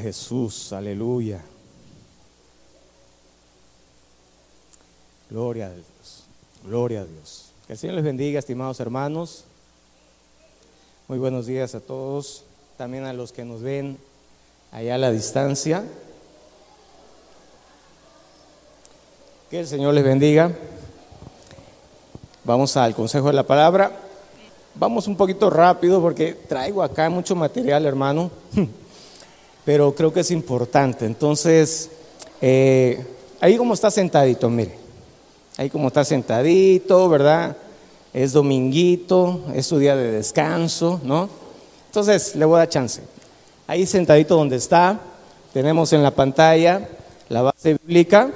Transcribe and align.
Jesús, 0.00 0.72
aleluya. 0.72 1.40
Gloria 5.28 5.66
a 5.66 5.70
Dios, 5.70 6.24
gloria 6.64 7.02
a 7.02 7.04
Dios. 7.04 7.52
Que 7.66 7.74
el 7.74 7.78
Señor 7.78 7.96
les 7.96 8.04
bendiga, 8.04 8.38
estimados 8.38 8.80
hermanos. 8.80 9.44
Muy 11.06 11.18
buenos 11.18 11.46
días 11.46 11.74
a 11.74 11.80
todos, 11.80 12.44
también 12.76 13.04
a 13.04 13.12
los 13.12 13.32
que 13.32 13.44
nos 13.44 13.62
ven 13.62 13.98
allá 14.72 14.96
a 14.96 14.98
la 14.98 15.10
distancia. 15.12 15.84
Que 19.50 19.60
el 19.60 19.66
Señor 19.66 19.94
les 19.94 20.04
bendiga. 20.04 20.52
Vamos 22.44 22.76
al 22.76 22.94
consejo 22.94 23.28
de 23.28 23.34
la 23.34 23.46
palabra. 23.46 23.92
Vamos 24.74 25.06
un 25.06 25.16
poquito 25.16 25.50
rápido 25.50 26.00
porque 26.00 26.32
traigo 26.32 26.82
acá 26.82 27.10
mucho 27.10 27.34
material, 27.36 27.84
hermano, 27.84 28.30
pero 29.70 29.94
creo 29.94 30.12
que 30.12 30.18
es 30.18 30.32
importante. 30.32 31.06
Entonces, 31.06 31.90
eh, 32.40 33.06
ahí 33.40 33.56
como 33.56 33.74
está 33.74 33.88
sentadito, 33.88 34.50
mire, 34.50 34.74
ahí 35.56 35.70
como 35.70 35.86
está 35.86 36.04
sentadito, 36.04 37.08
¿verdad? 37.08 37.56
Es 38.12 38.32
dominguito, 38.32 39.44
es 39.54 39.66
su 39.66 39.78
día 39.78 39.94
de 39.94 40.10
descanso, 40.10 41.00
¿no? 41.04 41.28
Entonces, 41.86 42.34
le 42.34 42.44
voy 42.46 42.56
a 42.56 42.58
dar 42.58 42.68
chance. 42.68 43.00
Ahí 43.68 43.86
sentadito 43.86 44.34
donde 44.34 44.56
está, 44.56 44.98
tenemos 45.52 45.92
en 45.92 46.02
la 46.02 46.10
pantalla 46.10 46.88
la 47.28 47.42
base 47.42 47.74
bíblica. 47.74 48.28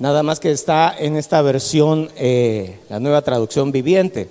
Nada 0.00 0.24
más 0.24 0.40
que 0.40 0.50
está 0.50 0.96
en 0.98 1.14
esta 1.14 1.40
versión, 1.42 2.10
eh, 2.16 2.80
la 2.88 2.98
nueva 2.98 3.22
traducción 3.22 3.70
viviente. 3.70 4.28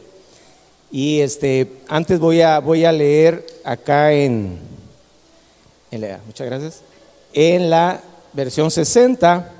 Y 0.91 1.21
este, 1.21 1.77
antes 1.87 2.19
voy 2.19 2.41
a, 2.41 2.59
voy 2.59 2.83
a 2.83 2.91
leer 2.91 3.47
acá 3.63 4.11
en, 4.11 4.70
en 5.91 6.01
la, 6.01 6.19
muchas 6.25 6.47
gracias, 6.47 6.81
en 7.33 7.69
la 7.69 8.01
versión 8.33 8.71
60, 8.71 9.51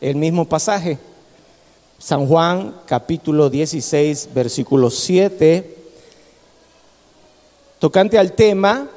el 0.00 0.16
mismo 0.16 0.44
pasaje. 0.46 0.98
San 1.98 2.28
Juan 2.28 2.76
capítulo 2.86 3.50
16, 3.50 4.28
versículo 4.32 4.90
7, 4.90 5.76
tocante 7.80 8.18
al 8.18 8.32
tema, 8.34 8.88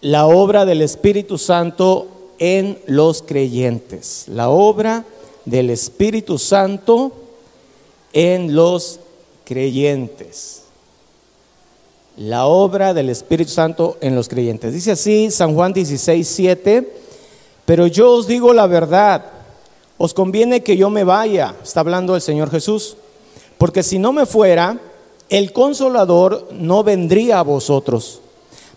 la 0.00 0.26
obra 0.26 0.64
del 0.64 0.82
Espíritu 0.82 1.38
Santo 1.38 2.08
en 2.38 2.80
los 2.86 3.22
creyentes. 3.22 4.24
La 4.28 4.48
obra 4.48 5.04
del 5.44 5.70
Espíritu 5.70 6.38
Santo 6.38 7.12
en 8.12 8.54
los 8.54 9.00
creyentes. 9.44 10.67
La 12.18 12.46
obra 12.46 12.94
del 12.94 13.10
Espíritu 13.10 13.52
Santo 13.52 13.96
en 14.00 14.16
los 14.16 14.28
creyentes. 14.28 14.74
Dice 14.74 14.90
así 14.92 15.30
San 15.30 15.54
Juan 15.54 15.72
16, 15.72 16.26
7, 16.26 16.92
pero 17.64 17.86
yo 17.86 18.10
os 18.12 18.26
digo 18.26 18.52
la 18.52 18.66
verdad, 18.66 19.24
os 19.98 20.14
conviene 20.14 20.64
que 20.64 20.76
yo 20.76 20.90
me 20.90 21.04
vaya, 21.04 21.54
está 21.62 21.80
hablando 21.80 22.16
el 22.16 22.20
Señor 22.20 22.50
Jesús, 22.50 22.96
porque 23.56 23.84
si 23.84 24.00
no 24.00 24.12
me 24.12 24.26
fuera, 24.26 24.80
el 25.28 25.52
consolador 25.52 26.48
no 26.52 26.82
vendría 26.82 27.38
a 27.38 27.42
vosotros, 27.42 28.20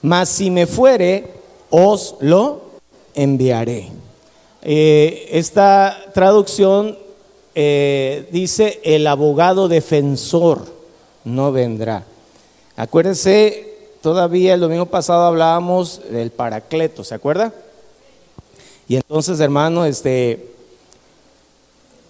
mas 0.03 0.30
si 0.30 0.52
me 0.52 0.67
fuere, 0.67 1.34
os 1.72 2.17
lo 2.19 2.62
enviaré. 3.16 3.89
Eh, 4.62 5.30
esta 5.31 5.97
traducción 6.14 6.96
eh, 7.56 8.28
dice 8.31 8.80
el 8.84 9.07
abogado 9.07 9.68
defensor 9.68 10.66
no 11.24 11.51
vendrá. 11.51 12.06
Acuérdense, 12.81 13.78
todavía 14.02 14.56
el 14.56 14.59
domingo 14.59 14.88
pasado 14.88 15.25
hablábamos 15.25 16.02
del 16.09 16.31
paracleto, 16.31 17.03
¿se 17.03 17.14
acuerda? 17.14 17.53
Y 18.88 18.96
entonces, 18.96 19.40
hermano, 19.40 19.86
este 19.86 20.47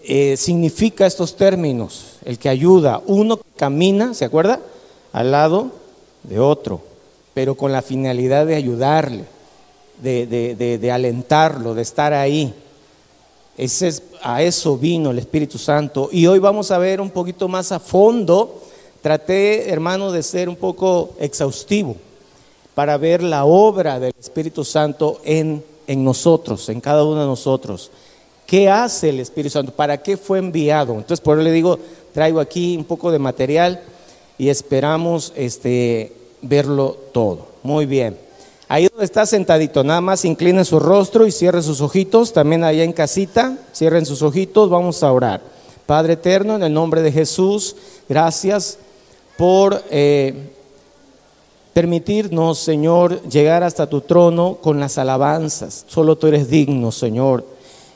eh, 0.04 0.38
significa 0.38 1.06
estos 1.06 1.36
términos, 1.36 2.14
el 2.24 2.40
que 2.40 2.48
ayuda, 2.48 3.02
uno 3.06 3.36
que 3.36 3.50
camina, 3.58 4.14
¿se 4.14 4.24
acuerda? 4.24 4.62
Al 5.12 5.32
lado 5.32 5.72
de 6.24 6.40
otro, 6.40 6.80
pero 7.34 7.56
con 7.56 7.74
la 7.74 7.82
finalidad 7.82 8.46
de 8.46 8.56
ayudarle 8.56 9.26
de, 10.02 10.90
alentarlo, 10.90 11.74
de 11.74 11.82
estar 11.82 12.14
ahí. 12.14 12.54
Ese 13.58 13.90
es, 13.90 14.04
a 14.24 14.42
eso 14.42 14.78
vino 14.78 15.12
el 15.12 15.20
Espíritu 15.20 15.58
Santo. 15.58 16.08
Y 16.14 16.28
hoy 16.28 16.40
vamos 16.40 16.72
a 16.72 16.78
ver 16.78 17.02
un 17.02 17.10
poquito 17.10 17.50
más 17.50 17.74
a 17.74 17.80
fondo. 17.82 18.71
Traté, 19.02 19.70
hermano, 19.72 20.12
de 20.12 20.22
ser 20.22 20.48
un 20.48 20.56
poco 20.56 21.16
exhaustivo 21.20 21.96
para 22.76 22.98
ver 22.98 23.24
la 23.24 23.46
obra 23.46 24.00
del 24.00 24.14
Espíritu 24.20 24.64
Santo 24.64 25.20
en, 25.24 25.64
en 25.88 26.04
nosotros, 26.04 26.70
en 26.70 26.80
cada 26.82 27.04
uno 27.04 27.22
de 27.22 27.28
nosotros. 27.28 27.92
¿Qué 28.46 28.70
hace 28.70 29.10
el 29.10 29.20
Espíritu 29.20 29.54
Santo? 29.54 29.72
¿Para 29.72 30.02
qué 30.02 30.18
fue 30.18 30.38
enviado? 30.38 30.94
Entonces, 30.94 31.20
por 31.20 31.38
eso 31.38 31.44
le 31.44 31.52
digo, 31.52 31.80
traigo 32.14 32.40
aquí 32.40 32.78
un 32.78 32.84
poco 32.84 33.12
de 33.12 33.18
material 33.18 33.82
y 34.38 34.50
esperamos 34.50 35.34
este, 35.36 36.14
verlo 36.42 36.96
todo. 37.12 37.48
Muy 37.64 37.86
bien. 37.86 38.18
Ahí 38.68 38.88
donde 38.88 39.06
está 39.06 39.26
sentadito, 39.26 39.84
nada 39.84 40.00
más 40.00 40.26
inclinen 40.26 40.64
su 40.64 40.80
rostro 40.80 41.26
y 41.26 41.32
cierren 41.32 41.64
sus 41.64 41.82
ojitos. 41.82 42.34
También 42.34 42.64
allá 42.64 42.84
en 42.84 42.94
casita, 42.94 43.58
cierren 43.74 44.06
sus 44.06 44.22
ojitos, 44.22 44.70
vamos 44.70 45.04
a 45.04 45.12
orar. 45.12 45.42
Padre 45.86 46.14
eterno, 46.14 46.56
en 46.56 46.64
el 46.64 46.74
nombre 46.74 47.02
de 47.02 47.12
Jesús, 47.12 47.76
gracias 48.08 48.78
por 49.42 49.82
eh, 49.90 50.36
permitirnos, 51.74 52.60
Señor, 52.60 53.24
llegar 53.24 53.64
hasta 53.64 53.90
tu 53.90 54.02
trono 54.02 54.60
con 54.62 54.80
las 54.80 55.00
alabanzas. 55.00 55.84
Solo 55.88 56.16
tú 56.16 56.28
eres 56.28 56.48
digno, 56.48 56.92
Señor. 56.92 57.44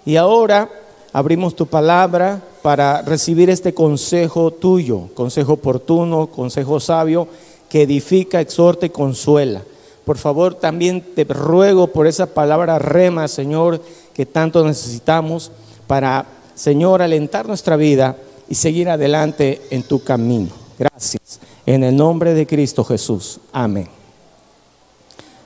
Y 0.07 0.15
ahora 0.15 0.67
abrimos 1.13 1.55
tu 1.55 1.67
palabra 1.67 2.41
para 2.63 3.03
recibir 3.03 3.51
este 3.51 3.75
consejo 3.75 4.49
tuyo, 4.49 5.09
consejo 5.13 5.53
oportuno, 5.53 6.31
consejo 6.31 6.79
sabio, 6.79 7.27
que 7.69 7.83
edifica, 7.83 8.41
exhorta 8.41 8.87
y 8.87 8.89
consuela. 8.89 9.61
Por 10.03 10.17
favor, 10.17 10.55
también 10.55 11.13
te 11.13 11.25
ruego 11.25 11.85
por 11.85 12.07
esa 12.07 12.25
palabra 12.25 12.79
rema, 12.79 13.27
Señor, 13.27 13.79
que 14.15 14.25
tanto 14.25 14.65
necesitamos 14.65 15.51
para, 15.85 16.25
Señor, 16.55 17.03
alentar 17.03 17.47
nuestra 17.47 17.75
vida 17.75 18.17
y 18.49 18.55
seguir 18.55 18.89
adelante 18.89 19.61
en 19.69 19.83
tu 19.83 20.03
camino. 20.03 20.64
Gracias. 20.77 21.39
En 21.65 21.83
el 21.83 21.95
nombre 21.95 22.33
de 22.33 22.45
Cristo 22.45 22.83
Jesús. 22.83 23.39
Amén. 23.51 23.87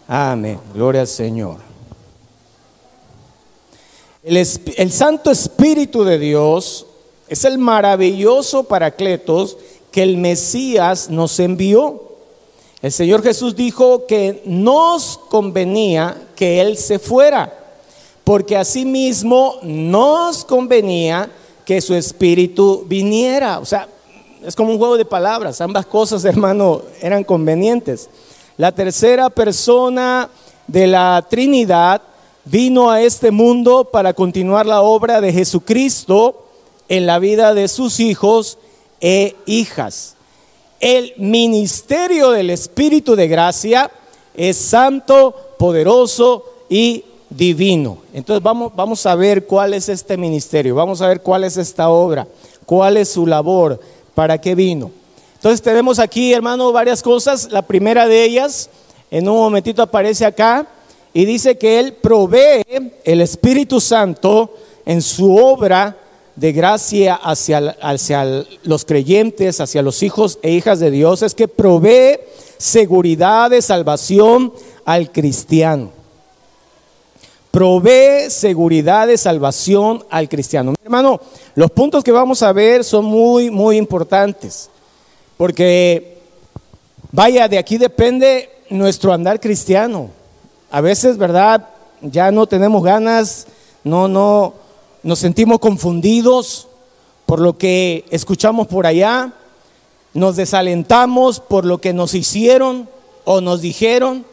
Amén. 0.08 0.60
Gloria 0.74 1.02
al 1.02 1.08
Señor. 1.08 1.58
El, 4.24 4.92
Santo 4.92 5.32
Espíritu 5.32 6.04
de 6.04 6.20
Dios 6.20 6.86
es 7.30 7.46
el 7.46 7.58
maravilloso 7.58 8.64
Paracletos 8.64 9.58
que 9.92 10.04
el 10.04 10.18
Mesías 10.18 11.10
nos 11.10 11.40
envió. 11.40 12.04
El 12.82 12.92
Señor 12.92 13.24
Jesús 13.24 13.56
dijo 13.56 14.06
que 14.08 14.42
nos 14.46 15.18
convenía 15.30 16.28
que 16.36 16.60
Él 16.60 16.78
se 16.78 17.00
fuera, 17.00 17.54
porque 18.24 18.58
asimismo 18.58 19.56
nos 19.64 20.44
convenía 20.44 21.30
que 21.66 21.82
su 21.82 21.94
espíritu 21.94 22.84
viniera. 22.88 23.60
O 23.60 23.66
sea, 23.66 23.88
es 24.44 24.56
como 24.56 24.72
un 24.72 24.78
juego 24.78 24.98
de 24.98 25.06
palabras, 25.06 25.62
ambas 25.62 25.86
cosas, 25.86 26.26
hermano, 26.26 26.82
eran 27.02 27.24
convenientes. 27.24 28.10
La 28.58 28.72
tercera 28.72 29.30
persona 29.30 30.30
de 30.68 30.88
la 30.88 31.26
Trinidad 31.30 32.02
vino 32.46 32.90
a 32.90 33.02
este 33.02 33.32
mundo 33.32 33.86
para 33.86 34.14
continuar 34.14 34.66
la 34.66 34.82
obra 34.82 35.22
de 35.22 35.32
Jesucristo 35.34 36.46
en 36.88 37.06
la 37.06 37.20
vida 37.20 37.54
de 37.54 37.68
sus 37.68 38.00
hijos 38.00 38.58
e 39.02 39.36
hijas. 39.46 40.16
El 40.80 41.14
ministerio 41.18 42.32
del 42.32 42.50
Espíritu 42.50 43.16
de 43.16 43.28
gracia 43.28 43.92
es 44.34 44.58
santo, 44.58 45.36
poderoso 45.58 46.46
y 46.70 47.04
divino. 47.30 48.00
Entonces 48.14 48.42
vamos, 48.42 48.72
vamos 48.76 49.06
a 49.06 49.16
ver 49.16 49.46
cuál 49.46 49.74
es 49.74 49.90
este 49.90 50.18
ministerio, 50.18 50.76
vamos 50.76 51.02
a 51.02 51.08
ver 51.08 51.22
cuál 51.22 51.44
es 51.44 51.58
esta 51.58 51.90
obra, 51.90 52.28
cuál 52.66 52.98
es 52.98 53.10
su 53.10 53.28
labor, 53.28 53.80
para 54.14 54.40
qué 54.40 54.56
vino. 54.56 54.92
Entonces 55.36 55.62
tenemos 55.62 56.00
aquí, 56.00 56.34
hermano, 56.34 56.72
varias 56.72 57.02
cosas. 57.02 57.50
La 57.52 57.62
primera 57.62 58.08
de 58.08 58.24
ellas, 58.24 58.70
en 59.10 59.30
un 59.30 59.38
momentito 59.38 59.82
aparece 59.82 60.26
acá, 60.26 60.68
y 61.14 61.26
dice 61.26 61.58
que 61.58 61.80
Él 61.80 61.94
provee 61.94 62.64
el 63.04 63.22
Espíritu 63.22 63.80
Santo 63.82 64.54
en 64.86 65.02
su 65.02 65.36
obra 65.36 65.98
de 66.36 66.52
gracia 66.52 67.16
hacia, 67.16 67.76
hacia, 67.82 68.46
los 68.64 68.86
creyentes, 68.86 69.60
hacia 69.60 69.82
los 69.82 70.04
hijos 70.04 70.40
e 70.42 70.52
hijas 70.52 70.80
de 70.80 70.92
Dios, 70.92 71.22
es 71.22 71.36
que 71.36 71.48
provee 71.48 72.20
seguridad 72.58 73.50
de 73.50 73.62
salvación 73.62 74.54
al 74.86 75.12
cristiano. 75.12 75.99
Provee 77.52 78.30
seguridad 78.30 79.08
de 79.08 79.18
salvación 79.18 80.06
al 80.10 80.30
cristiano. 80.30 80.72
Mi 80.72 80.78
hermano, 80.84 81.20
los 81.56 81.72
puntos 81.72 82.04
que 82.04 82.12
vamos 82.12 82.44
a 82.44 82.54
ver 82.54 82.84
son 82.84 83.06
muy, 83.06 83.50
muy 83.50 83.78
importantes, 83.78 84.70
porque 85.36 86.20
vaya, 87.12 87.48
de 87.48 87.58
aquí 87.58 87.78
depende 87.78 88.50
nuestro 88.70 89.14
andar 89.14 89.40
cristiano. 89.40 90.12
A 90.70 90.82
veces, 90.82 91.18
¿verdad? 91.18 91.68
Ya 92.02 92.32
no 92.32 92.46
tenemos 92.46 92.84
ganas, 92.84 93.48
no, 93.84 94.08
no, 94.08 94.54
nos 95.02 95.20
sentimos 95.20 95.60
confundidos 95.60 96.68
por 97.26 97.40
lo 97.40 97.58
que 97.58 98.06
escuchamos 98.12 98.68
por 98.68 98.86
allá, 98.86 99.34
nos 100.14 100.36
desalentamos 100.36 101.40
por 101.40 101.66
lo 101.66 101.80
que 101.80 101.94
nos 101.94 102.14
hicieron 102.14 102.90
o 103.26 103.42
nos 103.42 103.62
dijeron 103.62 104.26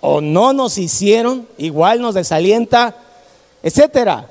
o 0.00 0.20
no 0.20 0.52
nos 0.52 0.78
hicieron, 0.78 1.46
igual 1.58 2.00
nos 2.00 2.14
desalienta, 2.14 2.96
etcétera. 3.62 4.30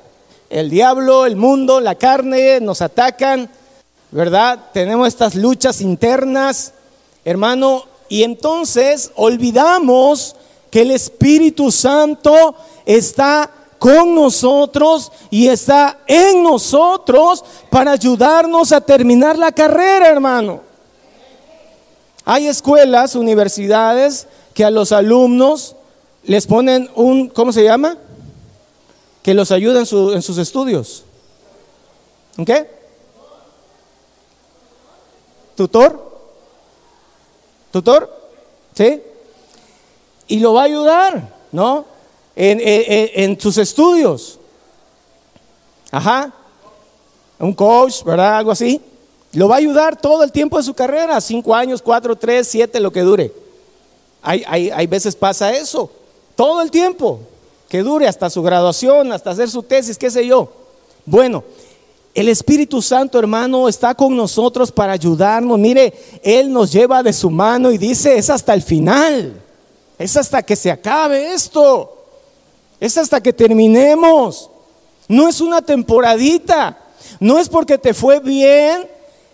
El 0.50 0.70
diablo, 0.70 1.26
el 1.26 1.36
mundo, 1.36 1.80
la 1.80 1.96
carne 1.96 2.60
nos 2.60 2.82
atacan, 2.82 3.50
¿verdad? 4.12 4.60
Tenemos 4.74 5.08
estas 5.08 5.36
luchas 5.36 5.82
internas, 5.82 6.74
hermano, 7.24 7.84
y 8.08 8.24
entonces 8.24 9.12
olvidamos 9.16 10.36
que 10.72 10.82
el 10.82 10.92
Espíritu 10.92 11.72
Santo 11.72 12.56
está 12.86 13.52
con 13.78 14.14
nosotros 14.14 15.12
y 15.30 15.48
está 15.48 16.00
en 16.08 16.44
nosotros 16.44 17.46
para 17.70 17.92
ayudarnos 17.92 18.72
a 18.72 18.82
terminar 18.82 19.38
la 19.38 19.52
carrera, 19.52 20.08
hermano. 20.08 20.62
Hay 22.26 22.48
escuelas, 22.48 23.16
universidades 23.16 24.28
que 24.60 24.66
a 24.66 24.72
los 24.72 24.92
alumnos 24.92 25.78
les 26.26 26.46
ponen 26.46 26.90
un, 26.94 27.30
¿cómo 27.30 27.54
se 27.54 27.64
llama? 27.64 27.98
Que 29.24 29.34
los 29.34 29.54
ayuda 29.54 29.80
en, 29.80 29.86
sus 29.86 30.38
estudios. 30.38 31.06
¿Un 32.38 32.44
qué? 32.44 32.70
¿Tutor? 35.56 36.12
¿Tutor? 37.72 38.14
¿Sí? 38.74 39.02
Y 40.28 40.40
lo 40.40 40.56
va 40.56 40.64
a 40.64 40.66
ayudar, 40.66 41.34
¿no? 41.54 41.86
En, 42.36 42.60
en 42.62 43.40
sus 43.40 43.58
estudios. 43.60 44.40
Ajá. 45.90 46.34
Un 47.40 47.54
coach, 47.54 48.04
¿verdad? 48.04 48.40
Algo 48.40 48.52
así. 48.52 48.82
Lo 49.32 49.48
va 49.48 49.56
a 49.56 49.60
ayudar 49.60 49.96
todo 49.96 50.22
el 50.22 50.34
tiempo 50.34 50.58
de 50.58 50.64
su 50.64 50.74
carrera, 50.74 51.22
cinco 51.22 51.56
años, 51.56 51.82
cuatro, 51.82 52.18
tres, 52.18 52.50
siete, 52.50 52.82
lo 52.82 52.92
que 52.92 53.04
dure. 53.04 53.49
Hay, 54.22 54.44
hay, 54.48 54.70
hay 54.70 54.88
veces 54.88 55.16
pasa 55.16 55.52
eso, 55.54 55.90
todo 56.36 56.62
el 56.62 56.72
tiempo, 56.72 57.20
que 57.70 57.84
dure 57.84 58.08
hasta 58.08 58.30
su 58.30 58.42
graduación, 58.42 59.12
hasta 59.12 59.32
hacer 59.32 59.50
su 59.50 59.64
tesis, 59.64 59.98
qué 59.98 60.10
sé 60.10 60.26
yo. 60.26 60.52
Bueno, 61.06 61.44
el 62.14 62.28
Espíritu 62.28 62.82
Santo, 62.82 63.20
hermano, 63.20 63.70
está 63.70 63.94
con 63.94 64.16
nosotros 64.16 64.72
para 64.72 64.94
ayudarnos. 64.94 65.58
Mire, 65.60 65.94
Él 66.24 66.52
nos 66.52 66.72
lleva 66.72 67.04
de 67.04 67.14
su 67.14 67.30
mano 67.30 67.72
y 67.72 67.78
dice, 67.78 68.18
es 68.18 68.30
hasta 68.30 68.54
el 68.54 68.62
final, 68.62 69.42
es 69.98 70.18
hasta 70.18 70.42
que 70.44 70.56
se 70.56 70.72
acabe 70.72 71.34
esto, 71.34 71.96
es 72.80 72.98
hasta 72.98 73.22
que 73.22 73.32
terminemos. 73.32 74.50
No 75.08 75.28
es 75.28 75.40
una 75.42 75.62
temporadita, 75.62 76.78
no 77.20 77.40
es 77.40 77.48
porque 77.48 77.78
te 77.78 77.94
fue 77.94 78.20
bien 78.20 78.88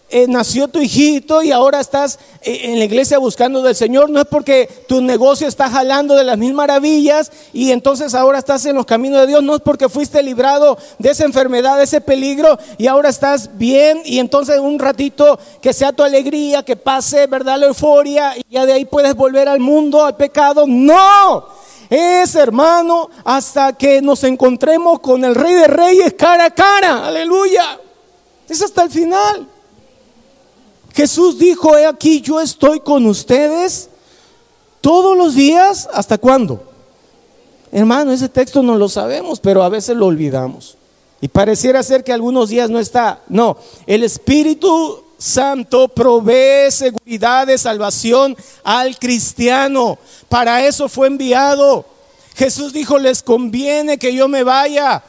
eh, 0.08 0.28
nació 0.28 0.68
tu 0.68 0.80
hijito 0.80 1.42
y 1.42 1.52
ahora 1.52 1.80
estás 1.80 2.20
eh, 2.44 2.60
en 2.66 2.78
la 2.78 2.86
iglesia 2.86 3.18
buscando 3.18 3.64
del 3.64 3.76
Señor, 3.76 4.12
no 4.12 4.20
es 4.20 4.28
porque 4.28 4.70
tu 4.88 5.02
negocio 5.02 5.48
está 5.48 5.68
jalando 5.68 6.16
de 6.16 6.24
las 6.24 6.38
mil 6.38 6.54
maravillas 6.54 7.32
y 7.54 7.72
entonces 7.72 8.14
ahora 8.14 8.38
estás 8.38 8.64
en 8.68 8.76
los 8.76 8.86
caminos 8.86 9.22
de 9.22 9.28
Dios, 9.28 9.42
no 9.42 9.56
es 9.56 9.62
porque 9.62 9.90
fuiste 9.90 10.22
librado 10.22 10.78
de 11.00 11.10
esa 11.10 11.26
enfermedad, 11.26 11.78
de 11.78 11.86
ese 11.86 12.02
peligro 12.02 12.60
y 12.78 12.86
ahora 12.86 13.10
estás 13.10 13.58
bien 13.58 14.04
y 14.06 14.20
entonces 14.20 14.60
un 14.60 14.78
ratito 14.78 15.40
que 15.60 15.74
sea 15.74 15.92
tu 15.92 16.04
alegría, 16.04 16.62
que 16.62 16.76
pase, 16.76 17.26
¿verdad? 17.26 17.58
La 17.58 17.66
euforia 17.66 18.38
y 18.38 18.44
ya 18.52 18.68
de 18.68 18.74
ahí 18.74 18.86
puedes 18.86 19.16
volver 19.16 19.50
al 19.50 19.60
mundo, 19.60 20.06
al 20.06 20.16
pecado. 20.16 20.66
No, 20.68 21.48
es 21.90 22.36
hermano 22.36 23.10
hasta 23.24 23.74
que 23.74 24.04
nos 24.04 24.24
encontremos 24.24 25.00
con 25.00 25.26
el 25.26 25.34
Rey 25.34 25.56
de 25.56 25.68
Reyes 25.68 26.14
cara 26.14 26.46
a 26.46 26.52
cara, 26.52 27.08
aleluya. 27.08 27.80
Es 28.48 28.62
hasta 28.62 28.84
el 28.84 28.92
final. 28.92 29.55
Jesús 30.96 31.38
dijo, 31.38 31.78
he 31.78 31.86
aquí, 31.86 32.22
yo 32.22 32.40
estoy 32.40 32.80
con 32.80 33.06
ustedes 33.06 33.90
todos 34.80 35.18
los 35.18 35.36
días, 35.36 35.90
¿hasta 35.92 36.18
cuándo? 36.18 36.64
Hermano, 37.72 38.14
ese 38.14 38.30
texto 38.30 38.64
no 38.64 38.78
lo 38.78 38.88
sabemos, 38.88 39.42
pero 39.42 39.62
a 39.62 39.68
veces 39.68 39.98
lo 39.98 40.06
olvidamos. 40.06 40.78
Y 41.20 41.28
pareciera 41.28 41.84
ser 41.84 42.06
que 42.06 42.14
algunos 42.14 42.48
días 42.48 42.70
no 42.70 42.80
está. 42.80 43.20
No, 43.28 43.58
el 43.86 44.04
Espíritu 44.04 45.04
Santo 45.18 45.90
provee 45.90 46.72
seguridad 46.72 47.48
de 47.48 47.58
salvación 47.58 48.38
al 48.64 48.98
cristiano. 48.98 49.98
Para 50.30 50.66
eso 50.66 50.88
fue 50.88 51.08
enviado. 51.08 51.84
Jesús 52.36 52.72
dijo, 52.72 53.00
les 53.00 53.22
conviene 53.22 53.98
que 53.98 54.14
yo 54.14 54.30
me 54.30 54.44
vaya, 54.44 55.04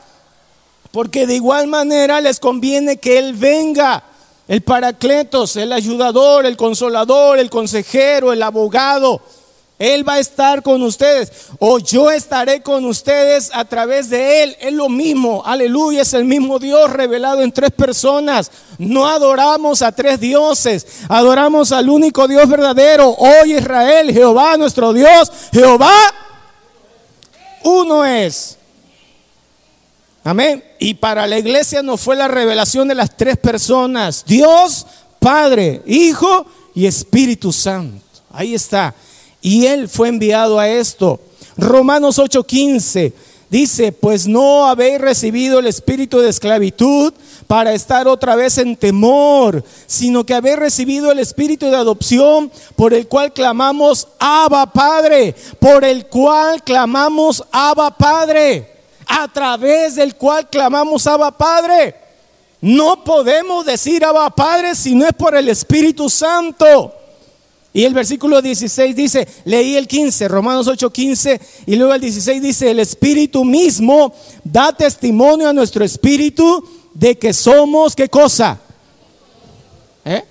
porque 0.90 1.28
de 1.28 1.36
igual 1.36 1.68
manera 1.68 2.20
les 2.20 2.40
conviene 2.40 2.96
que 2.96 3.18
Él 3.18 3.34
venga. 3.34 4.02
El 4.48 4.62
paracletos, 4.62 5.56
el 5.56 5.72
ayudador, 5.72 6.46
el 6.46 6.56
consolador, 6.56 7.38
el 7.38 7.50
consejero, 7.50 8.32
el 8.32 8.43
abogado. 8.43 9.20
Él 9.78 10.08
va 10.08 10.14
a 10.14 10.19
estar 10.20 10.62
con 10.62 10.82
ustedes. 10.82 11.31
O 11.58 11.78
yo 11.78 12.10
estaré 12.10 12.62
con 12.62 12.84
ustedes 12.87 13.50
a 13.52 13.64
través 13.66 14.08
de 14.08 14.43
Él. 14.43 14.56
Es 14.60 14.72
lo 14.72 14.88
mismo. 14.88 15.43
Aleluya. 15.44 16.02
Es 16.02 16.14
el 16.14 16.25
mismo 16.25 16.58
Dios 16.58 16.90
revelado 16.90 17.43
en 17.43 17.52
tres 17.52 17.72
personas. 17.72 18.50
No 18.78 19.06
adoramos 19.06 19.82
a 19.82 19.93
tres 19.93 20.19
dioses. 20.19 20.87
Adoramos 21.08 21.72
al 21.72 21.90
único 21.90 22.26
Dios 22.26 22.49
verdadero. 22.49 23.10
Hoy 23.10 23.54
Israel, 23.54 24.12
Jehová 24.12 24.56
nuestro 24.56 24.94
Dios. 24.94 25.31
Jehová 25.52 25.92
uno 27.64 28.04
es. 28.04 28.56
Amén. 30.26 30.64
Y 30.81 30.94
para 30.94 31.25
la 31.28 31.38
iglesia 31.38 31.84
no 31.84 31.96
fue 31.96 32.17
la 32.17 32.26
revelación 32.26 32.88
de 32.88 32.96
las 32.96 33.17
tres 33.17 33.37
personas. 33.37 34.25
Dios, 34.26 34.84
Padre, 35.20 35.82
Hijo 35.87 36.44
y 36.75 36.87
Espíritu 36.87 37.52
Santo. 37.52 38.02
Ahí 38.32 38.52
está. 38.52 38.93
Y 39.40 39.67
Él 39.67 39.88
fue 39.88 40.08
enviado 40.08 40.58
a 40.58 40.69
esto. 40.69 41.21
Romanos 41.56 42.18
8:15 42.18 43.12
dice, 43.50 43.92
pues 43.92 44.26
no 44.26 44.66
habéis 44.66 45.00
recibido 45.00 45.61
el 45.61 45.68
espíritu 45.68 46.18
de 46.18 46.30
esclavitud 46.30 47.14
para 47.47 47.73
estar 47.73 48.09
otra 48.09 48.35
vez 48.35 48.59
en 48.59 48.75
temor, 48.75 49.62
sino 49.87 50.26
que 50.26 50.35
habéis 50.35 50.56
recibido 50.56 51.12
el 51.12 51.21
espíritu 51.21 51.66
de 51.66 51.76
adopción 51.76 52.50
por 52.75 52.95
el 52.95 53.06
cual 53.06 53.33
clamamos, 53.33 54.09
Abba 54.18 54.73
Padre, 54.73 55.37
por 55.61 55.85
el 55.85 56.06
cual 56.06 56.64
clamamos, 56.64 57.45
Abba 57.52 57.97
Padre 57.97 58.75
a 59.06 59.28
través 59.28 59.94
del 59.94 60.16
cual 60.16 60.48
clamamos 60.50 61.06
Abba 61.06 61.30
Padre. 61.30 61.94
No 62.60 63.04
podemos 63.04 63.64
decir 63.64 64.04
Abba 64.04 64.30
Padre 64.30 64.75
si 64.75 64.94
no 64.94 65.06
es 65.06 65.12
por 65.12 65.36
el 65.36 65.48
Espíritu 65.48 66.10
Santo. 66.10 66.92
Y 67.72 67.84
el 67.84 67.92
versículo 67.92 68.40
16 68.40 68.96
dice, 68.96 69.28
leí 69.44 69.76
el 69.76 69.86
15, 69.86 70.28
Romanos 70.28 70.66
8, 70.66 70.90
15, 70.90 71.40
y 71.66 71.76
luego 71.76 71.92
el 71.92 72.00
16 72.00 72.40
dice, 72.40 72.70
el 72.70 72.80
Espíritu 72.80 73.44
mismo 73.44 74.14
da 74.42 74.72
testimonio 74.72 75.46
a 75.46 75.52
nuestro 75.52 75.84
Espíritu 75.84 76.66
de 76.94 77.18
que 77.18 77.34
somos, 77.34 77.94
¿qué 77.94 78.08
cosa? 78.08 78.58
¿Eh? 80.06 80.25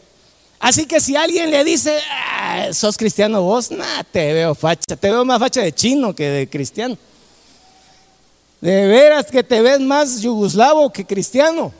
Así 0.59 0.87
que 0.87 0.99
si 0.99 1.15
alguien 1.15 1.51
le 1.51 1.63
dice, 1.63 1.99
ah, 2.11 2.69
sos 2.73 2.97
cristiano 2.97 3.43
vos, 3.43 3.69
nah, 3.69 4.01
te 4.11 4.33
veo 4.33 4.55
facha, 4.55 4.95
te 4.95 5.11
veo 5.11 5.23
más 5.23 5.37
facha 5.37 5.61
de 5.61 5.71
chino 5.71 6.15
que 6.15 6.27
de 6.27 6.49
cristiano. 6.49 6.97
De 8.61 8.87
veras 8.87 9.25
que 9.27 9.43
te 9.43 9.61
ves 9.61 9.79
más 9.79 10.21
yugoslavo 10.21 10.91
que 10.91 11.05
cristiano. 11.05 11.71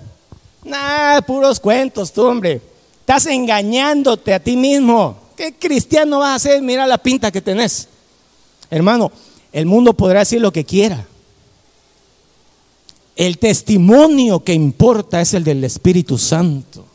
Nah, 0.63 1.21
puros 1.21 1.59
cuentos, 1.59 2.11
tú, 2.11 2.23
hombre. 2.23 2.61
Estás 2.99 3.27
engañándote 3.27 4.33
a 4.33 4.39
ti 4.39 4.55
mismo. 4.55 5.17
¿Qué 5.35 5.53
cristiano 5.53 6.19
vas 6.19 6.35
a 6.35 6.49
ser? 6.49 6.61
Mira 6.61 6.87
la 6.87 6.97
pinta 6.97 7.31
que 7.31 7.41
tenés. 7.41 7.87
Hermano, 8.69 9.11
el 9.51 9.65
mundo 9.65 9.93
podrá 9.93 10.19
decir 10.19 10.41
lo 10.41 10.51
que 10.51 10.65
quiera. 10.65 11.05
El 13.15 13.37
testimonio 13.37 14.43
que 14.43 14.53
importa 14.53 15.21
es 15.21 15.33
el 15.33 15.43
del 15.43 15.63
Espíritu 15.63 16.17
Santo. 16.17 16.85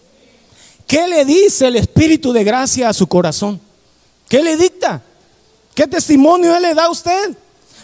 ¿Qué 0.86 1.06
le 1.06 1.24
dice 1.24 1.68
el 1.68 1.76
Espíritu 1.76 2.32
de 2.32 2.44
gracia 2.44 2.88
a 2.88 2.92
su 2.92 3.06
corazón? 3.06 3.60
¿Qué 4.28 4.42
le 4.42 4.56
dicta? 4.56 5.02
¿Qué 5.74 5.86
testimonio 5.86 6.54
él 6.56 6.62
le 6.62 6.74
da 6.74 6.86
a 6.86 6.90
usted? 6.90 7.36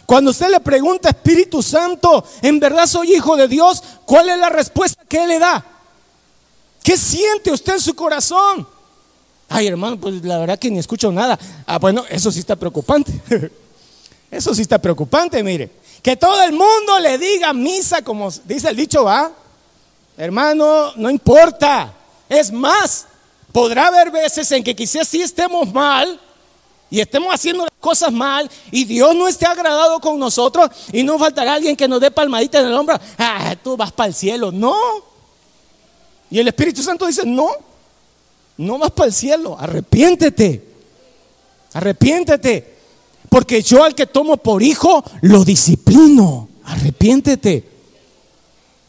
Cuando 0.06 0.30
usted 0.30 0.48
le 0.48 0.60
pregunta, 0.60 1.08
Espíritu 1.08 1.62
Santo, 1.62 2.24
¿en 2.40 2.60
verdad 2.60 2.86
soy 2.86 3.14
hijo 3.14 3.36
de 3.36 3.48
Dios? 3.48 3.82
¿Cuál 4.04 4.28
es 4.28 4.38
la 4.38 4.48
respuesta 4.48 5.02
que 5.08 5.24
Él 5.24 5.28
le 5.28 5.38
da? 5.38 5.64
¿Qué 6.82 6.96
siente 6.96 7.50
usted 7.50 7.74
en 7.74 7.80
su 7.80 7.94
corazón? 7.94 8.66
Ay, 9.48 9.66
hermano, 9.66 9.98
pues 9.98 10.24
la 10.24 10.38
verdad 10.38 10.58
que 10.58 10.70
ni 10.70 10.78
escucho 10.78 11.10
nada. 11.10 11.38
Ah, 11.66 11.78
bueno, 11.78 12.04
eso 12.08 12.30
sí 12.30 12.38
está 12.38 12.56
preocupante. 12.56 13.12
Eso 14.28 14.52
sí 14.52 14.62
está 14.62 14.78
preocupante, 14.78 15.40
mire. 15.42 15.70
Que 16.02 16.16
todo 16.16 16.42
el 16.42 16.50
mundo 16.50 16.98
le 17.00 17.16
diga 17.16 17.52
misa, 17.52 18.02
como 18.02 18.28
dice 18.44 18.68
el 18.68 18.76
dicho, 18.76 19.04
va. 19.04 19.30
Hermano, 20.16 20.92
no 20.96 21.08
importa. 21.08 21.94
Es 22.28 22.50
más, 22.50 23.06
podrá 23.52 23.86
haber 23.86 24.10
veces 24.10 24.50
en 24.50 24.64
que 24.64 24.74
quizás 24.74 25.06
sí 25.06 25.22
estemos 25.22 25.72
mal, 25.72 26.20
y 26.90 27.00
estemos 27.00 27.34
haciendo 27.34 27.64
las 27.64 27.72
cosas 27.80 28.12
mal 28.12 28.48
y 28.70 28.84
Dios 28.84 29.14
no 29.14 29.26
esté 29.26 29.46
agradado 29.46 29.98
con 30.00 30.18
nosotros 30.18 30.70
y 30.92 31.02
no 31.02 31.18
faltará 31.18 31.54
alguien 31.54 31.76
que 31.76 31.88
nos 31.88 32.00
dé 32.00 32.10
palmadita 32.10 32.60
en 32.60 32.66
el 32.66 32.74
hombro, 32.74 32.98
ah, 33.18 33.56
tú 33.62 33.76
vas 33.76 33.92
para 33.92 34.08
el 34.08 34.14
cielo. 34.14 34.52
No. 34.52 34.76
Y 36.30 36.38
el 36.38 36.48
Espíritu 36.48 36.82
Santo 36.82 37.06
dice, 37.06 37.22
no, 37.24 37.48
no 38.58 38.78
vas 38.78 38.90
para 38.92 39.08
el 39.08 39.12
cielo, 39.12 39.56
arrepiéntete, 39.58 40.64
arrepiéntete. 41.72 42.76
Porque 43.28 43.60
yo 43.62 43.82
al 43.82 43.94
que 43.94 44.06
tomo 44.06 44.36
por 44.36 44.62
hijo 44.62 45.04
lo 45.22 45.44
disciplino, 45.44 46.48
arrepiéntete. 46.64 47.68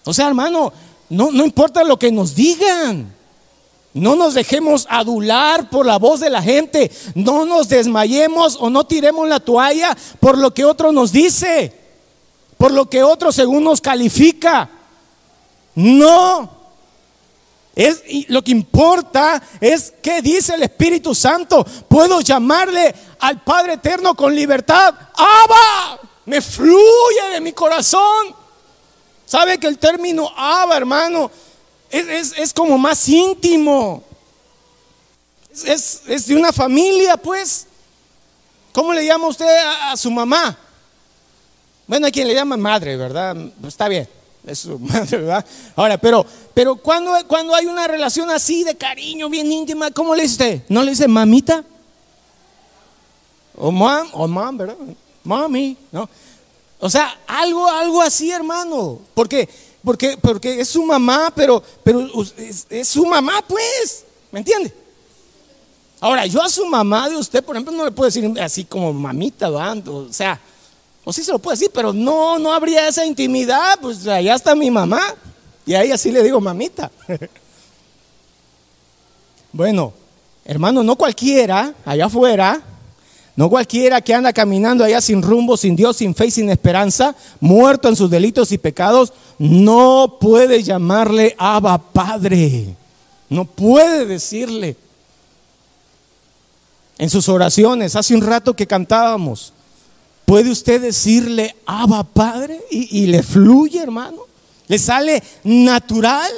O 0.04 0.14
sea, 0.14 0.28
hermano, 0.28 0.72
no, 1.10 1.32
no 1.32 1.44
importa 1.44 1.84
lo 1.84 1.98
que 1.98 2.12
nos 2.12 2.36
digan. 2.36 3.17
No 3.94 4.16
nos 4.16 4.34
dejemos 4.34 4.86
adular 4.90 5.70
por 5.70 5.86
la 5.86 5.98
voz 5.98 6.20
de 6.20 6.30
la 6.30 6.42
gente. 6.42 6.92
No 7.16 7.46
nos 7.46 7.70
desmayemos 7.70 8.58
o 8.60 8.70
no 8.70 8.86
tiremos 8.86 9.28
la 9.28 9.40
toalla 9.40 9.98
por 10.20 10.38
lo 10.38 10.54
que 10.54 10.66
otro 10.66 10.92
nos 10.92 11.12
dice. 11.12 11.74
Por 12.58 12.72
lo 12.72 12.90
que 12.90 13.04
otro 13.04 13.32
según 13.32 13.64
nos 13.64 13.82
califica. 13.82 14.70
No. 15.76 16.58
Es, 17.76 18.02
lo 18.30 18.44
que 18.44 18.52
importa 18.52 19.42
es 19.62 19.94
qué 20.02 20.22
dice 20.22 20.56
el 20.56 20.64
Espíritu 20.64 21.14
Santo. 21.14 21.64
Puedo 21.88 22.22
llamarle 22.22 22.94
al 23.20 23.44
Padre 23.44 23.74
Eterno 23.74 24.16
con 24.16 24.36
libertad. 24.36 24.96
¡Abba! 25.16 26.00
Me 26.26 26.42
fluye 26.42 27.30
de 27.34 27.42
mi 27.42 27.54
corazón. 27.54 28.36
¿Sabe 29.28 29.60
que 29.60 29.68
el 29.68 29.78
término 29.78 30.32
Abba, 30.36 30.78
hermano? 30.78 31.30
Es, 31.90 32.54
como 32.54 32.78
más 32.78 33.08
íntimo. 33.08 34.04
Es, 35.66 36.28
de 36.28 36.36
una 36.36 36.52
familia, 36.52 37.18
pues. 37.18 37.68
¿Cómo 38.74 38.94
le 38.94 39.06
llama 39.06 39.28
usted 39.28 39.48
a, 39.92 39.98
su 39.98 40.12
mamá? 40.12 40.58
Bueno, 41.88 42.06
hay 42.06 42.12
quien 42.12 42.28
le 42.28 42.34
llama 42.34 42.58
madre, 42.58 42.96
¿verdad? 42.98 43.36
Está 43.66 43.88
bien, 43.88 44.08
es 44.46 44.60
su 44.60 44.78
madre, 44.80 45.18
¿verdad? 45.18 45.46
Ahora, 45.76 45.98
pero, 45.98 46.26
pero 46.54 46.76
cuando, 46.76 47.12
cuando 47.28 47.56
hay 47.56 47.66
una 47.66 47.88
relación 47.88 48.30
así 48.30 48.64
de 48.64 48.76
cariño, 48.76 49.30
bien 49.30 49.52
íntima, 49.52 49.90
¿cómo 49.92 50.14
le 50.14 50.24
dice 50.24 50.64
¿No 50.70 50.84
le 50.84 50.92
dice 50.92 51.08
mamita? 51.08 51.64
O 53.56 53.72
mom, 53.72 54.08
o 54.14 54.28
mom, 54.28 54.58
¿verdad? 54.58 54.76
Mami, 55.24 55.76
¿no? 55.92 56.08
O 56.80 56.90
sea, 56.90 57.20
algo, 57.26 57.68
algo 57.68 58.02
así, 58.02 58.32
hermano. 58.32 59.00
Porque 59.14 59.50
porque, 59.88 60.18
porque 60.18 60.60
es 60.60 60.68
su 60.68 60.84
mamá, 60.84 61.32
pero, 61.34 61.64
pero 61.82 62.06
es, 62.38 62.88
su 62.90 63.06
mamá, 63.06 63.42
pues. 63.48 64.04
¿Me 64.34 64.40
entiende? 64.40 64.74
Ahora, 66.02 66.26
yo 66.26 66.44
a 66.44 66.50
su 66.50 66.66
mamá 66.66 67.08
de 67.08 67.16
usted, 67.16 67.42
por 67.42 67.56
ejemplo, 67.56 67.74
no 67.74 67.86
le 67.86 67.92
puedo 67.92 68.12
decir 68.12 68.38
así 68.42 68.66
como 68.66 68.92
mamita, 68.92 69.50
o 69.50 70.12
sea, 70.12 70.42
o 71.06 71.14
sí 71.14 71.24
se 71.24 71.32
lo 71.32 71.40
puedo 71.40 71.56
decir, 71.56 71.72
pero 71.74 71.94
no, 71.94 72.38
no 72.38 72.52
habría 72.52 72.86
esa 72.86 73.06
intimidad, 73.06 73.80
pues 73.82 74.06
allá 74.08 74.36
está 74.36 74.56
mi 74.56 74.70
mamá, 74.70 75.00
y 75.66 75.74
a 75.74 75.84
ella 75.84 75.98
sí 75.98 76.12
le 76.12 76.22
digo 76.22 76.42
mamita. 76.42 76.92
bueno, 79.54 79.94
hermano, 80.44 80.84
no 80.84 80.98
cualquiera 80.98 81.74
allá 81.86 82.08
afuera 82.08 82.62
no 83.38 83.52
cualquiera 83.52 84.02
que 84.02 84.16
anda 84.16 84.34
caminando 84.34 84.84
allá 84.84 85.00
sin 85.00 85.22
rumbo, 85.22 85.58
sin 85.58 85.76
Dios, 85.76 85.98
sin 85.98 86.16
fe 86.16 86.26
y 86.26 86.32
sin 86.32 86.50
esperanza, 86.50 87.16
muerto 87.40 87.88
en 87.88 87.96
sus 87.96 88.10
delitos 88.10 88.52
y 88.52 88.58
pecados, 88.58 89.14
no 89.38 90.18
puede 90.20 90.64
llamarle 90.64 91.36
Abba 91.38 91.78
Padre. 91.78 92.76
No 93.30 93.46
puede 93.46 94.08
decirle. 94.08 94.76
En 96.98 97.12
sus 97.12 97.30
oraciones, 97.30 97.96
hace 97.96 98.16
un 98.16 98.22
rato 98.22 98.56
que 98.56 98.66
cantábamos, 98.66 99.54
¿puede 100.26 100.50
usted 100.50 100.82
decirle 100.82 101.56
Abba 101.68 102.04
Padre? 102.04 102.60
Y, 102.72 103.04
y 103.04 103.06
le 103.06 103.22
fluye, 103.22 103.80
hermano. 103.80 104.24
Le 104.68 104.80
sale 104.80 105.22
natural. 105.44 106.32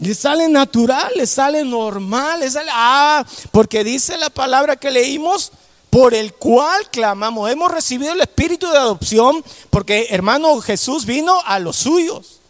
Le 0.00 0.14
sale 0.14 0.48
natural, 0.48 1.12
le 1.16 1.26
sale 1.26 1.64
normal, 1.64 2.40
le 2.40 2.50
sale, 2.50 2.70
ah, 2.72 3.24
porque 3.50 3.82
dice 3.82 4.16
la 4.16 4.30
palabra 4.30 4.76
que 4.76 4.90
leímos, 4.90 5.50
por 5.90 6.14
el 6.14 6.34
cual 6.34 6.88
clamamos. 6.90 7.50
Hemos 7.50 7.72
recibido 7.72 8.12
el 8.12 8.20
espíritu 8.20 8.70
de 8.70 8.78
adopción, 8.78 9.44
porque 9.70 10.08
hermano 10.10 10.60
Jesús 10.60 11.04
vino 11.04 11.40
a 11.44 11.58
los 11.58 11.76
suyos, 11.76 12.40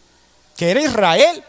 que 0.55 0.69
era 0.69 0.81
Israel. 0.81 1.43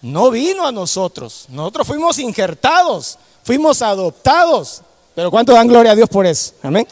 No 0.00 0.30
vino 0.30 0.64
a 0.64 0.72
nosotros. 0.72 1.46
Nosotros 1.48 1.86
fuimos 1.86 2.18
injertados, 2.18 3.18
fuimos 3.42 3.82
adoptados. 3.82 4.82
Pero 5.14 5.30
¿cuánto 5.30 5.52
dan 5.52 5.66
gloria 5.66 5.92
a 5.92 5.96
Dios 5.96 6.08
por 6.08 6.24
eso? 6.24 6.52
Amén. 6.62 6.86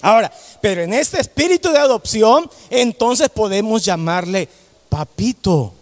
Ahora, 0.00 0.32
pero 0.60 0.82
en 0.82 0.94
este 0.94 1.20
espíritu 1.20 1.70
de 1.70 1.78
adopción, 1.78 2.50
entonces 2.70 3.28
podemos 3.28 3.84
llamarle 3.84 4.48
papito. 4.88 5.74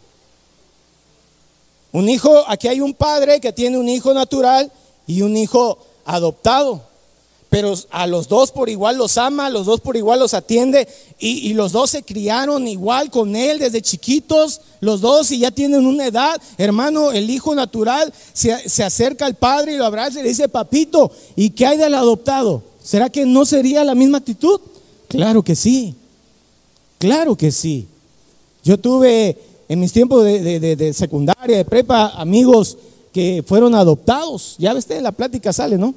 Un 1.93 2.09
hijo, 2.09 2.45
aquí 2.47 2.69
hay 2.69 2.81
un 2.81 2.95
padre 2.95 3.41
que 3.41 3.53
tiene 3.53 3.79
un 3.79 3.89
hijo 3.89 4.15
natural 4.15 4.71
y 5.07 5.23
un 5.23 5.37
hijo 5.37 5.79
adoptado. 6.05 6.83
Pero 7.49 7.75
a 7.91 8.07
los 8.07 8.29
dos 8.29 8.53
por 8.53 8.69
igual 8.69 8.97
los 8.97 9.19
ama, 9.19 9.47
a 9.47 9.51
los 9.51 9.67
dos 9.67 9.81
por 9.81 9.97
igual 9.97 10.21
los 10.21 10.35
atiende 10.35 10.87
y, 11.19 11.53
los 11.55 11.73
dos 11.73 11.91
se 11.91 12.05
criaron 12.05 12.69
igual 12.69 13.11
con 13.11 13.35
él 13.35 13.59
desde 13.59 13.83
chiquitos, 13.83 14.61
los 14.79 15.01
dos 15.01 15.33
y 15.33 15.41
ya 15.41 15.51
tienen 15.51 15.85
una 15.85 16.07
edad. 16.07 16.41
Hermano, 16.59 17.11
el 17.11 17.29
hijo 17.29 17.53
natural 17.57 18.13
se, 18.33 18.69
se 18.69 18.85
acerca 18.85 19.27
al 19.27 19.35
padre 19.35 19.73
y 19.73 19.77
lo 19.79 19.85
abraza 19.85 20.21
y 20.21 20.23
le 20.23 20.29
dice, 20.29 20.49
papito, 20.49 21.11
¿y 21.35 21.51
qué 21.51 21.67
hay 21.67 21.77
del 21.77 21.95
adoptado? 21.95 22.63
¿Será 22.85 23.11
que 23.11 23.27
no 23.27 23.45
sería 23.45 23.83
la 23.83 23.97
misma 23.97 24.19
actitud? 24.19 24.61
Claro 25.09 25.43
que 25.43 25.57
sí, 25.57 25.97
claro 26.99 27.37
que 27.37 27.51
sí. 27.51 27.89
Yo 28.63 28.79
tuve 28.79 29.37
en 29.71 29.79
mis 29.79 29.93
tiempos 29.93 30.25
de, 30.25 30.93
secundaria, 30.93 31.59
de 31.59 31.65
prepa, 31.65 32.09
amigos 32.17 32.77
que 33.13 33.45
fueron 33.47 33.77
adoptados. 33.77 34.57
Ya 34.59 34.75
ves, 34.75 34.89
la 35.01 35.13
plática 35.13 35.53
sale, 35.53 35.79
¿no? 35.79 35.95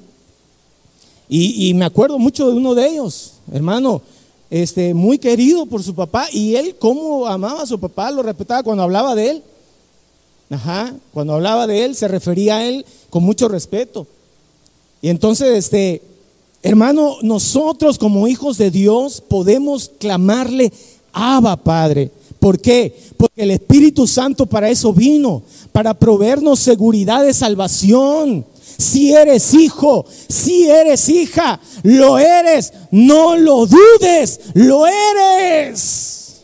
Y, 1.28 1.74
me 1.74 1.86
acuerdo 1.86 2.20
mucho 2.20 2.48
de 2.48 2.54
uno 2.56 2.76
de 2.76 2.88
ellos, 2.88 3.32
hermano, 3.52 4.04
este, 4.52 4.94
muy 4.94 5.18
querido 5.18 5.66
por 5.66 5.82
su 5.82 5.96
papá. 5.96 6.28
Y 6.32 6.56
él, 6.56 6.76
cómo 6.78 7.26
amaba 7.26 7.64
a 7.64 7.66
su 7.66 7.80
papá, 7.80 8.12
lo 8.12 8.22
respetaba 8.22 8.62
cuando 8.62 8.84
hablaba 8.84 9.16
de 9.16 9.32
él. 9.32 9.44
Ajá, 10.52 10.94
cuando 11.12 11.34
hablaba 11.34 11.66
de 11.66 11.84
él, 11.84 11.96
se 11.96 12.08
refería 12.08 12.58
a 12.58 12.66
él 12.68 12.86
con 13.10 13.24
mucho 13.24 13.48
respeto. 13.48 14.06
Y 15.02 15.10
entonces, 15.10 15.58
este, 15.58 16.04
hermano, 16.62 17.18
nosotros 17.24 17.98
como 17.98 18.28
hijos 18.28 18.60
de 18.60 18.70
Dios 18.70 19.24
podemos 19.28 19.90
clamarle, 19.98 20.72
Abba 21.12 21.56
Padre. 21.56 22.12
¿Por 22.44 22.60
qué? 22.60 22.94
Porque 23.16 23.44
el 23.44 23.52
Espíritu 23.52 24.06
Santo 24.06 24.46
para 24.46 24.68
eso 24.70 24.92
vino, 24.92 25.44
para 25.72 25.94
proveernos 25.94 26.60
seguridad 26.60 27.24
de 27.24 27.34
salvación. 27.34 28.46
Si 28.78 29.14
eres 29.14 29.54
hijo, 29.54 30.06
si 30.28 30.70
eres 30.70 31.08
hija, 31.08 31.62
lo 31.84 32.20
eres, 32.20 32.74
no 32.92 33.38
lo 33.38 33.66
dudes, 33.66 34.42
lo 34.56 34.86
eres. 34.86 36.42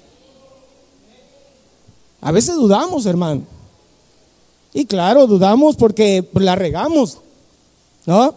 A 2.22 2.32
veces 2.32 2.56
dudamos, 2.56 3.06
hermano. 3.06 3.42
Y 4.74 4.86
claro, 4.86 5.28
dudamos 5.28 5.76
porque 5.76 6.30
la 6.36 6.56
regamos, 6.56 7.18
¿no? 8.06 8.36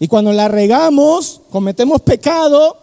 Y 0.00 0.08
cuando 0.08 0.32
la 0.32 0.48
regamos, 0.48 1.42
cometemos 1.50 2.00
pecado, 2.00 2.78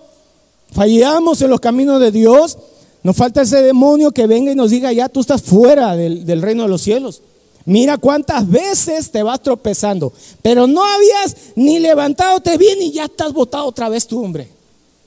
fallamos 0.71 1.41
en 1.41 1.49
los 1.49 1.59
caminos 1.59 1.99
de 1.99 2.11
Dios, 2.11 2.59
nos 3.03 3.15
falta 3.15 3.41
ese 3.41 3.61
demonio 3.61 4.11
que 4.11 4.27
venga 4.27 4.51
y 4.51 4.55
nos 4.55 4.69
diga, 4.69 4.91
ya 4.91 5.09
tú 5.09 5.21
estás 5.21 5.41
fuera 5.41 5.95
del, 5.95 6.41
reino 6.41 6.63
de 6.63 6.69
los 6.69 6.81
cielos. 6.81 7.21
Mira 7.65 7.97
cuántas 7.97 8.49
veces 8.49 9.11
te 9.11 9.23
vas 9.23 9.41
tropezando, 9.41 10.13
pero 10.41 10.67
no 10.67 10.83
habías 10.83 11.35
ni 11.55 11.79
levantado 11.79 12.39
te 12.39 12.57
bien 12.57 12.81
y 12.81 12.91
ya 12.91 13.05
estás 13.05 13.33
botado 13.33 13.65
otra 13.65 13.89
vez 13.89 14.07
tu 14.07 14.23
hombre. 14.23 14.49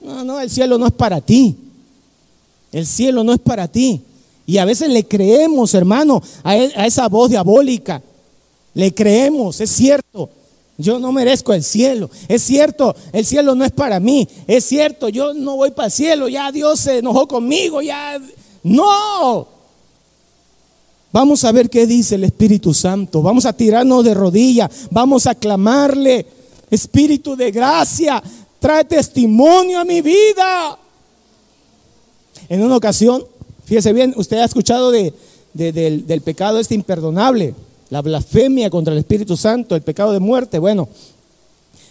No, 0.00 0.24
no, 0.24 0.40
el 0.40 0.50
cielo 0.50 0.78
no 0.78 0.86
es 0.86 0.92
para 0.92 1.20
ti. 1.20 1.56
El 2.72 2.86
cielo 2.86 3.24
no 3.24 3.32
es 3.32 3.40
para 3.40 3.68
ti. 3.68 4.02
Y 4.46 4.58
a 4.58 4.64
veces 4.64 4.90
le 4.90 5.04
creemos, 5.06 5.72
hermano, 5.74 6.22
a, 6.42 6.56
e, 6.56 6.72
a 6.76 6.86
esa 6.86 7.08
voz 7.08 7.30
diabólica. 7.30 8.02
Le 8.74 8.92
creemos, 8.92 9.60
es 9.60 9.70
cierto. 9.70 10.28
Yo 10.76 10.99
no 10.99 11.12
merezco 11.12 11.52
el 11.52 11.62
cielo. 11.62 12.11
Es 12.28 12.43
cierto, 12.43 12.97
el 13.12 13.25
cielo 13.25 13.54
no 13.54 13.64
es 13.64 13.71
para 13.71 14.00
mí. 14.00 14.28
Es 14.47 14.64
cierto, 14.64 15.09
yo 15.09 15.33
no 15.33 15.57
voy 15.57 15.71
para 15.71 15.87
el 15.87 15.93
cielo. 15.93 16.28
Ya 16.28 16.50
Dios 16.50 16.81
se 16.81 16.99
enojó 16.99 17.28
conmigo. 17.28 17.81
Ya. 17.81 18.21
No. 18.62 19.47
Vamos 21.12 21.45
a 21.45 21.52
ver 21.52 21.71
qué 21.71 21.87
dice 21.87 22.16
el 22.16 22.25
Espíritu 22.25 22.75
Santo. 22.75 23.23
Vamos 23.23 23.47
a 23.47 23.52
tirarnos 23.52 24.04
de 24.04 24.14
rodillas. 24.14 24.88
Vamos 24.90 25.28
a 25.28 25.35
clamarle. 25.37 26.26
Espíritu 26.71 27.37
de 27.37 27.52
gracia, 27.52 28.21
trae 28.59 28.85
testimonio 28.85 29.78
a 29.78 29.85
mi 29.85 30.00
vida. 30.00 30.76
En 32.49 32.62
una 32.64 32.76
ocasión, 32.76 33.25
fíjese 33.64 33.93
bien, 33.93 34.12
usted 34.16 34.38
ha 34.38 34.45
escuchado 34.45 34.90
de, 34.90 35.14
del, 35.52 36.04
del 36.04 36.21
pecado 36.23 36.59
este 36.59 36.75
imperdonable 36.75 37.54
la 37.94 38.02
blasfemia 38.02 38.70
contra 38.70 38.92
el 38.92 38.98
Espíritu 38.98 39.36
Santo, 39.36 39.76
el 39.76 39.82
pecado 39.82 40.12
de 40.12 40.18
muerte. 40.18 40.58
Bueno, 40.58 40.88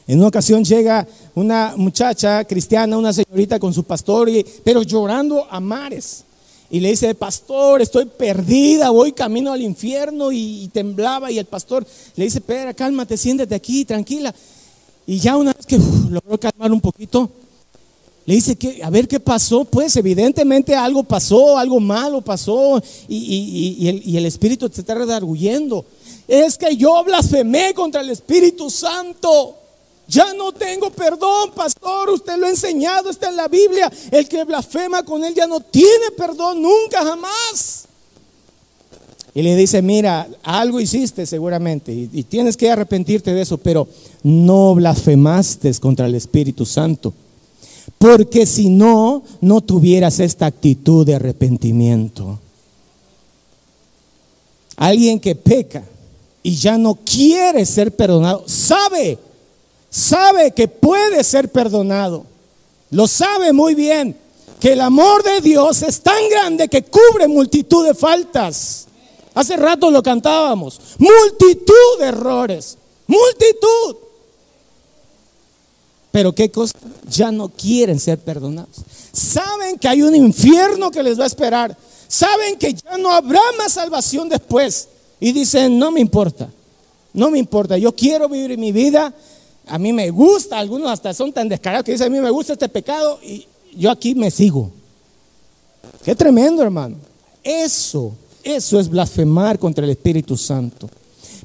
En 0.06 0.20
una 0.20 0.28
ocasión 0.28 0.66
llega 0.66 1.08
una 1.34 1.76
muchacha 1.78 2.44
cristiana, 2.44 2.98
una 2.98 3.14
señorita 3.14 3.58
con 3.58 3.74
su 3.74 3.86
pastor, 3.86 4.30
pero 4.66 4.84
llorando 4.84 5.48
a 5.50 5.62
mares. 5.62 6.26
Y 6.70 6.82
le 6.82 6.90
dice, 6.90 7.16
pastor, 7.16 7.82
estoy 7.82 8.04
perdida, 8.04 8.90
voy 8.90 9.14
camino 9.14 9.54
al 9.54 9.62
infierno 9.62 10.34
y, 10.34 10.70
temblaba. 10.74 11.32
Y 11.32 11.40
el 11.40 11.46
pastor 11.46 11.88
le 12.18 12.26
dice, 12.26 12.40
espera, 12.40 12.74
cálmate, 12.74 13.16
siéntate 13.16 13.56
aquí, 13.56 13.86
tranquila. 13.86 14.36
Y 15.08 15.20
ya 15.20 15.38
una 15.38 15.54
vez 15.54 15.66
que 15.66 15.80
logró 16.10 16.38
calmar 16.38 16.74
un 16.74 16.82
poquito, 16.82 17.30
le 18.26 18.36
dice, 18.36 18.56
que, 18.56 18.82
a 18.84 18.90
ver 18.90 19.08
qué 19.08 19.20
pasó. 19.20 19.66
Pues 19.66 19.96
evidentemente 19.96 20.76
algo 20.76 21.04
pasó, 21.04 21.58
algo 21.58 21.80
malo 21.80 22.22
pasó. 22.22 22.82
Y, 23.08 23.88
el, 23.88 24.02
y 24.06 24.26
Espíritu 24.26 24.70
te 24.70 24.82
está 24.82 24.96
redarguyendo. 24.96 25.86
Es 26.28 26.58
que 26.58 26.76
yo 26.76 27.04
blasfemé 27.04 27.74
contra 27.74 28.02
el 28.02 28.10
Espíritu 28.10 28.70
Santo. 28.70 29.58
Ya 30.08 30.34
no 30.34 30.52
tengo 30.54 30.90
perdón, 30.90 31.52
pastor. 31.54 32.10
Usted 32.12 32.38
lo 32.38 32.46
ha 32.46 32.50
enseñado, 32.50 33.10
está 33.10 33.30
en 33.30 33.36
la 33.36 33.48
Biblia. 33.48 33.92
El 34.12 34.28
que 34.28 34.44
blasfema 34.44 35.04
con 35.04 35.24
él 35.24 35.34
ya 35.34 35.48
no 35.48 35.60
tiene 35.60 36.12
perdón 36.16 36.62
nunca, 36.62 37.04
jamás. 37.04 37.86
Y 39.36 39.42
le 39.42 39.56
dice, 39.56 39.82
mira, 39.82 40.28
algo 40.44 40.80
hiciste 40.80 41.26
seguramente 41.26 41.92
y, 41.92 42.24
tienes 42.24 42.56
que 42.56 42.70
arrepentirte 42.70 43.34
de 43.34 43.42
eso, 43.42 43.58
pero 43.58 43.88
no 44.22 44.76
blasfemaste 44.76 45.74
contra 45.80 46.06
el 46.06 46.14
Espíritu 46.14 46.66
Santo. 46.66 47.14
Porque 47.98 48.46
si 48.46 48.70
no, 48.70 49.24
no 49.42 49.62
tuvieras 49.62 50.20
esta 50.20 50.46
actitud 50.46 51.06
de 51.06 51.16
arrepentimiento. 51.16 52.40
Alguien 54.76 55.20
que 55.20 55.36
peca 55.36 55.84
y 56.42 56.56
ya 56.56 56.78
no 56.78 56.96
quiere 56.96 57.66
ser 57.66 57.96
perdonado, 57.96 58.44
sabe 58.48 59.18
sabe 59.94 60.52
que 60.52 60.68
puede 60.68 61.24
ser 61.24 61.50
perdonado. 61.50 62.26
Lo 62.90 63.08
sabe 63.08 63.54
muy 63.54 63.76
bien. 63.76 64.18
Que 64.60 64.74
el 64.74 64.82
amor 64.82 65.24
de 65.24 65.42
Dios 65.42 65.82
es 65.84 66.02
tan 66.02 66.30
grande 66.30 66.68
que 66.68 66.84
cubre 66.84 67.28
multitud 67.28 67.86
de 67.86 67.94
faltas. 67.94 68.88
Hace 69.34 69.56
rato 69.58 69.92
lo 69.92 70.02
cantábamos. 70.02 70.80
Multitud 70.98 72.00
de 72.00 72.06
errores. 72.06 72.78
Multitud. 73.08 73.98
Pero 76.14 76.34
qué 76.34 76.50
cosa, 76.50 76.74
ya 77.10 77.30
no 77.30 77.50
quieren 77.50 78.00
ser 78.00 78.20
perdonados. 78.20 78.78
Saben 79.12 79.78
que 79.78 79.90
hay 79.90 80.02
un 80.02 80.16
infierno 80.16 80.92
que 80.92 81.04
les 81.04 81.20
va 81.20 81.26
a 81.26 81.28
esperar. 81.28 81.76
Saben 82.08 82.58
que 82.58 82.74
ya 82.74 82.98
no 82.98 83.12
habrá 83.12 83.42
más 83.58 83.74
salvación 83.74 84.30
después. 84.30 84.88
Y 85.20 85.34
dicen, 85.34 85.78
no 85.78 85.92
me 85.92 86.00
importa. 86.00 86.50
No 87.12 87.30
me 87.30 87.38
importa. 87.38 87.78
Yo 87.78 87.94
quiero 87.94 88.30
vivir 88.30 88.58
mi 88.58 88.72
vida 88.72 89.14
a 89.68 89.78
mí 89.78 89.94
me 89.94 90.10
gusta, 90.10 90.60
algunos 90.60 90.92
hasta 90.92 91.14
son 91.14 91.32
tan 91.32 91.48
descarados 91.48 91.86
que 91.86 91.94
dicen, 91.94 92.08
a 92.08 92.10
mí 92.16 92.20
me 92.20 92.30
gusta 92.30 92.54
este 92.54 92.68
pecado 92.70 93.20
y 93.24 93.48
yo 93.76 93.90
aquí 93.90 94.14
me 94.14 94.30
sigo. 94.30 94.72
Qué 96.04 96.16
tremendo, 96.16 96.62
hermano. 96.62 96.98
Eso, 97.44 98.14
eso 98.44 98.80
es 98.80 98.90
blasfemar 98.90 99.58
contra 99.58 99.86
el 99.86 99.92
Espíritu 99.92 100.36
Santo. 100.36 100.90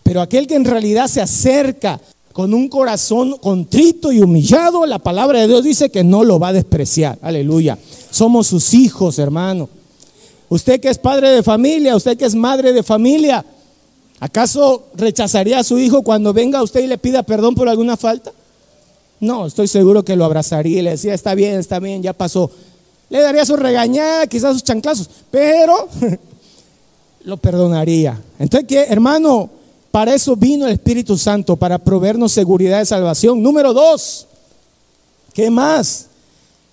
Pero 0.02 0.20
aquel 0.20 0.46
que 0.46 0.56
en 0.56 0.64
realidad 0.64 1.06
se 1.06 1.20
acerca 1.20 2.00
con 2.38 2.54
un 2.54 2.68
corazón 2.68 3.37
contrito 3.38 4.12
y 4.12 4.21
humillado, 4.21 4.87
la 4.87 5.00
palabra 5.00 5.40
de 5.40 5.49
Dios 5.49 5.64
dice 5.64 5.90
que 5.90 6.04
no 6.04 6.23
lo 6.23 6.38
va 6.38 6.50
a 6.50 6.52
despreciar. 6.52 7.18
Aleluya. 7.21 7.76
Somos 8.12 8.47
sus 8.47 8.75
hijos, 8.75 9.19
hermano. 9.19 9.69
Usted 10.49 10.78
que 10.78 10.89
es 10.89 10.99
padre 10.99 11.30
de 11.30 11.43
familia, 11.43 11.97
usted 11.97 12.17
que 12.17 12.26
es 12.26 12.36
madre 12.36 12.73
de 12.73 12.84
familia, 12.84 13.45
¿Acaso 14.21 14.86
rechazaría 14.95 15.58
a 15.58 15.65
su 15.65 15.80
hijo 15.80 16.02
cuando 16.02 16.32
venga 16.32 16.62
usted 16.62 16.84
y 16.84 16.86
le 16.86 16.97
pida 16.97 17.25
perdón 17.25 17.56
por 17.56 17.69
alguna 17.69 17.97
falta? 17.97 18.30
No, 19.19 19.47
estoy 19.47 19.67
seguro 19.67 20.04
que 20.04 20.15
lo 20.15 20.25
abrazaría 20.25 20.78
y 20.78 20.82
le 20.82 20.91
decía, 20.91 21.15
está 21.15 21.34
bien, 21.34 21.58
está 21.58 21.80
bien, 21.80 22.04
ya 22.04 22.12
pasó. 22.12 22.52
Le 23.10 23.21
daría 23.21 23.45
su 23.47 23.56
regañada, 23.56 24.28
quizás 24.28 24.52
sus 24.52 24.62
chanclazos, 24.62 25.10
pero 25.32 25.89
lo 27.25 27.36
perdonaría. 27.36 28.21
Entonces, 28.39 28.69
¿qué, 28.69 28.84
hermano? 28.84 29.57
Para 29.90 30.14
eso 30.14 30.36
vino 30.36 30.66
el 30.66 30.74
Espíritu 30.74 31.16
Santo, 31.16 31.56
para 31.56 31.78
proveernos 31.78 32.32
seguridad 32.32 32.78
de 32.78 32.86
salvación. 32.86 33.42
Número 33.42 33.72
dos, 33.72 34.26
¿qué 35.32 35.50
más? 35.50 36.06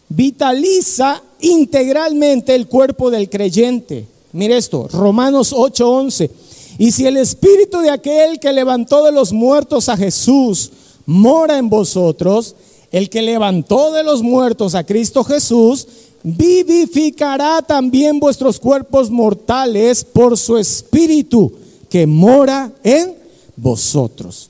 Vitaliza 0.09 1.21
integralmente 1.39 2.53
el 2.53 2.67
cuerpo 2.67 3.09
del 3.09 3.29
creyente. 3.29 4.07
Mire 4.33 4.57
esto, 4.57 4.87
Romanos 4.91 5.53
8:11. 5.53 6.29
Y 6.77 6.91
si 6.91 7.05
el 7.07 7.15
espíritu 7.15 7.79
de 7.79 7.89
aquel 7.89 8.39
que 8.39 8.51
levantó 8.51 9.05
de 9.05 9.13
los 9.13 9.31
muertos 9.31 9.87
a 9.87 9.95
Jesús 9.95 10.71
mora 11.05 11.57
en 11.57 11.69
vosotros, 11.69 12.55
el 12.91 13.09
que 13.09 13.21
levantó 13.21 13.93
de 13.93 14.03
los 14.03 14.21
muertos 14.21 14.75
a 14.75 14.83
Cristo 14.83 15.23
Jesús, 15.23 15.87
vivificará 16.21 17.61
también 17.61 18.19
vuestros 18.19 18.59
cuerpos 18.59 19.09
mortales 19.09 20.03
por 20.03 20.37
su 20.37 20.57
espíritu 20.57 21.51
que 21.89 22.07
mora 22.07 22.71
en 22.83 23.15
vosotros. 23.55 24.49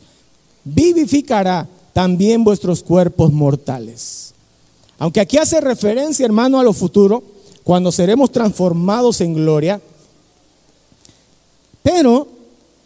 Vivificará 0.63 1.67
también 1.93 2.43
vuestros 2.43 2.83
cuerpos 2.83 3.31
mortales. 3.31 4.33
Aunque 4.97 5.19
aquí 5.19 5.37
hace 5.37 5.61
referencia, 5.61 6.25
hermano, 6.25 6.59
a 6.59 6.63
lo 6.63 6.73
futuro, 6.73 7.23
cuando 7.63 7.91
seremos 7.91 8.31
transformados 8.31 9.21
en 9.21 9.33
gloria, 9.33 9.81
pero 11.81 12.27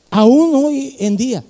aún 0.10 0.56
hoy 0.56 0.96
en 1.00 1.18
día, 1.18 1.44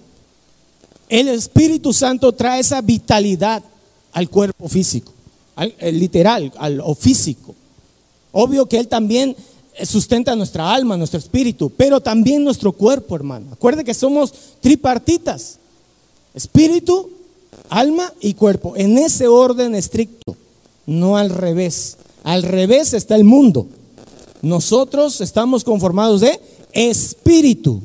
el 1.07 1.27
Espíritu 1.29 1.93
Santo 1.93 2.31
trae 2.33 2.59
esa 2.59 2.81
vitalidad 2.81 3.63
al 4.11 4.29
cuerpo 4.29 4.67
físico, 4.67 5.11
al, 5.55 5.73
literal, 5.91 6.51
al 6.57 6.83
físico. 6.97 7.55
Obvio 8.31 8.67
que 8.67 8.77
Él 8.77 8.87
también 8.87 9.35
sustenta 9.83 10.35
nuestra 10.35 10.73
alma, 10.73 10.97
nuestro 10.97 11.19
espíritu, 11.19 11.71
pero 11.75 12.01
también 12.01 12.43
nuestro 12.43 12.71
cuerpo, 12.71 13.15
hermano. 13.15 13.47
Acuerde 13.51 13.83
que 13.83 13.93
somos 13.93 14.33
tripartitas, 14.61 15.57
espíritu, 16.33 17.09
alma 17.69 18.13
y 18.19 18.33
cuerpo, 18.33 18.73
en 18.75 18.97
ese 18.97 19.27
orden 19.27 19.75
estricto, 19.75 20.35
no 20.85 21.17
al 21.17 21.29
revés. 21.29 21.97
Al 22.23 22.43
revés 22.43 22.93
está 22.93 23.15
el 23.15 23.23
mundo. 23.23 23.67
Nosotros 24.41 25.21
estamos 25.21 25.63
conformados 25.63 26.21
de 26.21 26.39
espíritu, 26.71 27.81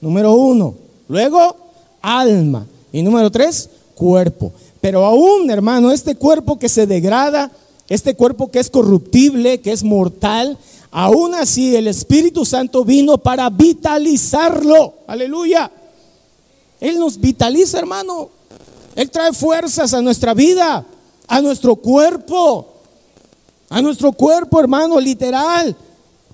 número 0.00 0.32
uno. 0.34 0.74
Luego, 1.08 1.56
alma. 2.00 2.66
Y 2.92 3.02
número 3.02 3.30
tres, 3.30 3.68
cuerpo. 3.94 4.52
Pero 4.80 5.04
aún, 5.04 5.50
hermano, 5.50 5.90
este 5.90 6.14
cuerpo 6.14 6.58
que 6.58 6.68
se 6.68 6.86
degrada, 6.86 7.50
este 7.88 8.14
cuerpo 8.14 8.50
que 8.50 8.60
es 8.60 8.70
corruptible, 8.70 9.60
que 9.60 9.72
es 9.72 9.82
mortal, 9.82 10.58
aún 10.98 11.34
así 11.34 11.76
el 11.76 11.88
Espíritu 11.88 12.46
Santo 12.46 12.82
vino 12.82 13.18
para 13.18 13.50
vitalizarlo. 13.50 14.94
Aleluya. 15.06 15.70
Él 16.80 16.98
nos 16.98 17.20
vitaliza, 17.20 17.78
hermano. 17.78 18.30
Él 18.94 19.10
trae 19.10 19.34
fuerzas 19.34 19.92
a 19.92 20.00
nuestra 20.00 20.32
vida, 20.32 20.86
a 21.28 21.40
nuestro 21.42 21.76
cuerpo. 21.76 22.66
A 23.68 23.82
nuestro 23.82 24.10
cuerpo, 24.12 24.58
hermano, 24.58 24.98
literal. 24.98 25.76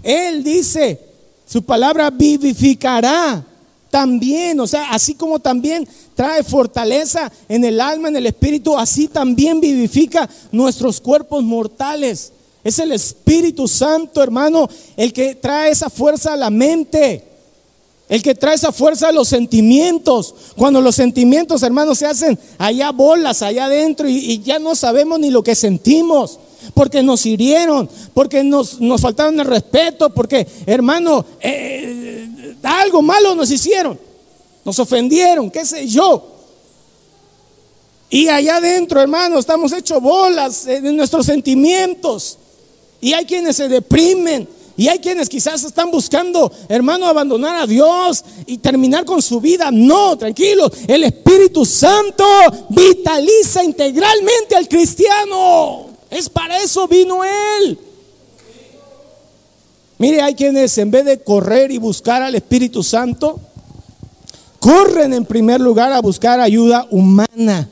Él 0.00 0.44
dice, 0.44 1.00
su 1.44 1.64
palabra 1.64 2.10
vivificará 2.10 3.44
también, 3.90 4.60
o 4.60 4.68
sea, 4.68 4.92
así 4.92 5.14
como 5.14 5.40
también 5.40 5.88
trae 6.14 6.44
fortaleza 6.44 7.32
en 7.48 7.64
el 7.64 7.80
alma, 7.80 8.06
en 8.06 8.16
el 8.16 8.26
espíritu, 8.26 8.78
así 8.78 9.08
también 9.08 9.60
vivifica 9.60 10.30
nuestros 10.52 11.00
cuerpos 11.00 11.42
mortales. 11.42 12.32
Es 12.64 12.78
el 12.78 12.92
Espíritu 12.92 13.66
Santo, 13.66 14.22
hermano, 14.22 14.68
el 14.96 15.12
que 15.12 15.34
trae 15.34 15.70
esa 15.70 15.90
fuerza 15.90 16.34
a 16.34 16.36
la 16.36 16.50
mente. 16.50 17.24
El 18.08 18.22
que 18.22 18.34
trae 18.34 18.54
esa 18.54 18.72
fuerza 18.72 19.08
a 19.08 19.12
los 19.12 19.28
sentimientos. 19.28 20.34
Cuando 20.56 20.80
los 20.80 20.94
sentimientos, 20.94 21.62
hermanos, 21.62 21.98
se 21.98 22.06
hacen 22.06 22.38
allá 22.58 22.90
bolas, 22.92 23.42
allá 23.42 23.64
adentro 23.64 24.08
y, 24.08 24.40
ya 24.42 24.58
no 24.58 24.74
sabemos 24.74 25.18
ni 25.18 25.30
lo 25.30 25.42
que 25.42 25.54
sentimos 25.54 26.38
porque 26.74 27.02
nos 27.02 27.26
hirieron, 27.26 27.88
porque 28.14 28.44
nos, 28.44 28.80
nos 28.80 29.00
faltaron 29.00 29.40
el 29.40 29.46
respeto, 29.46 30.10
porque, 30.10 30.46
hermano, 30.66 31.24
eh, 31.40 32.28
algo 32.62 33.02
malo 33.02 33.34
nos 33.34 33.50
hicieron, 33.50 33.98
nos 34.64 34.78
ofendieron, 34.78 35.50
qué 35.50 35.64
sé 35.64 35.88
yo. 35.88 36.28
Y 38.10 38.28
allá 38.28 38.56
adentro, 38.56 39.00
hermano, 39.00 39.38
estamos 39.38 39.72
hechos 39.72 40.00
bolas 40.00 40.66
en 40.66 40.96
nuestros 40.96 41.26
sentimientos. 41.26 42.38
Y 43.02 43.12
hay 43.12 43.26
quienes 43.26 43.56
se 43.56 43.68
deprimen. 43.68 44.48
Y 44.76 44.88
hay 44.88 45.00
quienes 45.00 45.28
quizás 45.28 45.62
están 45.64 45.90
buscando, 45.90 46.50
hermano, 46.68 47.06
abandonar 47.06 47.56
a 47.56 47.66
Dios 47.66 48.24
y 48.46 48.56
terminar 48.56 49.04
con 49.04 49.20
su 49.20 49.40
vida. 49.40 49.70
No, 49.70 50.16
tranquilo. 50.16 50.70
El 50.86 51.04
Espíritu 51.04 51.66
Santo 51.66 52.24
vitaliza 52.70 53.62
integralmente 53.64 54.56
al 54.56 54.68
cristiano. 54.68 55.88
Es 56.08 56.28
para 56.28 56.62
eso 56.62 56.88
vino 56.88 57.22
Él. 57.24 57.78
Mire, 59.98 60.22
hay 60.22 60.34
quienes 60.34 60.78
en 60.78 60.90
vez 60.90 61.04
de 61.04 61.22
correr 61.22 61.70
y 61.72 61.78
buscar 61.78 62.22
al 62.22 62.34
Espíritu 62.36 62.82
Santo, 62.82 63.40
corren 64.60 65.12
en 65.12 65.24
primer 65.24 65.60
lugar 65.60 65.92
a 65.92 66.00
buscar 66.00 66.40
ayuda 66.40 66.86
humana. 66.90 67.68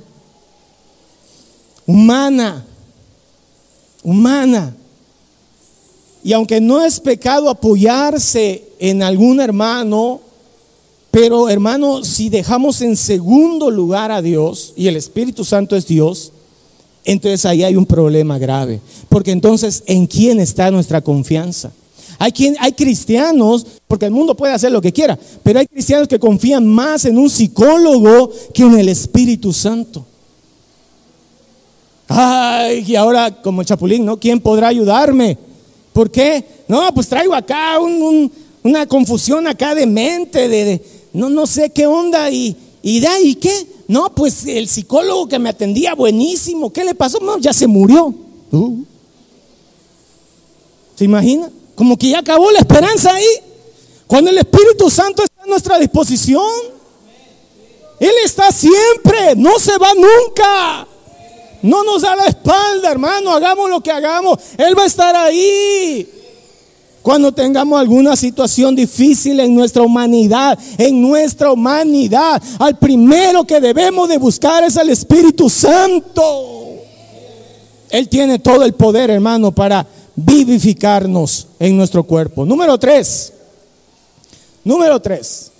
humana, 1.86 2.64
humana. 4.02 4.74
Y 6.22 6.32
aunque 6.32 6.60
no 6.60 6.84
es 6.84 7.00
pecado 7.00 7.48
apoyarse 7.48 8.64
en 8.78 9.02
algún 9.02 9.40
hermano, 9.40 10.20
pero 11.10 11.48
hermano, 11.48 12.04
si 12.04 12.28
dejamos 12.28 12.82
en 12.82 12.96
segundo 12.96 13.70
lugar 13.70 14.12
a 14.12 14.22
Dios 14.22 14.72
y 14.76 14.86
el 14.86 14.96
Espíritu 14.96 15.44
Santo 15.44 15.74
es 15.76 15.86
Dios, 15.86 16.32
entonces 17.04 17.44
ahí 17.46 17.64
hay 17.64 17.74
un 17.74 17.86
problema 17.86 18.38
grave. 18.38 18.80
Porque 19.08 19.32
entonces, 19.32 19.82
¿en 19.86 20.06
quién 20.06 20.38
está 20.40 20.70
nuestra 20.70 21.00
confianza? 21.00 21.72
Hay, 22.18 22.32
hay 22.60 22.72
cristianos, 22.72 23.66
porque 23.88 24.04
el 24.04 24.12
mundo 24.12 24.36
puede 24.36 24.52
hacer 24.52 24.70
lo 24.70 24.82
que 24.82 24.92
quiera, 24.92 25.18
pero 25.42 25.58
hay 25.58 25.66
cristianos 25.66 26.06
que 26.06 26.18
confían 26.18 26.66
más 26.66 27.06
en 27.06 27.16
un 27.18 27.30
psicólogo 27.30 28.30
que 28.52 28.62
en 28.62 28.78
el 28.78 28.90
Espíritu 28.90 29.52
Santo. 29.52 30.04
Ay, 32.06 32.84
y 32.86 32.94
ahora 32.94 33.40
como 33.42 33.62
el 33.62 33.66
chapulín, 33.66 34.04
¿no? 34.04 34.18
¿Quién 34.18 34.40
podrá 34.40 34.68
ayudarme? 34.68 35.38
¿Por 35.92 36.10
qué? 36.10 36.44
No, 36.68 36.92
pues 36.94 37.08
traigo 37.08 37.34
acá 37.34 37.78
una 38.62 38.86
confusión 38.86 39.46
acá 39.46 39.74
de 39.74 39.86
mente, 39.86 40.48
de, 40.48 40.82
no, 41.12 41.28
no 41.28 41.46
sé 41.46 41.70
qué 41.70 41.86
onda 41.86 42.30
y, 42.30 42.56
y 42.82 43.00
de 43.00 43.08
ahí 43.08 43.34
qué. 43.34 43.66
No, 43.88 44.14
pues 44.14 44.46
el 44.46 44.68
psicólogo 44.68 45.26
que 45.28 45.38
me 45.40 45.48
atendía, 45.48 45.94
buenísimo, 45.94 46.72
¿qué 46.72 46.84
le 46.84 46.94
pasó? 46.94 47.18
No, 47.18 47.38
ya 47.38 47.52
se 47.52 47.66
murió. 47.66 48.14
Uh. 48.52 48.84
¿Se 50.94 51.04
imagina? 51.04 51.50
Como 51.74 51.96
que 51.98 52.10
ya 52.10 52.18
acabó 52.20 52.50
la 52.52 52.60
esperanza 52.60 53.12
ahí. 53.14 53.26
Cuando 54.06 54.30
el 54.30 54.38
Espíritu 54.38 54.90
Santo 54.90 55.22
está 55.24 55.42
a 55.42 55.46
nuestra 55.46 55.78
disposición, 55.78 56.44
Él 57.98 58.12
está 58.24 58.52
siempre, 58.52 59.34
no 59.36 59.58
se 59.58 59.76
va 59.78 59.92
nunca. 59.94 60.86
No 61.62 61.84
nos 61.84 62.02
da 62.02 62.16
la 62.16 62.26
espalda, 62.26 62.90
hermano, 62.90 63.32
hagamos 63.32 63.68
lo 63.68 63.80
que 63.80 63.90
hagamos, 63.90 64.38
Él 64.56 64.78
va 64.78 64.84
a 64.84 64.86
estar 64.86 65.14
ahí. 65.14 66.08
Cuando 67.02 67.32
tengamos 67.32 67.80
alguna 67.80 68.14
situación 68.14 68.76
difícil 68.76 69.40
en 69.40 69.54
nuestra 69.54 69.82
humanidad, 69.82 70.58
en 70.76 71.00
nuestra 71.00 71.50
humanidad, 71.50 72.42
al 72.58 72.78
primero 72.78 73.44
que 73.44 73.60
debemos 73.60 74.08
de 74.08 74.18
buscar 74.18 74.64
es 74.64 74.76
al 74.76 74.90
Espíritu 74.90 75.48
Santo. 75.48 76.60
Él 77.88 78.08
tiene 78.08 78.38
todo 78.38 78.64
el 78.64 78.74
poder, 78.74 79.10
hermano, 79.10 79.50
para 79.50 79.86
vivificarnos 80.14 81.46
en 81.58 81.76
nuestro 81.76 82.04
cuerpo. 82.04 82.44
Número 82.44 82.78
tres. 82.78 83.32
Número 84.62 85.00
tres. 85.00 85.50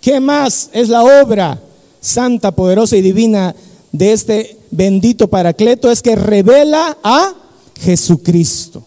¿Qué 0.00 0.18
más 0.18 0.70
es 0.72 0.88
la 0.88 1.02
obra 1.02 1.60
santa, 2.00 2.52
poderosa 2.52 2.96
y 2.96 3.02
divina 3.02 3.54
de 3.96 4.12
este 4.12 4.58
bendito 4.70 5.28
Paracleto 5.28 5.90
es 5.90 6.02
que 6.02 6.16
revela 6.16 6.96
a 7.02 7.34
Jesucristo. 7.80 8.82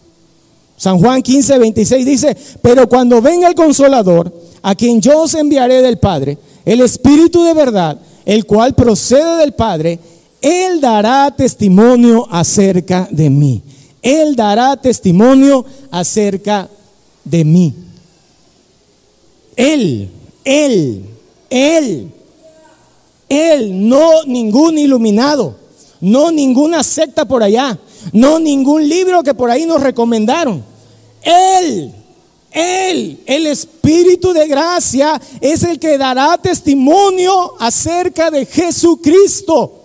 San 0.76 0.98
Juan 0.98 1.22
15, 1.22 1.58
26 1.58 2.06
dice, 2.06 2.36
pero 2.62 2.88
cuando 2.88 3.20
venga 3.20 3.48
el 3.48 3.54
consolador, 3.54 4.32
a 4.62 4.74
quien 4.74 5.00
yo 5.00 5.22
os 5.22 5.34
enviaré 5.34 5.82
del 5.82 5.98
Padre, 5.98 6.38
el 6.64 6.80
Espíritu 6.80 7.44
de 7.44 7.54
verdad, 7.54 7.98
el 8.24 8.46
cual 8.46 8.74
procede 8.74 9.38
del 9.38 9.52
Padre, 9.52 9.98
Él 10.40 10.80
dará 10.80 11.34
testimonio 11.36 12.26
acerca 12.30 13.08
de 13.10 13.28
mí. 13.28 13.62
Él 14.02 14.34
dará 14.36 14.76
testimonio 14.76 15.64
acerca 15.90 16.68
de 17.24 17.44
mí. 17.44 17.74
Él, 19.56 20.10
Él, 20.44 21.04
Él, 21.50 22.10
Él, 23.30 23.88
no 23.88 24.24
ningún 24.24 24.76
iluminado 24.76 25.60
no 26.00 26.30
ninguna 26.30 26.82
secta 26.82 27.26
por 27.26 27.42
allá, 27.42 27.78
no 28.12 28.38
ningún 28.38 28.88
libro 28.88 29.22
que 29.22 29.34
por 29.34 29.50
ahí 29.50 29.66
nos 29.66 29.82
recomendaron. 29.82 30.64
Él, 31.22 31.92
Él, 32.50 33.20
el 33.26 33.46
Espíritu 33.46 34.32
de 34.32 34.48
gracia, 34.48 35.20
es 35.40 35.62
el 35.62 35.78
que 35.78 35.98
dará 35.98 36.38
testimonio 36.38 37.54
acerca 37.58 38.30
de 38.30 38.46
Jesucristo. 38.46 39.76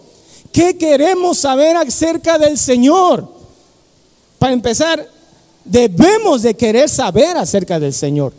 ¿Qué 0.51 0.77
queremos 0.77 1.39
saber 1.39 1.75
acerca 1.75 2.37
del 2.37 2.57
Señor? 2.57 3.29
Para 4.39 4.53
empezar, 4.53 5.05
debemos 5.65 6.43
de 6.43 6.55
querer 6.55 6.87
saber 6.87 7.35
acerca 7.35 7.77
del 7.77 7.93
Señor. 7.93 8.31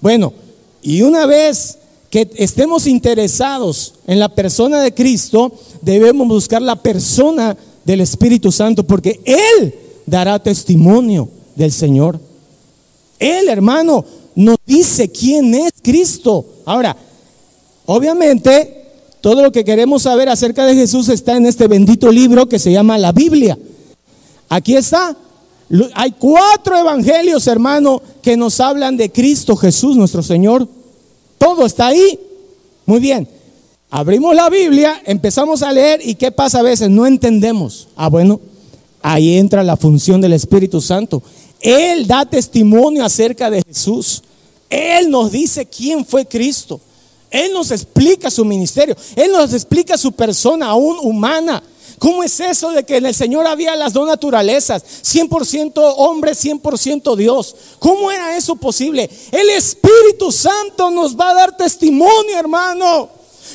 Bueno, 0.00 0.34
y 0.82 1.00
una 1.00 1.24
vez 1.24 1.78
que 2.14 2.30
estemos 2.36 2.86
interesados 2.86 3.94
en 4.06 4.20
la 4.20 4.28
persona 4.28 4.80
de 4.80 4.94
Cristo, 4.94 5.52
debemos 5.82 6.28
buscar 6.28 6.62
la 6.62 6.76
persona 6.76 7.56
del 7.84 8.02
Espíritu 8.02 8.52
Santo, 8.52 8.84
porque 8.84 9.20
Él 9.24 9.74
dará 10.06 10.38
testimonio 10.38 11.28
del 11.56 11.72
Señor. 11.72 12.20
Él, 13.18 13.48
hermano, 13.48 14.04
nos 14.36 14.58
dice 14.64 15.10
quién 15.10 15.56
es 15.56 15.72
Cristo. 15.82 16.46
Ahora, 16.64 16.96
obviamente, 17.84 18.92
todo 19.20 19.42
lo 19.42 19.50
que 19.50 19.64
queremos 19.64 20.02
saber 20.02 20.28
acerca 20.28 20.66
de 20.66 20.76
Jesús 20.76 21.08
está 21.08 21.36
en 21.36 21.46
este 21.46 21.66
bendito 21.66 22.12
libro 22.12 22.48
que 22.48 22.60
se 22.60 22.70
llama 22.70 22.96
la 22.96 23.10
Biblia. 23.10 23.58
Aquí 24.48 24.76
está. 24.76 25.16
Hay 25.94 26.12
cuatro 26.12 26.78
evangelios, 26.78 27.48
hermano, 27.48 28.00
que 28.22 28.36
nos 28.36 28.60
hablan 28.60 28.96
de 28.96 29.10
Cristo 29.10 29.56
Jesús, 29.56 29.96
nuestro 29.96 30.22
Señor. 30.22 30.68
Todo 31.38 31.66
está 31.66 31.88
ahí. 31.88 32.18
Muy 32.86 33.00
bien. 33.00 33.28
Abrimos 33.90 34.34
la 34.34 34.50
Biblia, 34.50 35.00
empezamos 35.06 35.62
a 35.62 35.72
leer 35.72 36.00
y 36.04 36.16
¿qué 36.16 36.32
pasa 36.32 36.58
a 36.58 36.62
veces? 36.62 36.90
No 36.90 37.06
entendemos. 37.06 37.86
Ah, 37.94 38.08
bueno, 38.08 38.40
ahí 39.00 39.36
entra 39.36 39.62
la 39.62 39.76
función 39.76 40.20
del 40.20 40.32
Espíritu 40.32 40.80
Santo. 40.80 41.22
Él 41.60 42.06
da 42.06 42.26
testimonio 42.26 43.04
acerca 43.04 43.50
de 43.50 43.62
Jesús. 43.62 44.22
Él 44.68 45.10
nos 45.10 45.30
dice 45.30 45.66
quién 45.66 46.04
fue 46.04 46.26
Cristo. 46.26 46.80
Él 47.30 47.52
nos 47.52 47.70
explica 47.70 48.30
su 48.30 48.44
ministerio. 48.44 48.96
Él 49.16 49.30
nos 49.32 49.52
explica 49.54 49.96
su 49.96 50.12
persona 50.12 50.66
aún 50.66 50.98
humana. 51.00 51.62
¿Cómo 52.04 52.22
es 52.22 52.38
eso 52.38 52.70
de 52.72 52.84
que 52.84 52.98
en 52.98 53.06
el 53.06 53.14
Señor 53.14 53.46
había 53.46 53.74
las 53.76 53.94
dos 53.94 54.06
naturalezas? 54.06 54.84
100% 54.84 55.72
hombre, 55.96 56.32
100% 56.32 57.16
Dios. 57.16 57.56
¿Cómo 57.78 58.10
era 58.10 58.36
eso 58.36 58.56
posible? 58.56 59.08
El 59.32 59.48
Espíritu 59.48 60.30
Santo 60.30 60.90
nos 60.90 61.18
va 61.18 61.30
a 61.30 61.34
dar 61.34 61.56
testimonio, 61.56 62.38
hermano. 62.38 63.08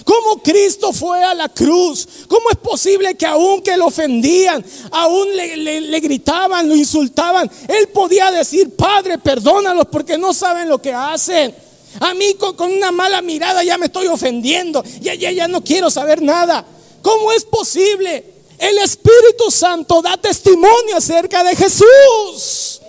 ¿Cómo 0.04 0.42
Cristo 0.42 0.92
fue 0.92 1.24
a 1.24 1.36
la 1.36 1.50
cruz? 1.50 2.08
¿Cómo 2.28 2.50
es 2.50 2.58
posible 2.58 3.14
que 3.14 3.28
aún 3.28 3.62
que 3.62 3.78
lo 3.78 3.86
ofendían, 3.86 4.66
aún 4.90 5.28
le, 5.38 6.00
gritaban, 6.00 6.68
lo 6.68 6.76
insultaban, 6.76 7.52
Él 7.68 7.90
podía 7.90 8.32
decir, 8.32 8.76
Padre, 8.76 9.20
perdónalos 9.20 9.86
porque 9.92 10.18
no 10.18 10.34
saben 10.34 10.68
lo 10.68 10.82
que 10.82 10.92
hacen? 10.92 11.54
A 12.00 12.16
mí 12.16 12.34
con, 12.34 12.60
una 12.60 12.92
mala 12.92 13.22
mirada 13.22 13.64
ya 13.64 13.78
me 13.78 13.86
estoy 13.86 14.08
ofendiendo, 14.08 14.84
ya, 15.02 15.14
ya, 15.14 15.30
ya 15.30 15.48
no 15.48 15.64
quiero 15.64 15.92
saber 15.92 16.24
nada. 16.24 16.66
¿Cómo 17.04 17.32
es 17.32 17.46
posible? 17.46 18.39
El 18.60 18.78
Espíritu 18.80 19.50
Santo 19.50 20.02
da 20.02 20.18
testimonio 20.18 20.98
acerca 20.98 21.44
de 21.44 21.56
Jesús. 21.56 22.82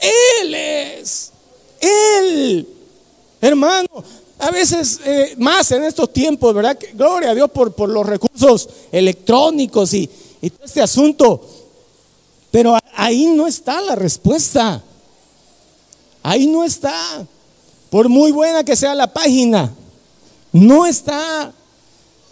Él 0.00 0.54
es. 0.54 1.32
Él. 1.80 2.68
Hermano, 3.40 3.88
a 4.40 4.50
veces 4.50 5.00
eh, 5.04 5.34
más 5.38 5.70
en 5.70 5.84
estos 5.84 6.12
tiempos, 6.12 6.52
¿verdad? 6.52 6.76
Gloria 6.94 7.30
a 7.30 7.34
Dios 7.34 7.50
por, 7.50 7.72
por 7.72 7.88
los 7.88 8.04
recursos 8.04 8.68
electrónicos 8.90 9.94
y, 9.94 10.10
y 10.42 10.50
todo 10.50 10.66
este 10.66 10.82
asunto. 10.82 11.40
Pero 12.50 12.76
ahí 12.94 13.26
no 13.26 13.46
está 13.46 13.80
la 13.80 13.94
respuesta. 13.94 14.82
Ahí 16.22 16.46
no 16.46 16.64
está. 16.64 17.24
Por 17.90 18.08
muy 18.08 18.32
buena 18.32 18.64
que 18.64 18.76
sea 18.76 18.94
la 18.94 19.12
página, 19.12 19.72
no 20.52 20.86
está. 20.86 21.52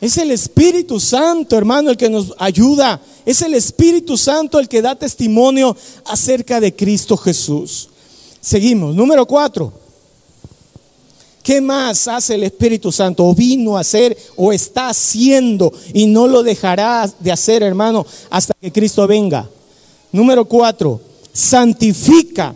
Es 0.00 0.18
el 0.18 0.30
Espíritu 0.30 1.00
Santo, 1.00 1.56
hermano, 1.56 1.90
el 1.90 1.96
que 1.96 2.10
nos 2.10 2.34
ayuda. 2.38 3.00
Es 3.24 3.40
el 3.42 3.54
Espíritu 3.54 4.18
Santo 4.18 4.58
el 4.58 4.68
que 4.68 4.82
da 4.82 4.94
testimonio 4.94 5.76
acerca 6.04 6.60
de 6.60 6.74
Cristo 6.74 7.16
Jesús. 7.16 7.88
Seguimos. 8.40 8.94
Número 8.94 9.26
cuatro. 9.26 9.72
¿Qué 11.42 11.60
más 11.60 12.08
hace 12.08 12.34
el 12.34 12.42
Espíritu 12.42 12.90
Santo? 12.92 13.24
O 13.24 13.34
vino 13.34 13.76
a 13.76 13.80
hacer 13.80 14.18
o 14.36 14.52
está 14.52 14.88
haciendo 14.88 15.72
y 15.94 16.06
no 16.06 16.26
lo 16.26 16.42
dejará 16.42 17.10
de 17.20 17.32
hacer, 17.32 17.62
hermano, 17.62 18.04
hasta 18.30 18.52
que 18.60 18.72
Cristo 18.72 19.06
venga. 19.06 19.48
Número 20.12 20.44
cuatro. 20.44 21.00
Santifica 21.32 22.54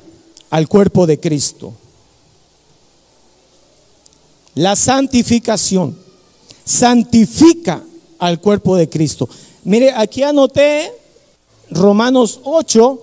al 0.50 0.68
cuerpo 0.68 1.06
de 1.06 1.20
Cristo. 1.20 1.72
La 4.56 4.74
santificación 4.74 5.96
santifica 6.64 7.82
al 8.18 8.40
cuerpo 8.40 8.76
de 8.76 8.88
Cristo. 8.88 9.28
Mire, 9.64 9.92
aquí 9.92 10.22
anoté 10.22 10.92
Romanos 11.70 12.40
8, 12.44 12.98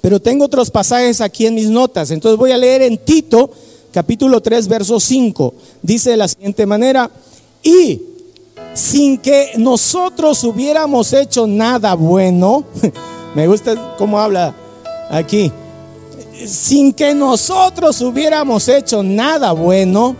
pero 0.00 0.20
tengo 0.20 0.44
otros 0.44 0.70
pasajes 0.70 1.20
aquí 1.20 1.46
en 1.46 1.54
mis 1.54 1.68
notas. 1.68 2.10
Entonces 2.10 2.38
voy 2.38 2.52
a 2.52 2.58
leer 2.58 2.82
en 2.82 2.98
Tito, 2.98 3.50
capítulo 3.92 4.40
3, 4.40 4.68
verso 4.68 4.98
5. 4.98 5.54
Dice 5.82 6.10
de 6.10 6.16
la 6.16 6.28
siguiente 6.28 6.66
manera, 6.66 7.10
y 7.62 8.02
sin 8.74 9.18
que 9.18 9.52
nosotros 9.56 10.42
hubiéramos 10.44 11.12
hecho 11.12 11.46
nada 11.46 11.94
bueno. 11.94 12.64
Me 13.34 13.46
gusta 13.46 13.96
cómo 13.96 14.18
habla 14.18 14.54
aquí. 15.10 15.52
Sin 16.46 16.92
que 16.92 17.14
nosotros 17.14 18.00
hubiéramos 18.00 18.68
hecho 18.68 19.02
nada 19.02 19.52
bueno, 19.52 20.16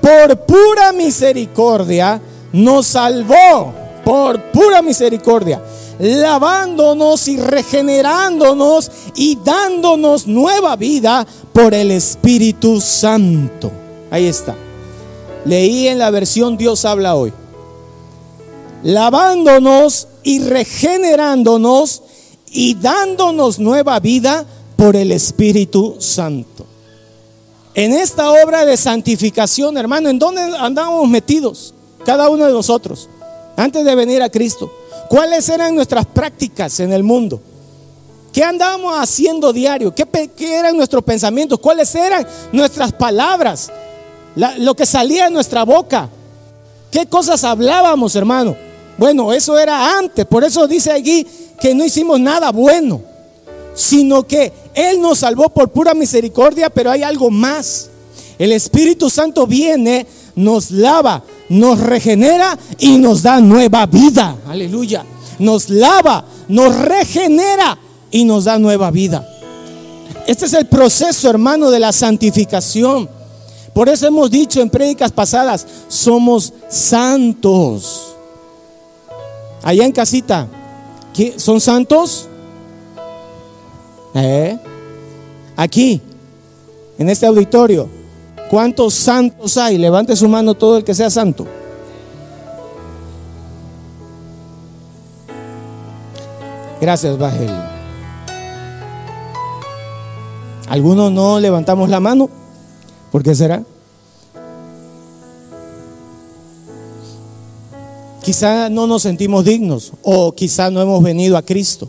por 0.00 0.46
pura 0.46 0.92
misericordia 0.92 2.20
nos 2.52 2.86
salvó, 2.86 3.72
por 4.04 4.42
pura 4.52 4.82
misericordia, 4.82 5.62
lavándonos 5.98 7.28
y 7.28 7.36
regenerándonos 7.36 8.90
y 9.14 9.38
dándonos 9.44 10.26
nueva 10.26 10.76
vida 10.76 11.26
por 11.52 11.74
el 11.74 11.90
Espíritu 11.90 12.80
Santo. 12.80 13.70
Ahí 14.10 14.26
está. 14.26 14.54
Leí 15.44 15.88
en 15.88 15.98
la 15.98 16.10
versión 16.10 16.56
Dios 16.56 16.84
habla 16.84 17.14
hoy. 17.14 17.32
Lavándonos 18.82 20.08
y 20.22 20.40
regenerándonos 20.40 22.02
y 22.50 22.74
dándonos 22.74 23.58
nueva 23.58 23.98
vida 24.00 24.46
por 24.76 24.94
el 24.94 25.12
Espíritu 25.12 25.96
Santo. 25.98 26.67
En 27.74 27.92
esta 27.92 28.30
obra 28.30 28.64
de 28.64 28.76
santificación, 28.76 29.76
hermano, 29.76 30.08
¿en 30.08 30.18
dónde 30.18 30.42
andamos 30.58 31.08
metidos? 31.08 31.74
Cada 32.04 32.28
uno 32.28 32.46
de 32.46 32.52
nosotros, 32.52 33.08
antes 33.56 33.84
de 33.84 33.94
venir 33.94 34.22
a 34.22 34.30
Cristo. 34.30 34.72
¿Cuáles 35.08 35.48
eran 35.48 35.74
nuestras 35.74 36.06
prácticas 36.06 36.80
en 36.80 36.92
el 36.92 37.02
mundo? 37.02 37.40
¿Qué 38.32 38.44
andábamos 38.44 38.94
haciendo 38.98 39.52
diario? 39.52 39.94
¿Qué, 39.94 40.06
eran 40.38 40.76
nuestros 40.76 41.02
pensamientos? 41.02 41.58
¿Cuáles 41.58 41.94
eran 41.94 42.26
nuestras 42.52 42.92
palabras? 42.92 43.70
lo 44.58 44.76
que 44.76 44.86
salía 44.86 45.24
de 45.24 45.30
nuestra 45.30 45.64
boca. 45.64 46.08
¿Qué 46.92 47.06
cosas 47.06 47.42
hablábamos, 47.42 48.14
hermano? 48.14 48.56
Bueno, 48.96 49.32
eso 49.32 49.58
era 49.58 49.98
antes. 49.98 50.24
Por 50.26 50.44
eso 50.44 50.68
dice 50.68 50.92
aquí 50.92 51.26
que 51.60 51.74
no 51.74 51.84
hicimos 51.84 52.20
nada 52.20 52.52
bueno, 52.52 53.02
sino 53.78 54.26
que 54.26 54.52
Él 54.74 55.00
nos 55.00 55.20
salvó 55.20 55.50
por 55.50 55.70
pura 55.70 55.94
misericordia, 55.94 56.68
pero 56.68 56.90
hay 56.90 57.04
algo 57.04 57.30
más. 57.30 57.90
El 58.36 58.50
Espíritu 58.50 59.08
Santo 59.08 59.46
viene, 59.46 60.04
nos 60.34 60.72
lava, 60.72 61.22
nos 61.48 61.78
regenera 61.78 62.58
y 62.80 62.98
nos 62.98 63.22
da 63.22 63.40
nueva 63.40 63.86
vida. 63.86 64.36
Aleluya. 64.48 65.06
Nos 65.38 65.70
lava, 65.70 66.24
nos 66.48 66.74
regenera 66.74 67.78
y 68.10 68.24
nos 68.24 68.44
da 68.44 68.58
nueva 68.58 68.90
vida. 68.90 69.24
Este 70.26 70.46
es 70.46 70.54
el 70.54 70.66
proceso, 70.66 71.30
hermano, 71.30 71.70
de 71.70 71.78
la 71.78 71.92
santificación. 71.92 73.08
Por 73.72 73.88
eso 73.88 74.08
hemos 74.08 74.28
dicho 74.28 74.60
en 74.60 74.70
prédicas 74.70 75.12
pasadas, 75.12 75.64
somos 75.86 76.52
santos. 76.68 78.16
Allá 79.62 79.84
en 79.84 79.92
casita, 79.92 80.48
¿son 81.36 81.60
santos? 81.60 82.27
¿Eh? 84.14 84.58
Aquí, 85.56 86.00
en 86.98 87.08
este 87.08 87.26
auditorio, 87.26 87.88
¿cuántos 88.50 88.94
santos 88.94 89.56
hay? 89.56 89.78
Levante 89.78 90.16
su 90.16 90.28
mano 90.28 90.54
todo 90.54 90.78
el 90.78 90.84
que 90.84 90.94
sea 90.94 91.10
santo. 91.10 91.46
Gracias, 96.80 97.18
Bajel. 97.18 97.50
Algunos 100.68 101.10
no 101.10 101.40
levantamos 101.40 101.88
la 101.88 101.98
mano. 101.98 102.28
¿Por 103.10 103.22
qué 103.22 103.34
será? 103.34 103.62
Quizá 108.22 108.68
no 108.68 108.86
nos 108.86 109.02
sentimos 109.02 109.44
dignos 109.44 109.92
o 110.02 110.32
quizá 110.32 110.70
no 110.70 110.82
hemos 110.82 111.02
venido 111.02 111.36
a 111.36 111.42
Cristo. 111.42 111.88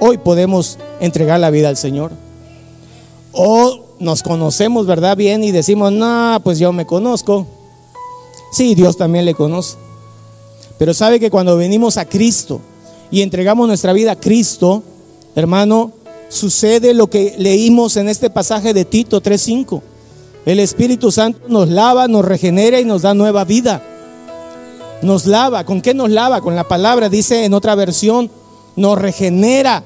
Hoy 0.00 0.18
podemos 0.18 0.78
entregar 1.00 1.40
la 1.40 1.50
vida 1.50 1.68
al 1.68 1.76
Señor. 1.76 2.12
O 3.32 3.80
nos 3.98 4.22
conocemos, 4.22 4.86
¿verdad? 4.86 5.16
Bien 5.16 5.42
y 5.42 5.50
decimos, 5.50 5.92
no, 5.92 6.40
pues 6.44 6.58
yo 6.58 6.72
me 6.72 6.86
conozco. 6.86 7.46
Sí, 8.52 8.74
Dios 8.74 8.96
también 8.96 9.24
le 9.24 9.34
conoce. 9.34 9.76
Pero 10.78 10.94
sabe 10.94 11.18
que 11.18 11.30
cuando 11.30 11.56
venimos 11.56 11.96
a 11.96 12.04
Cristo 12.04 12.60
y 13.10 13.22
entregamos 13.22 13.66
nuestra 13.66 13.92
vida 13.92 14.12
a 14.12 14.20
Cristo, 14.20 14.82
hermano, 15.34 15.92
sucede 16.28 16.94
lo 16.94 17.10
que 17.10 17.34
leímos 17.36 17.96
en 17.96 18.08
este 18.08 18.30
pasaje 18.30 18.72
de 18.72 18.84
Tito 18.84 19.20
3.5. 19.20 19.82
El 20.46 20.60
Espíritu 20.60 21.10
Santo 21.10 21.40
nos 21.48 21.68
lava, 21.68 22.06
nos 22.06 22.24
regenera 22.24 22.80
y 22.80 22.84
nos 22.84 23.02
da 23.02 23.14
nueva 23.14 23.44
vida. 23.44 23.82
Nos 25.02 25.26
lava. 25.26 25.64
¿Con 25.64 25.80
qué 25.80 25.92
nos 25.92 26.10
lava? 26.10 26.40
Con 26.40 26.54
la 26.54 26.66
palabra, 26.66 27.08
dice 27.08 27.44
en 27.44 27.54
otra 27.54 27.74
versión, 27.74 28.30
nos 28.78 28.96
regenera. 28.96 29.82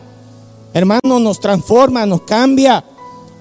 Hermano, 0.75 1.19
nos 1.19 1.41
transforma, 1.41 2.07
nos 2.07 2.23
cambia 2.23 2.85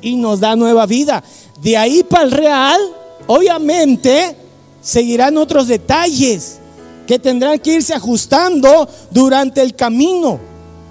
y 0.01 0.15
nos 0.15 0.39
da 0.39 0.55
nueva 0.55 0.85
vida. 0.85 1.23
De 1.61 1.77
ahí 1.77 2.03
para 2.03 2.23
el 2.23 2.31
real, 2.31 2.81
obviamente, 3.27 4.35
seguirán 4.81 5.37
otros 5.37 5.67
detalles 5.67 6.59
que 7.05 7.19
tendrán 7.19 7.59
que 7.59 7.73
irse 7.73 7.93
ajustando 7.93 8.87
durante 9.11 9.61
el 9.61 9.75
camino, 9.75 10.39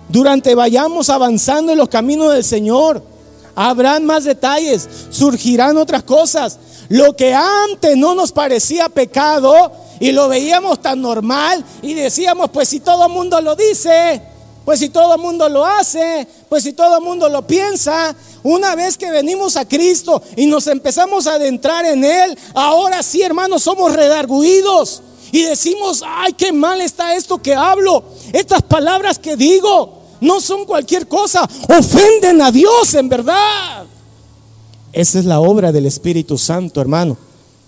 durante 0.09 0.55
vayamos 0.55 1.09
avanzando 1.09 1.73
en 1.73 1.79
los 1.79 1.89
caminos 1.89 2.33
del 2.33 2.45
Señor. 2.45 3.03
Habrán 3.55 4.05
más 4.05 4.25
detalles, 4.25 4.89
surgirán 5.11 5.77
otras 5.77 6.03
cosas. 6.03 6.59
Lo 6.89 7.17
que 7.17 7.35
antes 7.35 7.97
no 7.97 8.15
nos 8.15 8.33
parecía 8.33 8.89
pecado 8.89 9.73
y 10.01 10.13
lo 10.13 10.29
veíamos 10.29 10.81
tan 10.81 11.01
normal 11.01 11.65
y 11.83 11.95
decíamos, 11.95 12.51
pues 12.51 12.69
si 12.69 12.81
todo 12.81 13.07
el 13.07 13.13
mundo 13.13 13.41
lo 13.41 13.57
dice, 13.57 14.30
pues 14.65 14.79
si 14.79 14.89
todo 14.89 15.15
el 15.15 15.21
mundo 15.21 15.49
lo 15.49 15.65
hace, 15.65 16.27
pues 16.49 16.63
si 16.63 16.73
todo 16.73 16.99
el 16.99 17.03
mundo 17.03 17.29
lo 17.29 17.47
piensa, 17.47 18.15
una 18.43 18.75
vez 18.75 18.97
que 18.97 19.11
venimos 19.11 19.57
a 19.57 19.67
Cristo 19.67 20.23
y 20.37 20.47
nos 20.47 20.67
empezamos 20.67 21.27
a 21.27 21.35
adentrar 21.35 21.85
en 21.87 22.05
Él, 22.05 22.39
ahora 22.55 23.03
sí, 23.03 23.23
hermanos, 23.23 23.63
somos 23.63 23.93
redarguidos 23.95 25.03
y 25.33 25.43
decimos, 25.43 26.03
ay, 26.07 26.33
qué 26.35 26.53
mal 26.53 26.81
está 26.81 27.15
esto 27.15 27.41
que 27.41 27.55
hablo, 27.55 28.05
estas 28.33 28.63
palabras 28.63 29.19
que 29.19 29.37
digo, 29.37 30.03
no 30.21 30.41
son 30.41 30.65
cualquier 30.67 31.09
cosa, 31.09 31.49
ofenden 31.69 32.41
a 32.43 32.51
Dios 32.51 32.95
en 32.95 33.09
verdad. 33.09 33.85
Esa 34.93 35.19
es 35.19 35.25
la 35.25 35.41
obra 35.41 35.73
del 35.73 35.87
Espíritu 35.87 36.37
Santo, 36.37 36.81
hermano. 36.81 37.17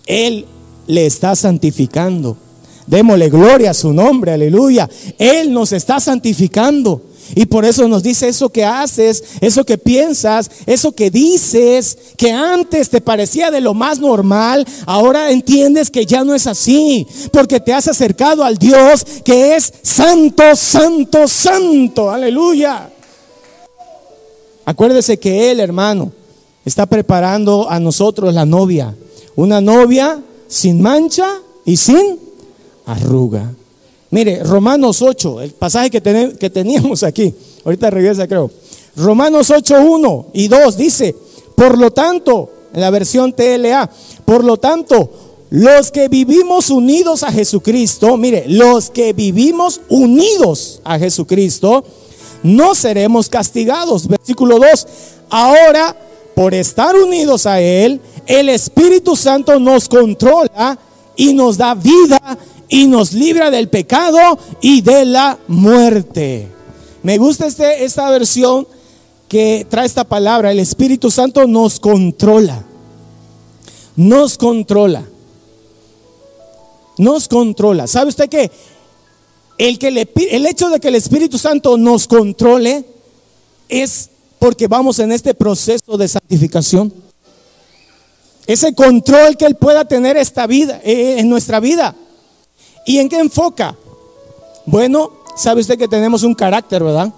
Él 0.07 0.47
le 0.87 1.07
está 1.07 1.37
santificando. 1.37 2.37
Démosle 2.93 3.31
gloria 3.31 3.71
a 3.71 3.75
su 3.75 3.91
nombre, 3.91 4.33
aleluya. 4.33 4.87
Él 5.17 5.51
nos 5.51 5.73
está 5.73 5.99
santificando. 5.99 7.01
Y 7.35 7.47
por 7.47 7.65
eso 7.65 7.89
nos 7.89 8.03
dice 8.03 8.29
eso 8.29 8.51
que 8.51 8.67
haces, 8.67 9.25
eso 9.41 9.65
que 9.65 9.79
piensas, 9.79 10.51
eso 10.67 10.93
que 10.93 11.11
dices, 11.11 11.97
que 12.19 12.33
antes 12.33 12.91
te 12.91 13.01
parecía 13.01 13.51
de 13.51 13.63
lo 13.63 13.73
más 13.73 13.99
normal, 13.99 14.67
ahora 14.85 15.31
entiendes 15.31 15.91
que 15.91 16.05
ya 16.05 16.23
no 16.23 16.35
es 16.35 16.47
así, 16.47 17.07
porque 17.33 17.61
te 17.61 17.73
has 17.73 17.89
acercado 17.89 18.45
al 18.45 18.59
Dios 18.59 19.07
que 19.25 19.57
es 19.57 19.73
santo, 19.81 20.55
santo, 20.55 21.27
santo, 21.27 22.11
aleluya. 22.11 22.91
Acuérdese 24.67 25.19
que 25.19 25.51
Él, 25.51 25.61
hermano, 25.61 26.13
está 26.67 26.85
preparando 26.85 27.71
a 27.71 27.81
nosotros 27.81 28.35
la 28.35 28.45
novia, 28.45 28.95
una 29.35 29.63
novia 29.63 30.21
sin 30.47 30.83
mancha 30.83 31.41
y 31.65 31.79
sin 31.79 32.32
arruga. 32.87 33.53
Mire, 34.11 34.43
Romanos 34.45 35.01
8, 35.01 35.41
el 35.41 35.53
pasaje 35.53 35.91
que, 35.91 36.37
que 36.39 36.51
teníamos 36.51 37.03
aquí, 37.03 37.35
ahorita 37.65 37.91
regresa 37.91 38.29
creo. 38.29 38.51
Romanos 38.97 39.51
8, 39.51 39.81
1 39.81 40.27
y 40.35 40.49
2 40.49 40.77
dice, 40.77 41.17
por 41.55 41.79
lo 41.79 41.91
tanto, 41.91 42.51
en 42.75 42.81
la 42.81 42.91
versión 42.91 43.33
TLA, 43.33 43.91
por 44.25 44.45
lo 44.45 44.59
tanto, 44.59 45.11
los 45.51 45.91
que 45.91 46.09
vivimos 46.09 46.71
unidos 46.71 47.23
a 47.23 47.33
Jesucristo, 47.33 48.17
mire, 48.17 48.45
los 48.49 48.91
que 48.91 49.13
vivimos 49.13 49.81
unidos 49.89 50.81
a 50.85 50.99
Jesucristo, 50.99 51.85
no 52.43 52.75
seremos 52.75 53.29
castigados. 53.29 54.09
Versículo 54.09 54.59
2, 54.59 54.87
ahora, 55.31 55.97
por 56.35 56.55
estar 56.55 56.97
unidos 56.97 57.47
a 57.47 57.61
Él, 57.61 58.01
el 58.27 58.49
Espíritu 58.49 59.17
Santo 59.17 59.59
nos 59.59 59.89
controla 59.89 60.79
y 61.17 61.35
nos 61.35 61.59
da 61.59 61.75
vida 61.75 62.39
y 62.73 62.87
nos 62.87 63.13
libra 63.13 63.51
del 63.51 63.69
pecado 63.69 64.39
y 64.63 64.81
de 64.81 65.05
la 65.05 65.39
muerte. 65.47 66.49
Me 67.03 67.19
gusta 67.19 67.45
este, 67.45 67.85
esta 67.85 68.09
versión 68.09 68.67
que 69.29 69.67
trae 69.69 69.85
esta 69.85 70.05
palabra. 70.05 70.51
El 70.51 70.59
Espíritu 70.59 71.11
Santo 71.11 71.47
nos 71.47 71.79
controla. 71.79 72.65
Nos 73.95 74.39
controla. 74.39 75.05
Nos 76.97 77.29
controla. 77.29 77.87
¿Sabe 77.87 78.09
usted 78.09 78.31
que 78.31 78.51
el, 79.59 79.79
que 79.79 79.89
el 80.31 80.47
hecho 80.47 80.71
de 80.71 80.81
que 80.81 80.89
el 80.89 80.95
Espíritu 80.95 81.37
Santo 81.37 81.77
nos 81.77 82.09
controle 82.09 82.87
es 83.69 84.09
porque 84.39 84.67
vamos 84.67 84.99
en 84.99 85.13
este 85.13 85.35
proceso 85.35 85.99
de 85.99 86.09
santificación? 86.09 86.91
Ese 88.47 88.75
control 88.75 89.37
que 89.37 89.45
Él 89.45 89.57
pueda 89.57 89.85
tener 89.85 90.17
esta 90.17 90.47
vida, 90.47 90.81
eh, 90.83 91.17
en 91.19 91.29
nuestra 91.29 91.61
vida 91.61 91.97
¿Y 92.85 92.99
en 92.99 93.09
qué 93.09 93.21
enfoca? 93.21 93.75
Bueno, 94.67 95.11
sabe 95.37 95.61
usted 95.61 95.79
que 95.79 95.89
tenemos 95.89 96.23
un 96.23 96.35
carácter, 96.35 96.83
¿verdad? 96.83 97.13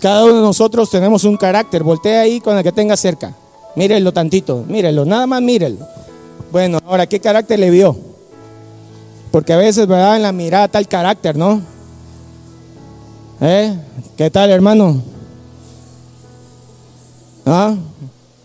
Cada 0.00 0.24
uno 0.24 0.34
de 0.34 0.40
nosotros 0.40 0.90
tenemos 0.90 1.24
un 1.24 1.36
carácter. 1.36 1.82
Voltea 1.82 2.22
ahí 2.22 2.40
con 2.40 2.56
el 2.56 2.62
que 2.62 2.72
tenga 2.72 2.96
cerca. 2.96 3.34
Mírelo 3.76 4.12
tantito, 4.12 4.64
mírelo, 4.68 5.04
nada 5.04 5.26
más 5.26 5.42
mírelo. 5.42 5.86
Bueno, 6.52 6.78
ahora, 6.86 7.06
¿qué 7.06 7.18
carácter 7.20 7.58
le 7.58 7.70
vio? 7.70 7.96
Porque 9.32 9.52
a 9.52 9.56
veces, 9.56 9.86
¿verdad? 9.86 10.16
En 10.16 10.22
la 10.22 10.32
mirada 10.32 10.78
el 10.78 10.86
carácter, 10.86 11.36
¿no? 11.36 11.60
¿Eh? 13.40 13.76
¿Qué 14.16 14.30
tal, 14.30 14.50
hermano? 14.50 15.02
¿Ah? 17.44 17.74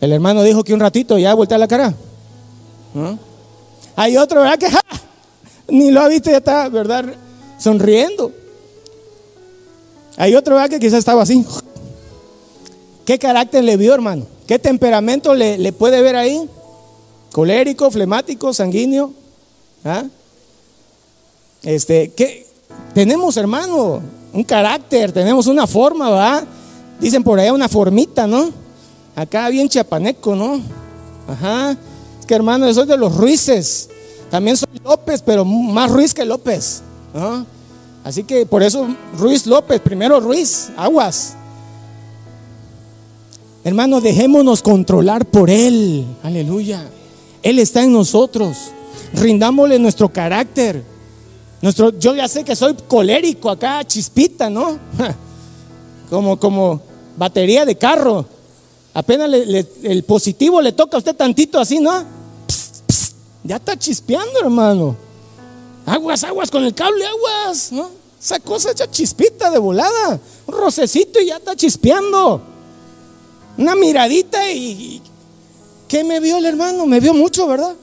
El 0.02 0.13
hermano 0.13 0.42
dijo 0.44 0.63
que 0.63 0.74
un 0.74 0.80
ratito 0.80 1.18
ya 1.18 1.34
voltea 1.34 1.58
la 1.58 1.68
cara. 1.68 1.94
¿Ah? 2.96 3.15
Hay 3.96 4.18
otro, 4.18 4.42
¿verdad? 4.42 4.58
Que 4.58 4.70
ni 5.71 5.91
lo 5.91 6.01
ha 6.01 6.08
visto, 6.08 6.29
ya 6.29 6.38
está, 6.38 6.69
¿verdad? 6.69 7.05
Sonriendo. 7.58 8.32
Hay 10.17 10.36
otro, 10.36 10.55
¿verdad? 10.55 10.69
Que 10.69 10.79
quizás 10.79 10.99
estaba 10.99 11.23
así. 11.23 11.45
¿Qué 13.05 13.17
carácter 13.17 13.63
le 13.63 13.77
vio, 13.77 13.93
hermano? 13.93 14.25
¿Qué 14.45 14.60
temperamento 14.60 15.34
le, 15.34 15.71
puede 15.73 16.01
ver 16.01 16.15
ahí? 16.15 16.47
Colérico, 17.32 17.89
flemático, 17.89 18.53
sanguíneo. 18.53 19.13
¿Ah? 19.86 20.03
Este, 21.63 22.12
¿qué? 22.12 22.45
Tenemos, 22.93 23.38
hermano, 23.38 24.01
un 24.34 24.43
carácter, 24.43 25.12
tenemos 25.12 25.47
una 25.47 25.67
forma, 25.67 26.10
¿va? 26.10 26.43
Dicen 26.99 27.23
por 27.23 27.39
ahí 27.39 27.49
una 27.49 27.69
formita, 27.69 28.27
¿no? 28.27 28.51
Acá 29.15 29.49
bien 29.49 29.69
chapaneco, 29.69 30.36
¿no? 30.36 30.62
Ajá. 31.27 31.77
Es 32.19 32.25
que 32.25 32.36
hermano, 32.36 32.67
yo 32.67 32.73
soy 32.73 32.88
de 32.88 32.97
los 32.97 33.15
Ruices. 33.15 33.89
También 34.30 34.58
soy 34.58 34.80
López, 34.84 35.22
pero 35.26 35.44
más 35.44 35.92
Ruiz 35.92 36.13
que 36.13 36.26
López. 36.26 36.82
Así 38.04 38.24
que 38.24 38.46
por 38.46 38.63
eso 38.63 38.88
Ruiz 39.18 39.46
López, 39.46 39.82
primero 39.82 40.20
Ruiz, 40.20 40.70
aguas. 40.78 41.36
Hermano, 43.63 44.00
dejémonos 44.02 44.62
controlar 44.62 45.26
por 45.26 45.50
Él. 45.50 46.06
Aleluya. 46.24 46.88
Él 47.44 47.60
está 47.60 47.84
en 47.84 47.92
nosotros. 47.92 48.58
Rindámosle 49.13 49.80
nuestro 49.80 50.10
carácter. 50.10 50.84
Nuestro, 51.62 51.98
yo 51.98 52.15
ya 52.15 52.28
sé 52.28 52.44
que 52.46 52.56
soy 52.56 52.76
colérico 52.88 53.50
acá, 53.50 53.84
chispita, 53.84 54.50
¿no? 54.50 54.80
Como, 56.10 56.39
como 56.39 56.82
batería 57.18 57.65
de 57.65 57.76
carro. 57.76 58.26
Apenas 58.96 59.30
el 59.84 60.04
positivo 60.06 60.60
le 60.60 60.72
toca 60.72 60.98
a 60.98 61.00
usted 61.00 61.15
tantito 61.15 61.60
así, 61.60 61.80
¿no? 61.80 62.18
Ya 63.43 63.56
está 63.58 63.78
chispeando, 63.78 64.39
hermano. 64.41 64.95
Aguas, 65.86 66.23
aguas 66.23 66.52
con 66.52 66.63
el 66.63 66.73
cable, 66.73 67.06
aguas, 67.06 67.71
¿no? 67.71 67.89
Esa 68.21 68.39
cosa 68.39 68.73
ya 68.73 68.89
chispita 68.89 69.49
de 69.49 69.60
volada. 69.60 70.19
Un 70.45 70.54
rocecito 70.54 71.19
y 71.19 71.28
ya 71.28 71.38
está 71.38 71.56
chispeando. 71.56 72.41
Una 73.58 73.75
miradita 73.75 74.52
y... 74.52 75.02
¿Qué 75.88 76.04
me 76.04 76.19
vio 76.19 76.38
el 76.38 76.45
hermano? 76.45 76.86
Me 76.86 76.99
vio 76.99 77.13
mucho, 77.13 77.47
¿verdad? 77.47 77.75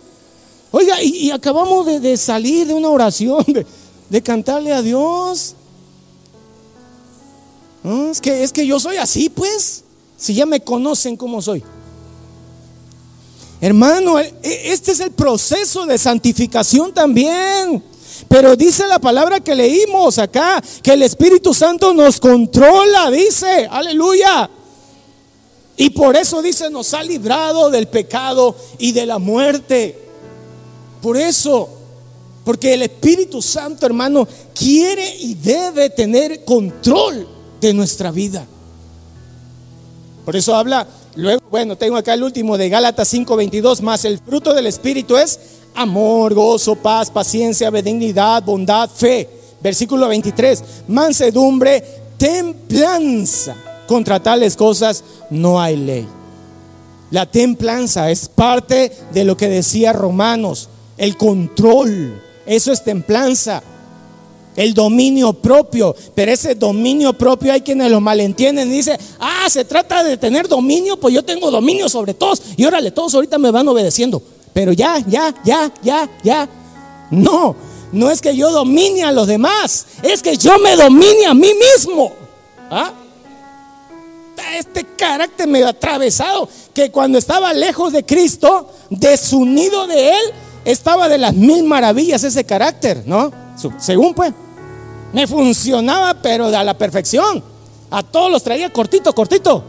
Oiga, 0.71 1.03
y, 1.03 1.31
acabamos 1.31 1.87
de, 1.87 2.17
salir 2.17 2.67
de 2.67 2.75
una 2.75 2.89
oración, 2.89 3.45
de, 4.11 4.23
cantarle 4.23 4.73
a 4.73 4.83
Dios. 4.83 5.55
es, 7.83 8.21
que, 8.21 8.45
es 8.45 8.53
que 8.53 8.67
yo 8.67 8.79
soy 8.79 8.99
así, 8.99 9.29
pues. 9.29 9.83
Si 10.17 10.35
ya 10.35 10.47
me 10.47 10.61
conocen 10.61 11.17
como 11.17 11.43
soy. 11.43 11.65
Hermano, 13.61 14.19
e, 14.19 14.33
este 14.43 14.93
es 14.93 15.01
el 15.01 15.13
proceso 15.13 15.87
de 15.87 15.99
santificación 15.99 16.93
también. 16.93 17.83
Pero 18.29 18.57
dice 18.57 18.87
la 18.87 18.99
palabra 18.99 19.41
que 19.41 19.55
leímos 19.55 20.19
acá, 20.19 20.63
que 20.83 20.93
el 20.93 21.03
Espíritu 21.03 21.53
Santo 21.53 21.93
nos 21.93 22.19
controla, 22.19 23.11
dice, 23.11 23.69
aleluya. 23.71 24.51
Y 25.77 25.91
por 25.91 26.17
eso 26.17 26.41
dice, 26.41 26.71
nos 26.71 26.95
ha 26.95 27.03
librado 27.03 27.71
del 27.71 27.89
pecado 27.89 28.57
y 28.79 28.93
de 28.93 29.07
la 29.07 29.19
muerte. 29.19 29.99
Por 31.03 31.17
eso, 31.17 31.69
porque 32.45 32.75
el 32.75 32.83
Espíritu 32.83 33.43
Santo, 33.43 33.85
hermano, 33.85 34.27
quiere 34.55 35.17
y 35.19 35.35
debe 35.35 35.91
tener 35.91 36.45
control 36.45 37.29
de 37.61 37.75
nuestra 37.75 38.11
vida. 38.11 38.47
Por 40.25 40.35
eso 40.35 40.55
habla, 40.55 40.89
luego, 41.17 41.43
bueno, 41.51 41.77
tengo 41.77 41.97
acá 41.97 42.15
el 42.15 42.23
último 42.23 42.57
de 42.57 42.69
Gálatas 42.69 43.13
5:22, 43.13 43.83
más 43.83 44.05
el 44.05 44.19
fruto 44.19 44.55
del 44.55 44.67
Espíritu 44.67 45.17
es 45.17 45.39
amor, 45.75 46.35
gozo, 46.35 46.77
paz, 46.77 47.11
paciencia, 47.11 47.71
benignidad, 47.71 48.43
bondad, 48.43 48.89
fe. 48.89 49.29
Versículo 49.61 50.09
23, 50.09 50.63
mansedumbre, 50.89 51.83
templanza. 52.17 53.57
Contra 53.87 54.21
tales 54.21 54.57
cosas 54.57 55.05
no 55.31 55.61
hay 55.61 55.77
ley. 55.77 56.09
La 57.11 57.27
templanza 57.27 58.11
es 58.11 58.29
parte 58.29 58.93
de 59.13 59.25
lo 59.25 59.37
que 59.37 59.49
decía 59.49 59.93
Romanos 59.93 60.69
el 60.97 61.17
control, 61.17 62.23
eso 62.47 62.73
es 62.73 62.83
templanza, 62.83 63.63
el 64.57 64.75
dominio 64.75 65.35
propio, 65.35 65.95
pero 66.15 66.33
ese 66.33 66.55
dominio 66.55 67.13
propio 67.13 67.53
hay 67.53 67.61
quienes 67.61 67.91
lo 67.91 68.01
malentienden 68.01 68.69
y 68.73 68.77
dicen, 68.77 68.99
ah, 69.21 69.47
se 69.49 69.65
trata 69.65 70.03
de 70.03 70.17
tener 70.17 70.49
dominio, 70.49 70.99
pues 70.99 71.15
yo 71.15 71.25
tengo 71.25 71.51
dominio 71.51 71.89
sobre 71.89 72.15
todos 72.15 72.43
y 72.57 72.65
órale, 72.65 72.91
todos 72.91 73.15
ahorita 73.15 73.39
me 73.39 73.51
van 73.51 73.69
obedeciendo, 73.69 74.23
pero 74.53 74.73
ya, 74.73 74.99
ya, 75.07 75.35
ya, 75.45 75.73
ya, 75.83 76.11
ya, 76.25 76.49
no, 77.11 77.55
no 77.93 78.11
es 78.11 78.21
que 78.21 78.35
yo 78.35 78.51
domine 78.51 79.05
a 79.05 79.13
los 79.13 79.27
demás, 79.27 79.87
es 80.03 80.23
que 80.23 80.37
yo 80.37 80.59
me 80.59 80.75
domine 80.77 81.27
a 81.27 81.35
mí 81.35 81.53
mismo. 81.77 82.13
¿Ah? 82.71 82.93
Este 84.59 84.85
carácter 84.85 85.47
medio 85.47 85.69
atravesado 85.69 86.49
que 86.73 86.91
cuando 86.91 87.19
estaba 87.19 87.53
lejos 87.53 87.93
de 87.93 88.05
Cristo, 88.05 88.71
desunido 88.91 89.87
de 89.87 90.11
Él, 90.11 90.33
estaba 90.65 91.09
de 91.09 91.19
las 91.19 91.35
mil 91.35 91.65
maravillas 91.65 92.25
ese 92.25 92.45
carácter, 92.45 93.03
¿no? 93.07 93.33
Según 93.79 94.15
pues, 94.15 94.33
me 95.13 95.27
funcionaba, 95.27 96.15
pero 96.23 96.47
a 96.47 96.65
la 96.65 96.77
perfección. 96.77 97.43
A 97.91 98.03
todos 98.03 98.31
los 98.31 98.43
traía 98.43 98.71
cortito, 98.71 99.13
cortito. 99.15 99.63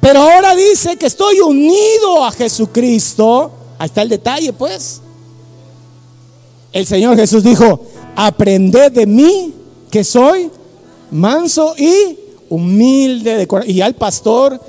Pero 0.00 0.20
ahora 0.20 0.54
dice 0.54 0.96
que 0.96 1.06
estoy 1.06 1.40
unido 1.40 2.24
a 2.24 2.30
Jesucristo. 2.30 3.50
Ahí 3.78 3.86
está 3.86 4.02
el 4.02 4.08
detalle, 4.08 4.52
pues. 4.52 5.00
El 6.72 6.86
Señor 6.86 7.16
Jesús 7.16 7.42
dijo, 7.42 7.80
aprended 8.14 8.92
de 8.92 9.06
mí 9.06 9.54
que 9.90 10.04
soy 10.04 10.50
manso 11.10 11.74
y 11.76 12.18
humilde 12.48 13.36
de 13.36 13.46
corazón. 13.46 13.70
Y 13.74 13.80
al 13.80 13.94
pastor, 13.94 14.60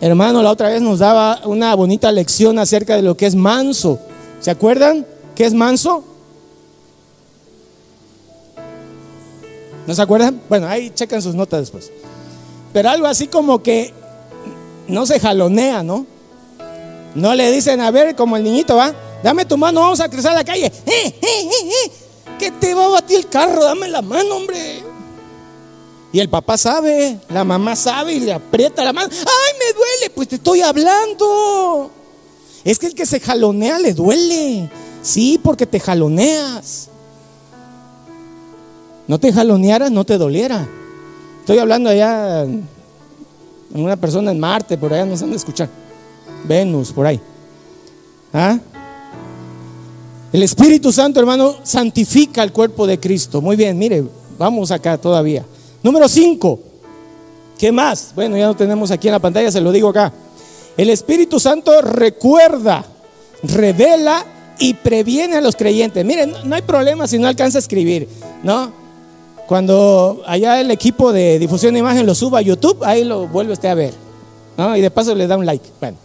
hermano, 0.00 0.42
la 0.42 0.50
otra 0.50 0.68
vez 0.68 0.82
nos 0.82 0.98
daba 0.98 1.40
una 1.44 1.74
bonita 1.74 2.12
lección 2.12 2.58
acerca 2.58 2.96
de 2.96 3.02
lo 3.02 3.16
que 3.16 3.26
es 3.26 3.34
manso. 3.34 3.98
¿Se 4.40 4.50
acuerdan? 4.50 5.06
¿Qué 5.34 5.46
es 5.46 5.54
manso? 5.54 6.04
¿No 9.86 9.94
se 9.94 10.02
acuerdan? 10.02 10.40
Bueno, 10.48 10.66
ahí 10.66 10.90
checan 10.90 11.22
sus 11.22 11.34
notas 11.34 11.60
después. 11.60 11.92
Pero 12.72 12.90
algo 12.90 13.06
así 13.06 13.28
como 13.28 13.62
que 13.62 13.94
no 14.88 15.06
se 15.06 15.20
jalonea, 15.20 15.82
¿no? 15.82 16.06
No 17.14 17.34
le 17.34 17.50
dicen, 17.50 17.80
a 17.80 17.90
ver, 17.90 18.14
como 18.14 18.36
el 18.36 18.44
niñito 18.44 18.76
va, 18.76 18.94
dame 19.22 19.44
tu 19.44 19.56
mano, 19.56 19.80
vamos 19.80 20.00
a 20.00 20.08
cruzar 20.08 20.34
la 20.34 20.44
calle. 20.44 20.66
¡Eh, 20.66 20.72
eh, 20.86 21.14
eh, 21.22 21.70
eh! 21.84 21.90
Que 22.38 22.50
te 22.50 22.74
va 22.74 22.86
a 22.86 22.88
batir 22.88 23.18
el 23.18 23.28
carro, 23.28 23.64
dame 23.64 23.88
la 23.88 24.02
mano, 24.02 24.36
hombre. 24.36 24.82
Y 26.12 26.20
el 26.20 26.28
papá 26.28 26.58
sabe, 26.58 27.18
la 27.28 27.44
mamá 27.44 27.76
sabe 27.76 28.14
y 28.14 28.20
le 28.20 28.32
aprieta 28.32 28.84
la 28.84 28.92
mano. 28.92 29.08
¡Ay, 29.10 29.58
me 29.58 29.72
duele! 29.72 30.10
Pues 30.14 30.28
te 30.28 30.36
estoy 30.36 30.60
hablando. 30.60 31.90
Es 32.64 32.78
que 32.78 32.86
el 32.86 32.94
que 32.94 33.06
se 33.06 33.20
jalonea 33.20 33.78
le 33.78 33.94
duele. 33.94 34.68
Sí, 35.02 35.40
porque 35.42 35.66
te 35.66 35.78
jaloneas. 35.78 36.88
No 39.08 39.18
te 39.18 39.32
jalonearas, 39.32 39.90
no 39.90 40.04
te 40.04 40.18
doliera. 40.18 40.66
Estoy 41.40 41.58
hablando 41.58 41.90
allá 41.90 42.42
en 42.42 42.66
una 43.72 43.96
persona 43.96 44.32
en 44.32 44.40
Marte, 44.40 44.76
por 44.76 44.92
allá 44.92 45.04
nos 45.04 45.22
han 45.22 45.30
de 45.30 45.36
escuchar. 45.36 45.68
Venus, 46.44 46.92
por 46.92 47.06
ahí. 47.06 47.20
¿Ah? 48.32 48.58
El 50.32 50.42
Espíritu 50.42 50.92
Santo, 50.92 51.20
hermano, 51.20 51.54
santifica 51.62 52.42
el 52.42 52.52
cuerpo 52.52 52.86
de 52.86 52.98
Cristo. 52.98 53.40
Muy 53.40 53.56
bien, 53.56 53.78
mire, 53.78 54.04
vamos 54.38 54.70
acá 54.70 54.98
todavía. 54.98 55.44
Número 55.82 56.08
5. 56.08 56.60
¿Qué 57.58 57.72
más? 57.72 58.12
Bueno, 58.14 58.36
ya 58.36 58.46
no 58.46 58.56
tenemos 58.56 58.90
aquí 58.90 59.08
en 59.08 59.12
la 59.12 59.18
pantalla, 59.18 59.50
se 59.50 59.60
lo 59.60 59.72
digo 59.72 59.88
acá. 59.88 60.12
El 60.76 60.90
Espíritu 60.90 61.40
Santo 61.40 61.80
recuerda, 61.80 62.84
revela 63.42 64.26
y 64.58 64.74
previene 64.74 65.36
a 65.36 65.40
los 65.40 65.56
creyentes. 65.56 66.04
Miren, 66.04 66.34
no 66.44 66.54
hay 66.54 66.62
problema 66.62 67.06
si 67.06 67.18
no 67.18 67.28
alcanza 67.28 67.58
a 67.58 67.60
escribir, 67.60 68.08
¿no? 68.42 68.85
Cuando 69.46 70.22
allá 70.26 70.60
el 70.60 70.70
equipo 70.70 71.12
de 71.12 71.38
difusión 71.38 71.74
de 71.74 71.80
imagen 71.80 72.04
lo 72.04 72.14
suba 72.14 72.40
a 72.40 72.42
YouTube, 72.42 72.82
ahí 72.84 73.04
lo 73.04 73.28
vuelve 73.28 73.52
usted 73.52 73.68
a 73.68 73.74
ver, 73.74 73.94
¿no? 74.56 74.76
Y 74.76 74.80
de 74.80 74.90
paso 74.90 75.14
le 75.14 75.26
da 75.26 75.36
un 75.36 75.46
like. 75.46 75.68
Bueno. 75.80 75.98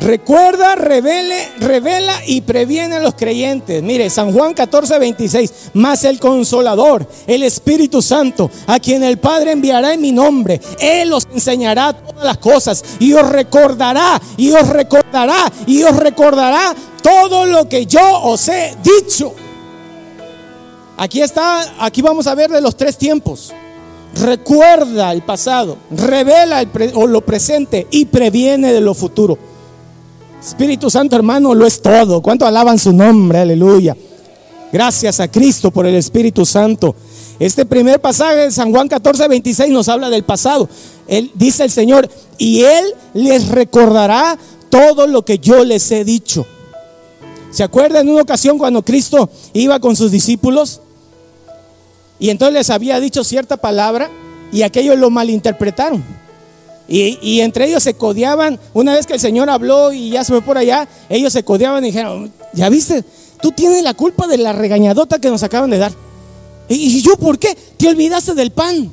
Recuerda, 0.00 0.76
revele, 0.76 1.48
revela 1.58 2.14
y 2.26 2.40
previene 2.42 2.96
a 2.96 3.00
los 3.00 3.14
creyentes. 3.14 3.82
Mire, 3.82 4.10
San 4.10 4.32
Juan 4.32 4.54
14, 4.54 4.98
26. 4.98 5.52
Más 5.74 6.04
el 6.04 6.20
consolador, 6.20 7.06
el 7.26 7.42
Espíritu 7.42 8.00
Santo, 8.00 8.48
a 8.68 8.78
quien 8.78 9.02
el 9.02 9.18
Padre 9.18 9.52
enviará 9.52 9.94
en 9.94 10.00
mi 10.00 10.12
nombre. 10.12 10.60
Él 10.78 11.12
os 11.12 11.26
enseñará 11.32 11.92
todas 11.92 12.24
las 12.24 12.38
cosas 12.38 12.84
y 13.00 13.12
os 13.12 13.28
recordará, 13.28 14.20
y 14.36 14.52
os 14.52 14.68
recordará, 14.68 15.52
y 15.66 15.82
os 15.82 15.96
recordará 15.96 16.74
todo 17.02 17.46
lo 17.46 17.68
que 17.68 17.86
yo 17.86 18.22
os 18.22 18.48
he 18.48 18.76
dicho. 18.82 19.34
Aquí 20.98 21.22
está, 21.22 21.76
aquí 21.78 22.02
vamos 22.02 22.26
a 22.26 22.34
ver 22.34 22.50
de 22.50 22.60
los 22.60 22.76
tres 22.76 22.98
tiempos. 22.98 23.52
Recuerda 24.16 25.12
el 25.12 25.22
pasado, 25.22 25.78
revela 25.92 26.60
el 26.60 26.70
lo 27.08 27.20
presente 27.20 27.86
y 27.92 28.06
previene 28.06 28.72
de 28.72 28.80
lo 28.80 28.94
futuro. 28.94 29.38
Espíritu 30.44 30.90
Santo, 30.90 31.14
hermano, 31.14 31.54
lo 31.54 31.66
es 31.66 31.80
todo. 31.80 32.20
¿Cuánto 32.20 32.46
alaban 32.46 32.80
su 32.80 32.92
nombre? 32.92 33.38
Aleluya. 33.38 33.96
Gracias 34.72 35.20
a 35.20 35.30
Cristo 35.30 35.70
por 35.70 35.86
el 35.86 35.94
Espíritu 35.94 36.44
Santo. 36.44 36.96
Este 37.38 37.64
primer 37.64 38.00
pasaje 38.00 38.36
de 38.36 38.50
San 38.50 38.72
Juan 38.72 38.88
14, 38.88 39.28
26 39.28 39.70
nos 39.70 39.88
habla 39.88 40.10
del 40.10 40.24
pasado. 40.24 40.68
Él 41.06 41.30
dice 41.34 41.62
el 41.62 41.70
Señor, 41.70 42.10
y 42.38 42.62
Él 42.62 42.84
les 43.14 43.48
recordará 43.48 44.36
todo 44.68 45.06
lo 45.06 45.24
que 45.24 45.38
yo 45.38 45.62
les 45.62 45.92
he 45.92 46.04
dicho. 46.04 46.44
¿Se 47.52 47.62
acuerdan 47.62 48.08
en 48.08 48.14
una 48.14 48.22
ocasión 48.22 48.58
cuando 48.58 48.84
Cristo 48.84 49.30
iba 49.52 49.78
con 49.78 49.94
sus 49.94 50.10
discípulos? 50.10 50.80
Y 52.18 52.30
entonces 52.30 52.54
les 52.54 52.70
había 52.70 53.00
dicho 53.00 53.24
cierta 53.24 53.56
palabra 53.56 54.10
y 54.52 54.62
aquellos 54.62 54.98
lo 54.98 55.10
malinterpretaron. 55.10 56.04
Y, 56.90 57.40
entre 57.40 57.66
ellos 57.66 57.82
se 57.82 57.94
codeaban, 57.94 58.58
una 58.72 58.94
vez 58.94 59.06
que 59.06 59.12
el 59.12 59.20
Señor 59.20 59.50
habló 59.50 59.92
y 59.92 60.08
ya 60.08 60.24
se 60.24 60.32
fue 60.32 60.40
por 60.40 60.56
allá, 60.56 60.88
ellos 61.10 61.34
se 61.34 61.44
codeaban 61.44 61.84
y 61.84 61.88
dijeron, 61.88 62.32
ya 62.54 62.70
viste, 62.70 63.04
tú 63.42 63.52
tienes 63.52 63.82
la 63.82 63.92
culpa 63.92 64.26
de 64.26 64.38
la 64.38 64.54
regañadota 64.54 65.18
que 65.18 65.28
nos 65.28 65.42
acaban 65.42 65.68
de 65.68 65.76
dar. 65.76 65.92
¿Y, 66.66 67.02
yo 67.02 67.16
por 67.18 67.38
qué? 67.38 67.54
Te 67.76 67.88
olvidaste 67.88 68.32
del 68.32 68.52
pan. 68.52 68.90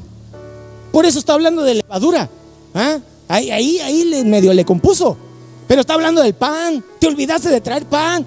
Por 0.92 1.06
eso 1.06 1.20
está 1.20 1.34
hablando 1.34 1.62
de 1.64 1.76
levadura. 1.76 2.30
¿ah? 2.74 3.00
Ahí, 3.30 3.50
ahí, 3.52 3.80
ahí 3.80 4.24
medio 4.26 4.54
le 4.54 4.66
compuso. 4.66 5.18
Pero 5.66 5.82
está 5.82 5.94
hablando 5.94 6.22
del 6.22 6.34
pan. 6.34 6.84
Te 7.00 7.08
olvidaste 7.08 7.50
de 7.50 7.62
traer 7.62 7.86
pan. 7.86 8.26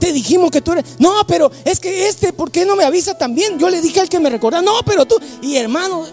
Te 0.00 0.12
dijimos 0.12 0.50
que 0.50 0.62
tú 0.62 0.72
eres. 0.72 0.84
No, 0.98 1.12
pero 1.28 1.50
es 1.64 1.78
que 1.78 2.08
este, 2.08 2.32
¿por 2.32 2.50
qué 2.50 2.64
no 2.64 2.74
me 2.74 2.84
avisa 2.84 3.16
también? 3.16 3.58
Yo 3.58 3.68
le 3.68 3.80
dije 3.80 4.00
al 4.00 4.08
que 4.08 4.18
me 4.18 4.30
recordaba. 4.30 4.62
No, 4.62 4.72
pero 4.84 5.04
tú. 5.06 5.16
Y 5.42 5.56
hermano, 5.56 6.06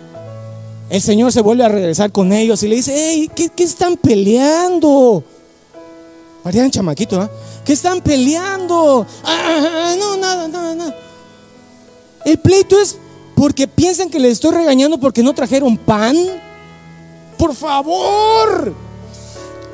el 0.90 1.02
Señor 1.02 1.32
se 1.32 1.42
vuelve 1.42 1.64
a 1.64 1.70
regresar 1.70 2.12
con 2.12 2.32
ellos 2.34 2.62
y 2.64 2.68
le 2.68 2.76
dice, 2.76 2.94
hey, 2.96 3.32
¿qué, 3.34 3.64
están 3.64 3.98
peleando? 3.98 5.24
Parían 6.44 6.70
chamaquito, 6.70 7.22
¿eh? 7.24 7.30
¿Qué 7.66 7.74
están 7.74 8.02
peleando? 8.02 9.06
Ah, 9.24 9.96
no, 9.98 10.18
nada, 10.18 10.48
nada, 10.48 10.76
nada. 10.76 10.96
El 12.26 12.40
pleito 12.40 12.80
es 12.80 12.98
porque 13.36 13.68
piensan 13.68 14.10
que 14.10 14.20
les 14.20 14.34
estoy 14.34 14.52
regañando 14.52 14.98
porque 14.98 15.24
no 15.24 15.34
trajeron 15.34 15.78
pan. 15.78 16.16
Por 17.38 17.54
favor, 17.54 18.74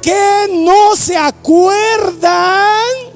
que 0.01 0.47
no 0.51 0.95
se 0.95 1.15
acuerdan 1.15 3.12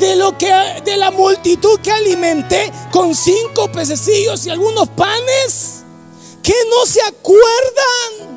de 0.00 0.16
lo 0.16 0.36
que 0.36 0.50
de 0.84 0.96
la 0.96 1.10
multitud 1.10 1.78
que 1.80 1.92
alimenté 1.92 2.72
con 2.90 3.14
cinco 3.14 3.70
pececillos 3.70 4.46
y 4.46 4.50
algunos 4.50 4.88
panes 4.88 5.82
que 6.42 6.54
no 6.70 6.86
se 6.86 7.02
acuerdan. 7.02 8.30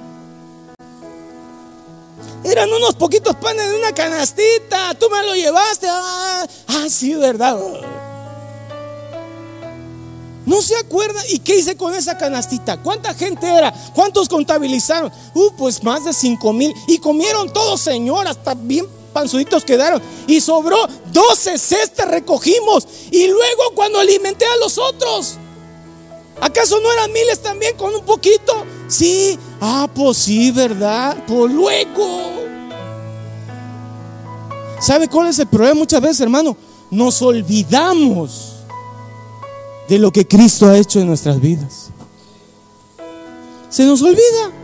Eran 2.43 2.72
unos 2.74 2.95
poquitos 2.95 3.38
panes 3.38 3.70
de 3.70 3.78
una 3.78 3.93
canastita. 3.93 4.93
Tú 4.99 5.09
me 5.09 5.24
lo 5.24 5.34
llevaste. 5.34 5.88
Ah, 5.89 6.45
ah, 6.68 6.86
sí, 6.89 7.16
verdad. 7.16 7.57
No 10.45 10.61
se 10.61 10.76
acuerda. 10.76 11.22
¿Y 11.30 11.39
qué 11.39 11.55
hice 11.55 11.78
con 11.78 11.95
esa 11.95 12.18
canastita? 12.18 12.76
¿Cuánta 12.84 13.14
gente 13.14 13.47
era? 13.47 13.74
¿Cuántos 13.95 14.28
contabilizaron? 14.28 15.09
Uh, 15.34 15.51
pues 15.57 15.82
más 15.82 16.03
de 16.03 16.14
cinco 16.14 16.51
mil. 16.51 16.74
Y 16.89 16.97
comieron 16.97 17.53
todos, 17.53 17.80
señor. 17.80 18.28
Hasta 18.28 18.53
bien 18.53 18.86
panzuditos 19.14 19.64
quedaron. 19.64 20.01
Y 20.28 20.41
sobró 20.41 20.78
12 21.11 21.57
cestas 21.57 22.07
recogimos. 22.07 22.88
Y 23.11 23.28
luego 23.28 23.64
cuando 23.76 23.99
alimenté 23.99 24.45
a 24.45 24.57
los 24.57 24.78
otros. 24.78 25.38
¿Acaso 26.41 26.80
no 26.82 26.91
eran 26.91 27.11
miles 27.14 27.39
también 27.39 27.78
con 27.78 27.95
un 27.95 28.03
poquito? 28.03 28.66
Sí. 28.88 29.38
Ah, 29.61 29.88
pues 29.93 30.18
sí, 30.18 30.51
¿verdad? 30.51 31.24
Pues 31.28 31.51
luego. 31.51 32.34
¿Sabe 34.82 35.07
cuál 35.07 35.28
es 35.28 35.39
el 35.39 35.47
problema 35.47 35.76
muchas 35.76 36.01
veces, 36.01 36.20
hermano? 36.20 36.57
Nos 36.91 37.22
olvidamos 37.22 38.55
de 39.88 39.97
lo 39.97 40.11
que 40.11 40.28
Cristo 40.28 40.68
ha 40.68 40.78
hecho 40.78 40.99
en 40.99 41.07
nuestras 41.07 41.39
vidas. 41.39 41.89
Se 43.70 43.86
nos 43.86 44.01
olvida. 44.01 44.62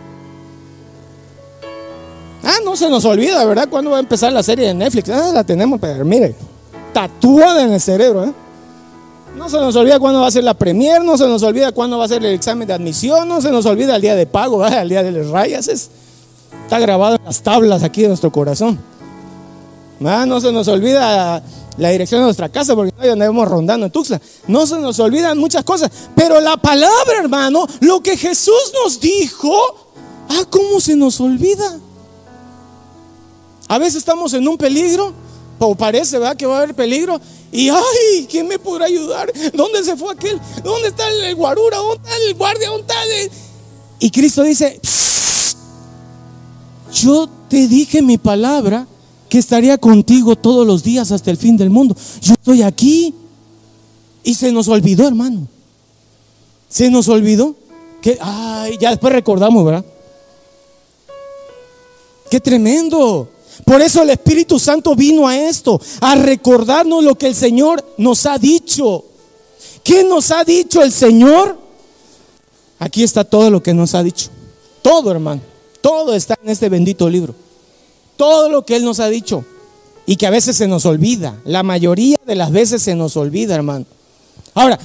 Ah, 2.43 2.57
no 2.63 2.75
se 2.75 2.89
nos 2.89 3.03
olvida, 3.05 3.43
¿verdad? 3.45 3.67
¿Cuándo 3.69 3.91
va 3.91 3.97
a 3.97 3.99
empezar 3.99 4.31
la 4.31 4.43
serie 4.43 4.67
de 4.67 4.73
Netflix? 4.73 5.09
Ah, 5.09 5.31
la 5.33 5.43
tenemos, 5.43 5.79
pero 5.79 6.05
mire, 6.05 6.35
tatuada 6.93 7.63
en 7.63 7.73
el 7.73 7.81
cerebro, 7.81 8.25
¿eh? 8.25 8.33
No 9.35 9.47
se 9.49 9.57
nos 9.57 9.75
olvida 9.75 9.99
cuándo 9.99 10.21
va 10.21 10.27
a 10.27 10.31
ser 10.31 10.43
la 10.43 10.53
premier, 10.53 11.03
no 11.03 11.17
se 11.17 11.27
nos 11.27 11.43
olvida 11.43 11.71
cuándo 11.71 11.97
va 11.97 12.05
a 12.05 12.07
ser 12.07 12.25
el 12.25 12.33
examen 12.33 12.67
de 12.67 12.73
admisión, 12.73 13.27
no 13.27 13.41
se 13.41 13.51
nos 13.51 13.65
olvida 13.65 13.95
el 13.95 14.01
día 14.01 14.15
de 14.15 14.25
pago, 14.25 14.65
el 14.65 14.89
día 14.89 15.03
de 15.03 15.11
las 15.11 15.27
rayas. 15.29 15.67
está 15.67 16.79
grabado 16.79 17.15
en 17.15 17.23
las 17.25 17.41
tablas 17.41 17.83
aquí 17.83 18.01
de 18.01 18.09
nuestro 18.09 18.31
corazón. 18.31 18.79
No 19.99 20.41
se 20.41 20.51
nos 20.51 20.67
olvida 20.67 21.43
la 21.77 21.89
dirección 21.89 22.21
de 22.21 22.25
nuestra 22.25 22.49
casa 22.49 22.75
porque 22.75 22.93
hoy 23.01 23.09
andamos 23.09 23.47
rondando 23.47 23.85
en 23.85 23.91
Tuxtla. 23.91 24.19
No 24.47 24.65
se 24.65 24.79
nos 24.79 24.99
olvidan 24.99 25.37
muchas 25.37 25.63
cosas. 25.63 25.91
Pero 26.15 26.39
la 26.39 26.57
palabra, 26.57 27.19
hermano, 27.21 27.67
lo 27.81 28.01
que 28.01 28.17
Jesús 28.17 28.73
nos 28.83 28.99
dijo, 28.99 29.53
ah, 30.29 30.45
¿cómo 30.49 30.79
se 30.79 30.95
nos 30.95 31.19
olvida? 31.19 31.79
A 33.69 33.77
veces 33.77 33.97
estamos 33.97 34.33
en 34.33 34.47
un 34.47 34.57
peligro, 34.57 35.13
o 35.59 35.75
parece, 35.75 36.17
¿verdad? 36.17 36.35
Que 36.35 36.47
va 36.47 36.55
a 36.55 36.63
haber 36.63 36.75
peligro. 36.75 37.21
Y 37.51 37.69
ay, 37.69 38.27
¿quién 38.27 38.47
me 38.47 38.57
podrá 38.57 38.85
ayudar? 38.85 39.31
¿Dónde 39.53 39.83
se 39.83 39.95
fue 39.95 40.11
aquel? 40.11 40.41
¿Dónde 40.63 40.89
está 40.89 41.07
el 41.07 41.35
guarura? 41.35 41.77
¿Dónde 41.77 42.01
está 42.03 42.17
el 42.17 42.33
guardia? 42.33 42.69
¿Dónde 42.69 42.81
está 42.81 42.95
Y 43.99 44.09
Cristo 44.09 44.41
dice, 44.41 44.81
yo 46.91 47.29
te 47.47 47.67
dije 47.67 48.01
mi 48.01 48.17
palabra 48.17 48.87
que 49.29 49.37
estaría 49.37 49.77
contigo 49.77 50.35
todos 50.35 50.65
los 50.65 50.81
días 50.81 51.11
hasta 51.11 51.29
el 51.29 51.37
fin 51.37 51.55
del 51.55 51.69
mundo. 51.69 51.95
Yo 52.21 52.33
estoy 52.33 52.63
aquí. 52.63 53.13
Y 54.23 54.33
se 54.33 54.51
nos 54.51 54.67
olvidó, 54.67 55.07
hermano. 55.07 55.47
Se 56.69 56.89
nos 56.89 57.07
olvidó 57.07 57.55
que, 58.01 58.17
ay, 58.19 58.77
ya 58.79 58.89
después 58.89 59.13
recordamos, 59.13 59.63
¿verdad? 59.63 59.85
Qué 62.31 62.39
tremendo. 62.39 63.29
Por 63.65 63.81
eso 63.81 64.01
el 64.01 64.09
Espíritu 64.09 64.59
Santo 64.59 64.95
vino 64.95 65.27
a 65.27 65.37
esto, 65.37 65.79
a 66.01 66.15
recordarnos 66.15 67.03
lo 67.03 67.15
que 67.15 67.27
el 67.27 67.35
Señor 67.35 67.83
nos 67.97 68.25
ha 68.25 68.37
dicho. 68.37 69.05
¿Qué 69.83 70.03
nos 70.03 70.31
ha 70.31 70.43
dicho 70.43 70.81
el 70.81 70.91
Señor? 70.91 71.57
Aquí 72.79 73.03
está 73.03 73.23
todo 73.23 73.49
lo 73.49 73.61
que 73.61 73.73
nos 73.73 73.93
ha 73.95 74.03
dicho. 74.03 74.29
Todo, 74.81 75.11
hermano. 75.11 75.41
Todo 75.81 76.15
está 76.15 76.37
en 76.43 76.49
este 76.49 76.69
bendito 76.69 77.09
libro. 77.09 77.35
Todo 78.17 78.49
lo 78.49 78.65
que 78.65 78.75
Él 78.75 78.85
nos 78.85 78.99
ha 78.99 79.09
dicho. 79.09 79.45
Y 80.05 80.15
que 80.15 80.27
a 80.27 80.31
veces 80.31 80.55
se 80.55 80.67
nos 80.67 80.85
olvida. 80.85 81.39
La 81.45 81.63
mayoría 81.63 82.17
de 82.25 82.35
las 82.35 82.51
veces 82.51 82.81
se 82.81 82.95
nos 82.95 83.15
olvida, 83.17 83.55
hermano. 83.55 83.85
Ahora, 84.53 84.79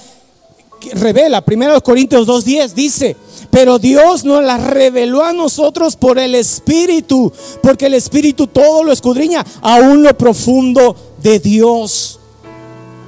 revela, 0.93 1.45
1 1.47 1.81
Corintios 1.83 2.27
2.10 2.27 2.73
dice, 2.73 3.17
pero 3.51 3.79
Dios 3.79 4.25
nos 4.25 4.43
la 4.45 4.59
reveló 4.59 5.23
a 5.23 5.33
nosotros 5.33 5.97
por 5.97 6.19
el 6.19 6.35
Espíritu, 6.35 7.33
porque 7.63 7.87
el 7.87 7.95
Espíritu 7.95 8.47
todo 8.47 8.83
lo 8.83 8.93
escudriña, 8.93 9.45
aún 9.63 10.03
lo 10.03 10.17
profundo 10.17 10.97
de 11.23 11.39
Dios. 11.39 12.19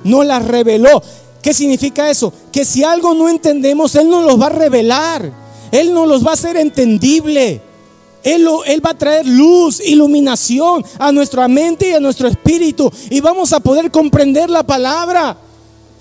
No 0.04 0.22
la 0.22 0.38
reveló. 0.38 1.02
¿Qué 1.42 1.52
significa 1.52 2.10
eso? 2.10 2.32
Que 2.52 2.64
si 2.64 2.84
algo 2.84 3.14
no 3.14 3.28
entendemos, 3.28 3.94
Él 3.96 4.08
nos 4.08 4.24
los 4.24 4.40
va 4.40 4.46
a 4.46 4.50
revelar. 4.50 5.32
Él 5.72 5.92
nos 5.92 6.08
los 6.08 6.24
va 6.24 6.30
a 6.30 6.34
hacer 6.34 6.56
entendible. 6.56 7.60
Él, 8.22 8.48
él, 8.66 8.84
va 8.84 8.90
a 8.90 8.98
traer 8.98 9.26
luz, 9.26 9.80
iluminación 9.80 10.84
a 10.98 11.12
nuestra 11.12 11.46
mente 11.46 11.90
y 11.90 11.92
a 11.92 12.00
nuestro 12.00 12.28
espíritu. 12.28 12.90
Y 13.10 13.20
vamos 13.20 13.52
a 13.52 13.60
poder 13.60 13.90
comprender 13.90 14.50
la 14.50 14.64
palabra. 14.64 15.36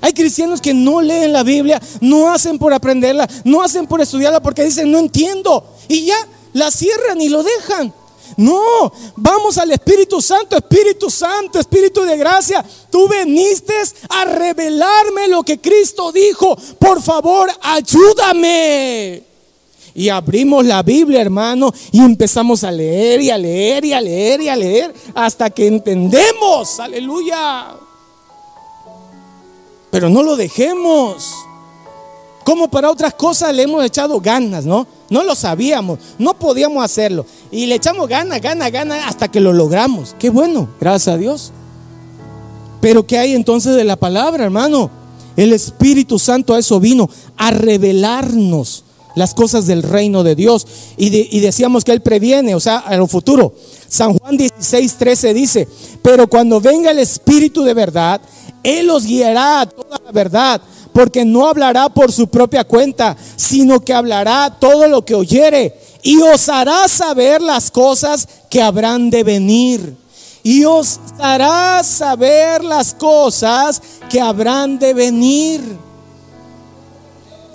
Hay 0.06 0.14
cristianos 0.14 0.62
que 0.62 0.72
no 0.72 1.01
leen 1.01 1.34
la 1.34 1.41
Biblia, 1.41 1.82
no 1.99 2.32
hacen 2.32 2.60
por 2.60 2.72
aprenderla, 2.72 3.28
no 3.43 3.64
hacen 3.64 3.88
por 3.88 3.99
estudiarla 4.01 4.39
porque 4.39 4.64
dicen, 4.64 4.91
no 4.91 4.99
entiendo. 4.99 5.66
Y 5.88 6.06
ya 6.06 6.16
la 6.53 6.70
cierran 6.70 7.20
y 7.22 7.30
lo 7.30 7.41
dejan. 7.41 7.91
No, 8.38 8.93
vamos 9.16 9.58
al 9.58 9.72
Espíritu 9.72 10.22
Santo, 10.22 10.58
Espíritu 10.58 11.10
Santo, 11.10 11.58
Espíritu 11.58 12.01
de 12.01 12.18
gracia. 12.18 12.64
Tú 12.91 13.10
viniste 13.10 13.74
a 14.10 14.26
revelarme 14.26 15.28
lo 15.28 15.41
que 15.41 15.60
Cristo 15.60 16.12
dijo. 16.12 16.56
Por 16.78 17.01
favor, 17.01 17.49
ayúdame. 17.64 19.24
Y 19.95 20.10
abrimos 20.10 20.64
la 20.64 20.84
Biblia, 20.84 21.20
hermano, 21.20 21.74
y 21.91 21.99
empezamos 21.99 22.64
a 22.64 22.72
leer 22.72 23.22
y 23.22 23.32
a 23.32 23.39
leer 23.39 23.84
y 23.86 23.93
a 23.93 24.01
leer 24.01 24.41
y 24.41 24.49
a 24.49 24.56
leer 24.56 24.93
hasta 25.16 25.49
que 25.49 25.66
entendemos. 25.66 26.80
Aleluya. 26.80 27.85
Pero 29.96 30.10
no 30.10 30.24
lo 30.24 30.36
dejemos. 30.36 31.34
Como 32.43 32.68
para 32.68 32.91
otras 32.91 33.14
cosas 33.14 33.56
le 33.56 33.64
hemos 33.64 33.82
echado 33.82 34.20
ganas, 34.20 34.66
¿no? 34.66 34.86
No 35.10 35.24
lo 35.24 35.36
sabíamos, 35.36 36.00
no 36.20 36.38
podíamos 36.38 36.84
hacerlo. 36.84 37.26
Y 37.50 37.66
le 37.66 37.76
echamos 37.76 38.10
ganas, 38.10 38.41
ganas, 38.41 38.74
ganas 38.74 39.08
hasta 39.08 39.30
que 39.30 39.39
lo 39.39 39.54
logramos. 39.54 40.14
Qué 40.20 40.30
bueno, 40.30 40.68
gracias 40.82 41.16
a 41.16 41.18
Dios. 41.18 41.54
Pero 42.82 43.08
¿qué 43.08 43.20
hay 43.20 43.36
entonces 43.36 43.74
de 43.78 43.86
la 43.86 43.96
palabra, 43.96 44.43
hermano? 44.43 44.91
El 45.38 45.54
Espíritu 45.54 46.20
Santo 46.20 46.54
a 46.54 46.60
eso 46.60 46.82
vino, 46.82 47.10
a 47.38 47.52
revelarnos 47.52 48.84
las 49.16 49.34
cosas 49.34 49.66
del 49.66 49.82
reino 49.82 50.24
de 50.24 50.36
Dios. 50.36 50.68
Y, 50.98 51.39
decíamos 51.39 51.86
que 51.86 51.93
Él 51.93 52.02
previene, 52.02 52.54
o 52.54 52.60
sea, 52.60 52.80
a 52.80 52.98
lo 52.98 53.08
futuro. 53.08 53.54
San 53.88 54.18
Juan 54.18 54.36
16, 54.36 54.96
13 54.96 55.34
dice, 55.34 55.68
pero 56.02 56.28
cuando 56.28 56.60
venga 56.60 56.91
el 56.91 57.00
Espíritu 57.00 57.64
de 57.64 57.74
verdad, 57.74 58.20
Él 58.66 58.89
os 58.89 59.05
guiará 59.05 59.61
a 59.61 59.66
toda 59.68 60.01
la 60.03 60.11
verdad, 60.11 60.59
porque 60.91 61.24
no 61.24 61.47
hablará 61.47 61.88
por 61.88 62.11
su 62.11 62.28
propia 62.28 62.63
cuenta, 62.63 63.16
sino 63.36 63.80
que 63.80 63.93
hablará 63.93 64.57
todo 64.59 64.88
lo 64.88 65.05
que 65.05 65.13
oyere 65.13 65.80
y 66.01 66.20
os 66.22 66.49
hará 66.49 66.88
saber 66.88 67.43
las 67.43 67.70
cosas 67.70 68.28
que 68.49 68.63
habrán 68.63 69.11
de 69.11 69.24
venir 69.24 69.95
y 70.41 70.66
os 70.66 70.99
hará 71.20 71.84
saber 71.84 72.63
las 72.63 72.93
cosas 72.93 73.82
que 74.09 74.20
habrán 74.20 74.80
de 74.80 74.93
venir. 74.93 75.61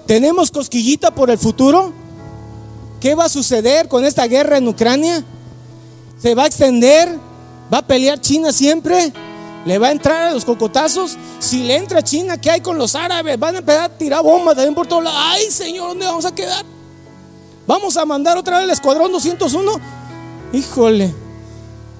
¿Tenemos 0.06 0.50
cosquillita 0.50 1.12
por 1.12 1.30
el 1.30 1.38
futuro? 1.38 1.92
¿Qué 3.00 3.14
va 3.14 3.24
a 3.24 3.28
suceder 3.28 3.88
con 3.88 4.04
esta 4.04 4.26
guerra 4.26 4.58
en 4.58 4.68
Ucrania? 4.68 5.24
¿Se 6.20 6.34
va 6.34 6.44
a 6.44 6.46
extender? 6.46 7.16
¿Va 7.72 7.78
a 7.78 7.86
pelear 7.86 8.20
China 8.20 8.52
siempre? 8.52 9.12
¿Le 9.64 9.78
va 9.78 9.88
a 9.88 9.92
entrar 9.92 10.28
a 10.28 10.32
los 10.32 10.44
cocotazos? 10.44 11.16
Si 11.38 11.62
le 11.62 11.76
entra 11.76 11.98
a 11.98 12.02
China, 12.02 12.40
¿qué 12.40 12.50
hay 12.50 12.60
con 12.60 12.78
los 12.78 12.94
árabes? 12.94 13.38
Van 13.38 13.56
a 13.56 13.58
empezar 13.58 13.84
a 13.84 13.88
tirar 13.90 14.22
bombas 14.22 14.54
también 14.54 14.74
por 14.74 14.86
todos 14.86 15.04
lados. 15.04 15.20
¡Ay, 15.22 15.50
Señor, 15.50 15.88
¿dónde 15.88 16.06
vamos 16.06 16.24
a 16.24 16.34
quedar? 16.34 16.64
¿Vamos 17.66 17.96
a 17.96 18.04
mandar 18.04 18.38
otra 18.38 18.56
vez 18.56 18.64
el 18.64 18.70
escuadrón 18.70 19.12
201? 19.12 19.72
Híjole. 20.52 21.14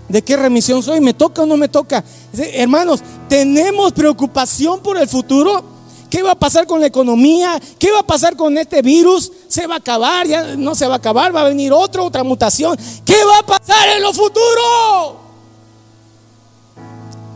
¿De 0.09 0.23
qué 0.23 0.37
remisión 0.37 0.83
soy? 0.83 1.01
¿Me 1.01 1.15
toca 1.15 1.43
o 1.43 1.47
no 1.47 1.57
me 1.57 1.69
toca? 1.69 2.03
Hermanos, 2.33 3.01
¿tenemos 3.29 3.93
preocupación 3.93 4.81
por 4.81 4.99
el 4.99 5.07
futuro? 5.07 5.63
¿Qué 6.11 6.25
va 6.25 6.33
a 6.33 6.39
pasar 6.39 6.67
con 6.67 6.81
la 6.81 6.87
economía? 6.87 7.61
¿Qué 7.79 7.93
va 7.93 8.01
a 8.01 8.07
pasar 8.07 8.35
con 8.35 8.59
este 8.59 8.83
virus? 8.83 9.31
¿Se 9.47 9.69
va 9.69 9.75
a 9.75 9.79
acabar? 9.79 10.27
¿Ya 10.27 10.57
no 10.57 10.75
se 10.75 10.89
va 10.89 10.95
a 10.95 10.97
acabar? 10.97 11.35
¿Va 11.35 11.43
a 11.43 11.49
venir 11.49 11.73
otro, 11.73 12.05
otra 12.05 12.25
mutación? 12.25 12.77
¿Qué 13.05 13.17
va 13.25 13.39
a 13.39 13.47
pasar 13.47 13.89
en 13.97 14.03
lo 14.03 14.13
futuro? 14.13 15.20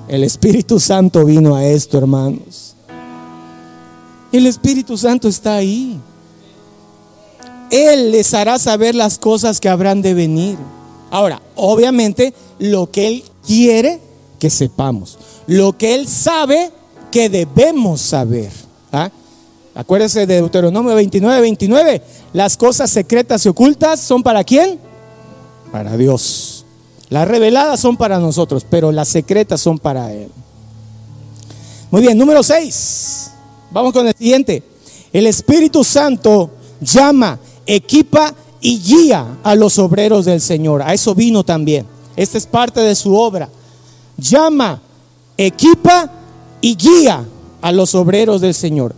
El 0.09 0.23
Espíritu 0.23 0.79
Santo 0.79 1.25
vino 1.25 1.55
a 1.55 1.65
esto, 1.65 1.99
hermanos. 1.99 2.75
El 4.33 4.47
Espíritu 4.47 4.99
Santo 4.99 5.29
está 5.29 5.57
ahí. 5.57 5.99
Él 7.71 8.13
les 8.13 8.35
hará 8.35 8.59
saber 8.59 8.95
las 8.95 9.19
cosas 9.19 9.61
que 9.61 9.69
habrán 9.69 10.03
de 10.03 10.13
venir. 10.13 10.59
Ahora, 11.11 11.41
obviamente, 11.55 12.35
lo 12.59 12.91
que 12.91 13.07
Él 13.07 13.25
quiere 13.47 14.01
que 14.39 14.51
sepamos, 14.51 15.19
lo 15.47 15.77
que 15.77 15.95
Él 15.95 16.07
sabe 16.07 16.71
que 17.11 17.29
debemos 17.29 18.01
saber. 18.01 18.51
¿ah? 18.93 19.11
Acuérdese 19.75 20.27
de 20.27 20.37
Deuteronomio 20.37 20.95
29, 20.95 21.41
29. 21.41 22.03
Las 22.33 22.57
cosas 22.57 22.91
secretas 22.91 23.47
y 23.47 23.49
ocultas 23.49 24.01
son 24.01 24.23
para 24.23 24.45
quién? 24.45 24.79
Para 25.73 25.97
Dios. 25.97 26.64
Las 27.15 27.29
reveladas 27.29 27.79
son 27.79 27.97
para 27.97 28.19
nosotros, 28.19 28.67
pero 28.69 28.91
las 28.91 29.07
secretas 29.07 29.61
son 29.61 29.79
para 29.79 30.13
Él. 30.13 30.33
Muy 31.93 32.03
bien, 32.03 32.19
número 32.19 32.43
6. 32.43 33.31
Vamos 33.71 33.93
con 33.93 34.09
el 34.09 34.17
siguiente. 34.17 34.65
El 35.13 35.29
Espíritu 35.29 35.85
Santo 35.85 36.51
llama, 36.81 37.39
equipa 37.67 38.35
y 38.61 38.81
guía 38.81 39.39
a 39.45 39.55
los 39.55 39.79
obreros 39.79 40.25
del 40.25 40.41
Señor. 40.41 40.83
A 40.83 40.93
eso 40.93 41.15
vino 41.15 41.45
también. 41.45 41.87
Esta 42.17 42.37
es 42.37 42.49
parte 42.49 42.81
de 42.81 42.97
su 42.97 43.15
obra. 43.15 43.49
Llama, 44.17 44.83
equipa 45.37 46.11
y 46.61 46.75
guía 46.75 47.25
a 47.63 47.71
los 47.71 47.95
obreros 47.95 48.41
del 48.41 48.55
Señor. 48.55 48.93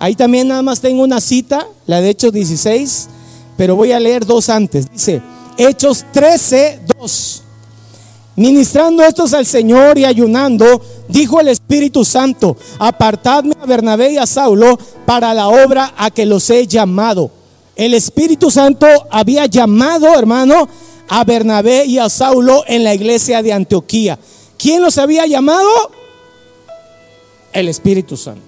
Ahí 0.00 0.16
también 0.16 0.48
nada 0.48 0.62
más 0.62 0.80
tengo 0.80 1.04
una 1.04 1.20
cita, 1.20 1.68
la 1.86 2.00
de 2.00 2.10
Hechos 2.10 2.32
16, 2.32 3.08
pero 3.56 3.76
voy 3.76 3.92
a 3.92 4.00
leer 4.00 4.26
dos 4.26 4.48
antes. 4.48 4.90
Dice, 4.90 5.22
Hechos 5.56 6.04
13, 6.12 6.80
2. 6.98 7.41
Ministrando 8.34 9.02
estos 9.02 9.34
al 9.34 9.44
Señor 9.44 9.98
y 9.98 10.06
ayunando, 10.06 10.80
dijo 11.08 11.38
el 11.40 11.48
Espíritu 11.48 12.02
Santo, 12.04 12.56
apartadme 12.78 13.54
a 13.60 13.66
Bernabé 13.66 14.12
y 14.12 14.18
a 14.18 14.26
Saulo 14.26 14.78
para 15.04 15.34
la 15.34 15.48
obra 15.48 15.92
a 15.98 16.10
que 16.10 16.24
los 16.24 16.48
he 16.48 16.66
llamado. 16.66 17.30
El 17.76 17.92
Espíritu 17.92 18.50
Santo 18.50 18.86
había 19.10 19.44
llamado, 19.46 20.18
hermano, 20.18 20.66
a 21.08 21.24
Bernabé 21.24 21.84
y 21.84 21.98
a 21.98 22.08
Saulo 22.08 22.64
en 22.66 22.84
la 22.84 22.94
iglesia 22.94 23.42
de 23.42 23.52
Antioquía. 23.52 24.18
¿Quién 24.56 24.80
los 24.80 24.96
había 24.96 25.26
llamado? 25.26 25.68
El 27.52 27.68
Espíritu 27.68 28.16
Santo. 28.16 28.40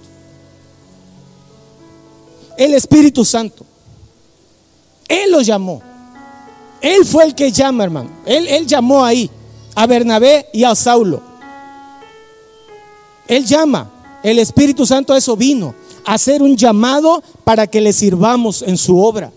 El 2.57 2.73
Espíritu 2.73 3.23
Santo. 3.23 3.67
Él 5.09 5.31
los 5.31 5.45
llamó. 5.45 5.83
Él 6.81 7.05
fue 7.05 7.25
el 7.25 7.35
que 7.35 7.53
llama, 7.53 7.85
hermano. 7.85 8.11
Él, 8.25 8.49
él 8.49 8.67
llamó 8.67 9.05
ahí 9.05 9.31
a 9.75 9.87
Bernabé 9.87 10.47
y 10.53 10.65
a 10.65 10.75
Saulo. 10.75 11.23
Él 13.29 13.45
llama. 13.45 13.91
El 14.23 14.39
Espíritu 14.39 14.87
Santo 14.87 15.13
a 15.13 15.19
eso 15.19 15.37
vino 15.37 15.75
hacer 16.05 16.43
un 16.43 16.57
llamado 16.57 17.23
para 17.45 17.67
que 17.67 17.81
le 17.81 17.93
sirvamos 17.93 18.63
en 18.63 18.77
su 18.77 18.99
obra. 18.99 19.33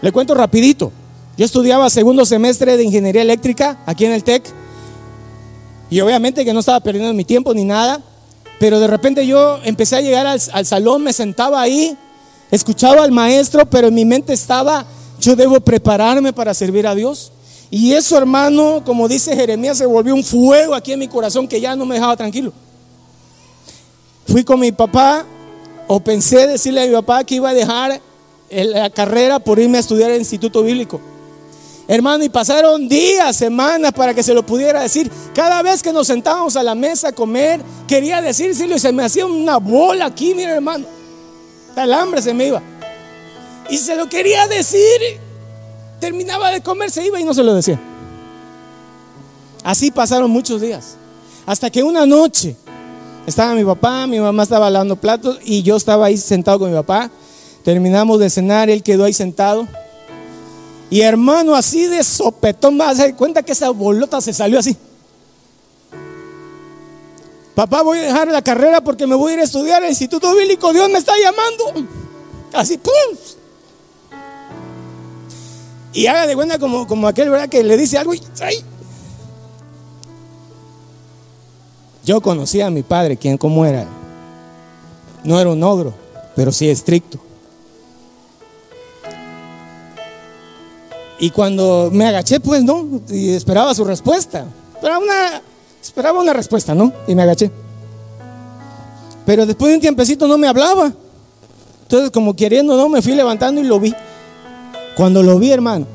Le 0.00 0.12
cuento 0.12 0.34
rapidito. 0.34 0.92
Yo 1.36 1.44
estudiaba 1.44 1.88
segundo 1.88 2.26
semestre 2.26 2.76
de 2.76 2.84
ingeniería 2.84 3.22
eléctrica 3.22 3.82
aquí 3.86 4.04
en 4.04 4.12
el 4.12 4.22
TEC 4.22 4.44
y 5.88 6.00
obviamente 6.00 6.44
que 6.44 6.52
no 6.52 6.60
estaba 6.60 6.80
perdiendo 6.80 7.12
mi 7.14 7.24
tiempo 7.24 7.54
ni 7.54 7.64
nada, 7.64 8.02
pero 8.58 8.80
de 8.80 8.86
repente 8.86 9.26
yo 9.26 9.58
empecé 9.64 9.96
a 9.96 10.00
llegar 10.00 10.26
al, 10.26 10.40
al 10.52 10.66
salón, 10.66 11.02
me 11.02 11.12
sentaba 11.12 11.60
ahí, 11.60 11.96
escuchaba 12.50 13.02
al 13.02 13.12
maestro, 13.12 13.68
pero 13.68 13.88
en 13.88 13.94
mi 13.94 14.04
mente 14.04 14.32
estaba, 14.32 14.84
yo 15.20 15.36
debo 15.36 15.60
prepararme 15.60 16.32
para 16.32 16.54
servir 16.54 16.86
a 16.86 16.94
Dios. 16.94 17.32
Y 17.74 17.94
eso, 17.94 18.18
hermano, 18.18 18.82
como 18.84 19.08
dice 19.08 19.34
Jeremías, 19.34 19.78
se 19.78 19.86
volvió 19.86 20.14
un 20.14 20.22
fuego 20.22 20.74
aquí 20.74 20.92
en 20.92 20.98
mi 20.98 21.08
corazón 21.08 21.48
que 21.48 21.58
ya 21.58 21.74
no 21.74 21.86
me 21.86 21.94
dejaba 21.94 22.14
tranquilo. 22.18 22.52
Fui 24.26 24.44
con 24.44 24.60
mi 24.60 24.72
papá 24.72 25.24
o 25.88 25.98
pensé 25.98 26.46
decirle 26.46 26.82
a 26.82 26.86
mi 26.86 26.92
papá 26.92 27.24
que 27.24 27.36
iba 27.36 27.48
a 27.48 27.54
dejar 27.54 27.98
la 28.50 28.90
carrera 28.90 29.38
por 29.38 29.58
irme 29.58 29.78
a 29.78 29.80
estudiar 29.80 30.10
el 30.10 30.18
instituto 30.18 30.62
bíblico. 30.62 31.00
Hermano, 31.88 32.22
y 32.22 32.28
pasaron 32.28 32.90
días, 32.90 33.36
semanas 33.36 33.92
para 33.92 34.12
que 34.12 34.22
se 34.22 34.34
lo 34.34 34.44
pudiera 34.44 34.82
decir. 34.82 35.10
Cada 35.34 35.62
vez 35.62 35.82
que 35.82 35.94
nos 35.94 36.06
sentábamos 36.06 36.56
a 36.56 36.62
la 36.62 36.74
mesa 36.74 37.08
a 37.08 37.12
comer, 37.12 37.62
quería 37.88 38.20
decírselo 38.20 38.76
y 38.76 38.80
se 38.80 38.92
me 38.92 39.02
hacía 39.02 39.24
una 39.24 39.56
bola 39.56 40.04
aquí, 40.04 40.34
mira 40.34 40.56
hermano. 40.56 40.84
El 41.74 41.94
hambre 41.94 42.20
se 42.20 42.34
me 42.34 42.48
iba. 42.48 42.62
Y 43.70 43.78
se 43.78 43.96
lo 43.96 44.10
quería 44.10 44.46
decir. 44.46 45.31
Terminaba 46.02 46.50
de 46.50 46.60
comer, 46.60 46.90
se 46.90 47.06
iba 47.06 47.20
y 47.20 47.24
no 47.24 47.32
se 47.32 47.44
lo 47.44 47.54
decía. 47.54 47.78
Así 49.62 49.92
pasaron 49.92 50.28
muchos 50.28 50.60
días. 50.60 50.96
Hasta 51.46 51.70
que 51.70 51.84
una 51.84 52.04
noche 52.04 52.56
estaba 53.24 53.54
mi 53.54 53.64
papá, 53.64 54.08
mi 54.08 54.18
mamá 54.18 54.42
estaba 54.42 54.68
lavando 54.68 54.96
platos 54.96 55.38
y 55.44 55.62
yo 55.62 55.76
estaba 55.76 56.06
ahí 56.06 56.18
sentado 56.18 56.58
con 56.58 56.70
mi 56.70 56.74
papá. 56.74 57.08
Terminamos 57.62 58.18
de 58.18 58.30
cenar, 58.30 58.68
él 58.68 58.82
quedó 58.82 59.04
ahí 59.04 59.12
sentado. 59.12 59.68
Y 60.90 61.02
hermano, 61.02 61.54
así 61.54 61.86
de 61.86 62.02
sopetón, 62.02 62.78
me 62.78 62.82
hace 62.82 63.14
cuenta 63.14 63.44
que 63.44 63.52
esa 63.52 63.70
bolota 63.70 64.20
se 64.20 64.32
salió 64.32 64.58
así. 64.58 64.76
Papá, 67.54 67.82
voy 67.82 68.00
a 68.00 68.02
dejar 68.02 68.26
la 68.26 68.42
carrera 68.42 68.80
porque 68.80 69.06
me 69.06 69.14
voy 69.14 69.30
a 69.30 69.34
ir 69.34 69.40
a 69.42 69.44
estudiar 69.44 69.84
al 69.84 69.90
Instituto 69.90 70.34
Bíblico. 70.34 70.72
Dios 70.72 70.90
me 70.90 70.98
está 70.98 71.12
llamando. 71.16 71.88
Así, 72.52 72.76
¡pum! 72.76 72.92
Y 75.92 76.06
haga 76.06 76.26
de 76.26 76.34
cuenta 76.34 76.58
como, 76.58 76.86
como 76.86 77.06
aquel, 77.06 77.30
¿verdad? 77.30 77.48
Que 77.48 77.62
le 77.62 77.76
dice 77.76 77.98
algo. 77.98 78.12
Yo 82.04 82.20
conocía 82.20 82.66
a 82.66 82.70
mi 82.70 82.82
padre, 82.82 83.16
quien 83.16 83.36
cómo 83.36 83.64
era. 83.64 83.86
No 85.24 85.38
era 85.38 85.50
un 85.50 85.62
ogro, 85.62 85.94
pero 86.34 86.50
sí 86.50 86.68
estricto. 86.68 87.18
Y 91.20 91.30
cuando 91.30 91.90
me 91.92 92.06
agaché, 92.06 92.40
pues 92.40 92.64
no, 92.64 93.00
y 93.08 93.30
esperaba 93.30 93.74
su 93.74 93.84
respuesta. 93.84 94.46
Esperaba 94.74 94.98
una, 94.98 95.42
esperaba 95.80 96.20
una 96.20 96.32
respuesta, 96.32 96.74
¿no? 96.74 96.92
Y 97.06 97.14
me 97.14 97.22
agaché. 97.22 97.50
Pero 99.24 99.46
después 99.46 99.68
de 99.68 99.76
un 99.76 99.80
tiempecito 99.80 100.26
no 100.26 100.36
me 100.36 100.48
hablaba. 100.48 100.92
Entonces, 101.82 102.10
como 102.10 102.34
queriendo, 102.34 102.76
no, 102.76 102.88
me 102.88 103.02
fui 103.02 103.14
levantando 103.14 103.60
y 103.60 103.64
lo 103.64 103.78
vi. 103.78 103.94
Cuando 104.96 105.22
lo 105.22 105.38
vi, 105.38 105.50
hermano, 105.50 105.86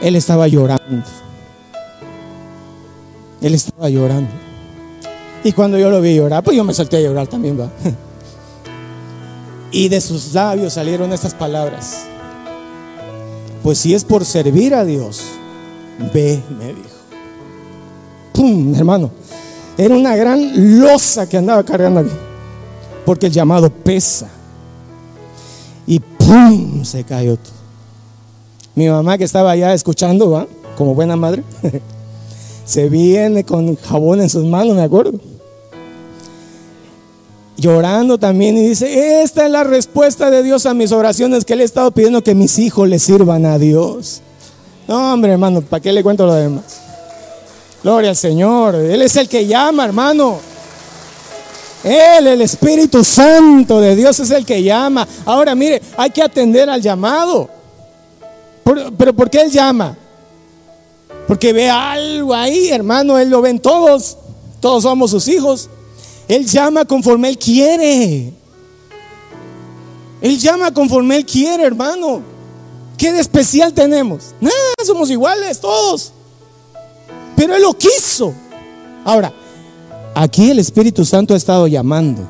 él 0.00 0.16
estaba 0.16 0.48
llorando. 0.48 1.04
Él 3.40 3.54
estaba 3.54 3.88
llorando. 3.88 4.30
Y 5.44 5.52
cuando 5.52 5.78
yo 5.78 5.90
lo 5.90 6.00
vi 6.00 6.16
llorar, 6.16 6.42
pues 6.42 6.56
yo 6.56 6.64
me 6.64 6.74
salté 6.74 6.96
a 6.96 7.00
llorar 7.00 7.26
también, 7.26 7.58
va. 7.58 7.70
Y 9.70 9.90
de 9.90 10.00
sus 10.00 10.32
labios 10.32 10.72
salieron 10.72 11.12
estas 11.12 11.34
palabras. 11.34 12.04
Pues 13.62 13.78
si 13.78 13.94
es 13.94 14.02
por 14.02 14.24
servir 14.24 14.74
a 14.74 14.82
Dios, 14.82 15.22
ve, 16.14 16.42
me 16.58 16.68
dijo. 16.68 16.88
¡Pum! 18.32 18.74
Hermano, 18.74 19.10
era 19.76 19.94
una 19.94 20.16
gran 20.16 20.80
losa 20.80 21.28
que 21.28 21.36
andaba 21.36 21.62
cargando 21.64 22.00
aquí. 22.00 22.10
Porque 23.04 23.26
el 23.26 23.32
llamado 23.32 23.68
pesa. 23.68 24.28
Y 26.28 26.30
¡pum! 26.30 26.84
Se 26.84 27.04
cayó. 27.04 27.38
Mi 28.74 28.88
mamá 28.88 29.16
que 29.16 29.24
estaba 29.24 29.50
allá 29.50 29.72
escuchando, 29.72 30.30
¿va? 30.30 30.46
Como 30.76 30.94
buena 30.94 31.16
madre, 31.16 31.42
se 32.64 32.88
viene 32.88 33.44
con 33.44 33.76
jabón 33.76 34.20
en 34.20 34.28
sus 34.28 34.44
manos, 34.44 34.76
me 34.76 34.82
acuerdo 34.82 35.18
llorando 37.58 38.18
también 38.18 38.56
y 38.56 38.68
dice, 38.68 39.22
esta 39.22 39.44
es 39.44 39.50
la 39.50 39.64
respuesta 39.64 40.30
de 40.30 40.42
Dios 40.42 40.64
a 40.64 40.74
mis 40.74 40.92
oraciones 40.92 41.44
que 41.44 41.56
le 41.56 41.62
he 41.62 41.66
estado 41.66 41.90
pidiendo 41.90 42.22
que 42.22 42.34
mis 42.34 42.58
hijos 42.58 42.88
le 42.88 42.98
sirvan 42.98 43.44
a 43.44 43.58
Dios. 43.58 44.22
No, 44.86 45.12
hombre, 45.12 45.32
hermano, 45.32 45.60
¿para 45.60 45.80
qué 45.80 45.92
le 45.92 46.02
cuento 46.02 46.24
lo 46.24 46.34
demás? 46.34 46.80
Gloria 47.82 48.10
al 48.10 48.16
Señor, 48.16 48.76
Él 48.76 49.02
es 49.02 49.16
el 49.16 49.28
que 49.28 49.46
llama, 49.46 49.84
hermano. 49.84 50.38
Él, 51.84 52.26
el 52.26 52.42
Espíritu 52.42 53.04
Santo 53.04 53.80
de 53.80 53.94
Dios 53.94 54.18
es 54.20 54.30
el 54.30 54.44
que 54.44 54.62
llama. 54.62 55.06
Ahora, 55.24 55.54
mire, 55.54 55.80
hay 55.96 56.10
que 56.10 56.22
atender 56.22 56.68
al 56.68 56.82
llamado. 56.82 57.48
pero 58.96 59.12
¿por 59.14 59.30
qué 59.30 59.42
Él 59.42 59.50
llama? 59.50 59.96
Porque 61.26 61.52
ve 61.52 61.70
algo 61.70 62.34
ahí, 62.34 62.68
hermano, 62.70 63.18
Él 63.18 63.30
lo 63.30 63.42
ven 63.42 63.60
todos. 63.60 64.16
Todos 64.60 64.82
somos 64.82 65.10
sus 65.10 65.28
hijos. 65.28 65.68
Él 66.26 66.46
llama 66.46 66.84
conforme 66.84 67.28
Él 67.28 67.38
quiere. 67.38 68.32
Él 70.20 70.38
llama 70.38 70.72
conforme 70.72 71.16
Él 71.16 71.26
quiere, 71.26 71.64
hermano. 71.64 72.22
¿Qué 72.96 73.12
de 73.12 73.20
especial 73.20 73.72
tenemos? 73.72 74.34
Nada, 74.40 74.54
somos 74.84 75.08
iguales 75.10 75.60
todos. 75.60 76.12
Pero 77.36 77.54
Él 77.54 77.62
lo 77.62 77.76
quiso. 77.78 78.34
Ahora, 79.04 79.32
aquí 80.20 80.50
el 80.50 80.58
Espíritu 80.58 81.04
Santo 81.04 81.32
ha 81.32 81.36
estado 81.36 81.68
llamando. 81.68 82.22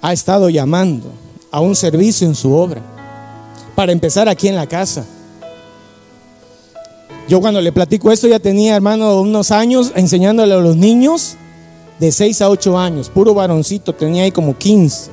Ha 0.00 0.12
estado 0.12 0.48
llamando 0.48 1.10
a 1.50 1.60
un 1.60 1.76
servicio 1.76 2.26
en 2.26 2.34
su 2.34 2.54
obra. 2.54 2.80
Para 3.74 3.92
empezar 3.92 4.26
aquí 4.26 4.48
en 4.48 4.56
la 4.56 4.66
casa. 4.66 5.04
Yo 7.28 7.40
cuando 7.40 7.60
le 7.60 7.72
platico 7.72 8.10
esto 8.10 8.26
ya 8.26 8.38
tenía, 8.38 8.76
hermano, 8.76 9.20
unos 9.20 9.50
años 9.50 9.92
enseñándole 9.94 10.54
a 10.54 10.58
los 10.58 10.76
niños 10.76 11.36
de 11.98 12.10
6 12.10 12.40
a 12.40 12.48
8 12.48 12.78
años, 12.78 13.10
puro 13.10 13.34
varoncito, 13.34 13.92
tenía 13.92 14.22
ahí 14.22 14.32
como 14.32 14.56
15. 14.56 15.10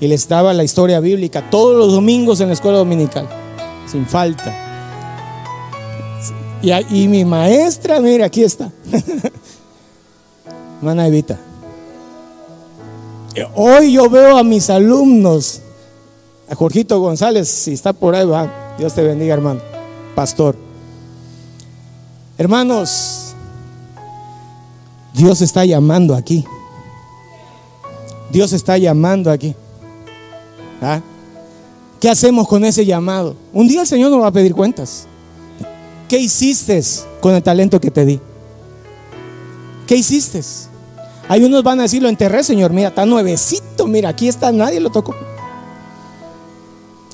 Y 0.00 0.06
le 0.06 0.14
estaba 0.14 0.52
la 0.52 0.62
historia 0.62 1.00
bíblica 1.00 1.50
todos 1.50 1.76
los 1.76 1.92
domingos 1.92 2.40
en 2.40 2.48
la 2.48 2.54
escuela 2.54 2.78
dominical, 2.78 3.28
sin 3.90 4.06
falta. 4.06 4.61
Y, 6.62 7.08
mi 7.08 7.24
maestra, 7.24 8.00
mire, 8.00 8.22
aquí 8.22 8.44
está. 8.44 8.70
Hermana 10.78 11.08
Evita. 11.08 11.38
Hoy 13.54 13.92
yo 13.92 14.08
veo 14.08 14.36
a 14.36 14.44
mis 14.44 14.70
alumnos, 14.70 15.60
a 16.48 16.54
Jorgito 16.54 17.00
González, 17.00 17.48
si 17.48 17.72
está 17.72 17.92
por 17.92 18.14
ahí, 18.14 18.26
va. 18.26 18.74
Dios 18.78 18.94
te 18.94 19.02
bendiga, 19.02 19.34
hermano. 19.34 19.60
Pastor. 20.14 20.56
Hermanos, 22.38 23.34
Dios 25.14 25.42
está 25.42 25.64
llamando 25.64 26.14
aquí. 26.14 26.44
Dios 28.30 28.52
está 28.52 28.78
llamando 28.78 29.30
aquí. 29.30 29.54
¿Ah? 30.80 31.00
¿Qué 32.00 32.08
hacemos 32.08 32.48
con 32.48 32.64
ese 32.64 32.84
llamado? 32.86 33.36
Un 33.52 33.68
día 33.68 33.82
el 33.82 33.86
Señor 33.86 34.10
nos 34.10 34.22
va 34.22 34.28
a 34.28 34.32
pedir 34.32 34.54
cuentas. 34.54 35.06
¿Qué 36.12 36.18
hiciste 36.18 36.78
con 37.22 37.34
el 37.34 37.42
talento 37.42 37.80
que 37.80 37.90
te 37.90 38.04
di? 38.04 38.20
¿Qué 39.86 39.96
hiciste? 39.96 40.42
Hay 41.26 41.42
unos 41.42 41.62
van 41.62 41.78
a 41.78 41.84
decir, 41.84 42.02
lo 42.02 42.10
enterré, 42.10 42.44
Señor. 42.44 42.70
Mira, 42.70 42.88
está 42.88 43.06
nuevecito. 43.06 43.86
Mira, 43.86 44.10
aquí 44.10 44.28
está, 44.28 44.52
nadie 44.52 44.78
lo 44.78 44.90
tocó. 44.90 45.14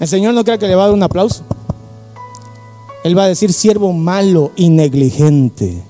El 0.00 0.08
Señor 0.08 0.34
no 0.34 0.42
cree 0.42 0.58
que 0.58 0.66
le 0.66 0.74
va 0.74 0.82
a 0.82 0.86
dar 0.86 0.94
un 0.96 1.02
aplauso. 1.04 1.44
Él 3.04 3.16
va 3.16 3.22
a 3.22 3.28
decir 3.28 3.52
siervo 3.52 3.92
malo 3.92 4.50
y 4.56 4.68
negligente. 4.68 5.84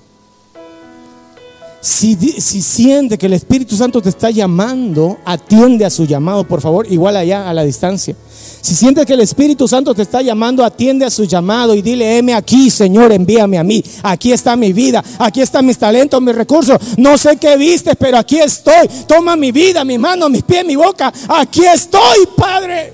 Si, 1.80 2.16
si, 2.16 2.60
siente 2.60 3.16
que 3.16 3.26
el 3.26 3.34
Espíritu 3.34 3.76
Santo 3.76 4.02
te 4.02 4.08
está 4.08 4.30
llamando, 4.30 5.16
atiende 5.24 5.84
a 5.84 5.90
su 5.90 6.06
llamado, 6.06 6.42
por 6.42 6.60
favor, 6.60 6.90
igual 6.90 7.16
allá 7.16 7.48
a 7.48 7.54
la 7.54 7.62
distancia. 7.62 8.16
Si 8.60 8.74
sientes 8.74 9.06
que 9.06 9.14
el 9.14 9.20
Espíritu 9.20 9.68
Santo 9.68 9.94
te 9.94 10.02
está 10.02 10.20
llamando, 10.20 10.64
atiende 10.64 11.06
a 11.06 11.10
su 11.10 11.24
llamado 11.24 11.74
y 11.76 11.82
dile, 11.82 12.18
heme 12.18 12.34
aquí, 12.34 12.68
Señor, 12.68 13.12
envíame 13.12 13.58
a 13.58 13.62
mí. 13.62 13.82
Aquí 14.02 14.32
está 14.32 14.56
mi 14.56 14.72
vida, 14.72 15.04
aquí 15.18 15.40
están 15.40 15.64
mis 15.66 15.78
talentos, 15.78 16.20
mis 16.20 16.34
recursos. 16.34 16.76
No 16.96 17.16
sé 17.16 17.36
qué 17.36 17.56
viste, 17.56 17.94
pero 17.94 18.18
aquí 18.18 18.40
estoy. 18.40 18.88
Toma 19.06 19.36
mi 19.36 19.52
vida, 19.52 19.84
mi 19.84 19.98
mano, 19.98 20.28
mis 20.28 20.42
pies, 20.42 20.64
mi 20.64 20.74
boca. 20.74 21.12
Aquí 21.28 21.64
estoy, 21.64 22.26
Padre. 22.36 22.92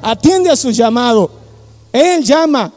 Atiende 0.00 0.50
a 0.50 0.56
su 0.56 0.70
llamado. 0.70 1.30
Él 1.92 2.24
llama 2.24 2.72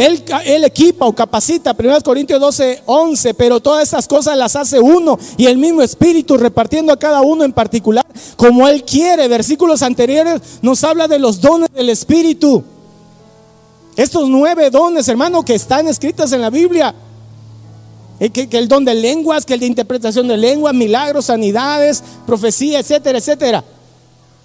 él, 0.00 0.64
equipa 0.64 1.04
o 1.04 1.14
capacita, 1.14 1.76
1 1.78 2.00
Corintios 2.02 2.40
12, 2.40 2.84
11, 2.86 3.34
pero 3.34 3.60
todas 3.60 3.86
esas 3.86 4.08
cosas 4.08 4.34
las 4.34 4.56
hace 4.56 4.80
uno 4.80 5.18
y 5.36 5.44
el 5.44 5.58
mismo 5.58 5.82
Espíritu 5.82 6.38
repartiendo 6.38 6.90
a 6.90 6.98
cada 6.98 7.20
uno 7.20 7.44
en 7.44 7.52
particular 7.52 8.06
como 8.36 8.66
Él 8.66 8.82
quiere. 8.84 9.28
Versículos 9.28 9.82
anteriores 9.82 10.40
nos 10.62 10.82
habla 10.84 11.06
de 11.06 11.18
los 11.18 11.42
dones 11.42 11.70
del 11.74 11.90
Espíritu. 11.90 12.64
Estos 13.94 14.30
nueve 14.30 14.70
dones, 14.70 15.06
hermano, 15.06 15.44
que 15.44 15.54
están 15.54 15.86
escritos 15.86 16.32
en 16.32 16.40
la 16.40 16.48
Biblia. 16.48 16.94
Eh, 18.20 18.30
que, 18.30 18.48
que, 18.48 18.56
el 18.56 18.68
don 18.68 18.86
de 18.86 18.94
lenguas, 18.94 19.44
que 19.44 19.52
el 19.52 19.60
de 19.60 19.66
interpretación 19.66 20.28
de 20.28 20.38
lenguas, 20.38 20.72
milagros, 20.72 21.26
sanidades, 21.26 22.02
profecía, 22.26 22.78
etcétera, 22.78 23.18
etcétera. 23.18 23.64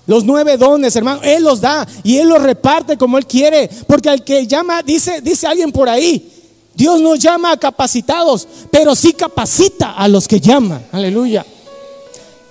Los 0.07 0.23
nueve 0.23 0.57
dones, 0.57 0.95
hermano, 0.95 1.21
Él 1.23 1.43
los 1.43 1.61
da 1.61 1.87
y 2.03 2.17
Él 2.17 2.29
los 2.29 2.41
reparte 2.41 2.97
como 2.97 3.17
Él 3.17 3.25
quiere. 3.25 3.69
Porque 3.87 4.09
al 4.09 4.23
que 4.23 4.45
llama, 4.45 4.83
dice, 4.83 5.21
dice 5.21 5.47
alguien 5.47 5.71
por 5.71 5.89
ahí, 5.89 6.31
Dios 6.75 7.01
no 7.01 7.15
llama 7.15 7.51
a 7.51 7.57
capacitados, 7.57 8.47
pero 8.69 8.95
sí 8.95 9.13
capacita 9.13 9.93
a 9.93 10.07
los 10.07 10.27
que 10.27 10.39
llaman. 10.39 10.85
Aleluya. 10.91 11.45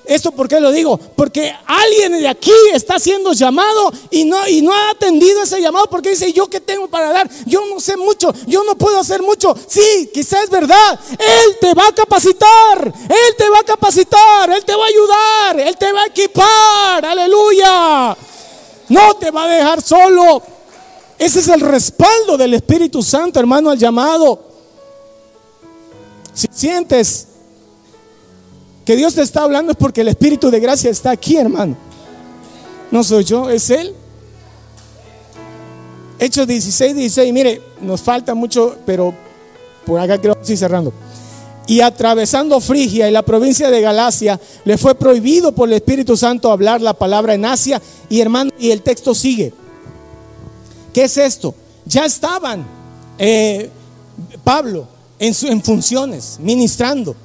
¿Esto 0.07 0.33
por 0.33 0.49
qué 0.49 0.61
lo 0.61 0.71
digo? 0.71 0.99
Porque 0.99 1.55
alguien 1.67 2.13
de 2.13 2.29
aquí 2.29 2.53
está 2.75 2.99
siendo 2.99 3.33
llamado 3.33 3.91
y 4.11 4.25
no, 4.25 4.47
y 4.47 4.61
no 4.61 4.73
ha 4.73 4.91
atendido 4.91 5.43
ese 5.43 5.63
llamado 5.63 5.87
porque 5.89 6.11
dice, 6.11 6.33
yo 6.33 6.47
qué 6.47 6.61
tengo 6.61 6.89
para 6.89 7.11
dar, 7.11 7.31
yo 7.47 7.65
no 7.67 7.81
sé 7.81 7.97
mucho, 7.97 8.33
yo 8.47 8.65
no 8.65 8.77
puedo 8.77 9.01
hacer 9.01 9.23
mucho. 9.23 9.57
Sí, 9.67 10.11
quizás 10.13 10.45
es 10.45 10.51
verdad, 10.51 11.01
Él 11.13 11.57
te 11.59 11.73
va 11.73 11.89
a 11.89 11.93
capacitar, 11.93 12.93
Él 13.09 13.37
te 13.39 13.49
va 13.49 13.61
a 13.61 13.65
capacitar, 13.65 14.51
Él 14.51 14.65
te 14.65 14.75
va 14.75 14.85
a 14.85 14.89
ayudar, 14.89 15.61
Él 15.61 15.77
te 15.79 15.91
va 15.91 16.03
a 16.03 16.07
equipar, 16.07 17.07
aleluya. 17.07 18.17
No 18.91 19.15
te 19.15 19.31
va 19.31 19.45
a 19.45 19.49
dejar 19.49 19.81
solo. 19.81 20.43
Ese 21.19 21.41
es 21.41 21.49
el 21.49 21.61
respaldo 21.61 22.37
del 22.37 22.53
Espíritu 22.53 23.03
Santo, 23.03 23.41
hermano, 23.41 23.71
al 23.71 23.79
llamado. 23.79 24.39
Si 26.35 26.47
sientes 26.53 27.29
que 28.85 28.97
Dios 28.97 29.15
te 29.15 29.23
está 29.23 29.43
hablando 29.43 29.73
es 29.73 29.79
porque 29.79 30.03
el 30.03 30.09
Espíritu 30.09 30.51
de 30.51 30.61
gracia 30.61 30.91
está 30.91 31.11
aquí, 31.11 31.37
hermano. 31.37 31.77
No 32.91 33.03
soy 33.03 33.25
yo, 33.25 33.49
es 33.49 33.71
Él. 33.71 33.95
Hechos 36.19 36.47
16, 36.47 36.95
16, 36.95 37.33
mire, 37.33 37.63
nos 37.81 38.03
falta 38.03 38.35
mucho, 38.35 38.77
pero 38.85 39.15
por 39.87 40.01
acá 40.01 40.21
creo 40.21 40.35
que 40.35 40.43
estoy 40.43 40.57
cerrando. 40.57 40.93
Y 41.67 41.81
atravesando 41.81 42.61
Frigia 42.61 43.09
y 43.09 43.13
la 43.13 43.23
provincia 43.23 43.71
de 43.71 43.81
Galacia, 43.81 44.39
le 44.65 44.77
fue 44.77 44.95
prohibido 44.95 45.53
por 45.53 45.69
el 45.69 45.75
Espíritu 45.75 46.17
Santo 46.17 46.53
hablar 46.53 46.83
la 46.83 46.93
palabra 46.93 47.35
en 47.35 47.47
Asia. 47.47 47.81
Y 48.11 48.21
hermano, 48.21 48.51
y 48.59 48.71
el 48.71 48.83
texto 48.83 49.15
sigue. 49.15 49.55
¿Qué 50.93 51.05
es 51.05 51.17
esto? 51.17 51.55
Ya 51.87 52.05
estaban 52.05 52.67
eh, 53.19 53.71
Pablo 54.45 54.87
en, 55.19 55.35
en 55.49 55.63
funciones, 55.63 56.39
ministrando 56.39 57.17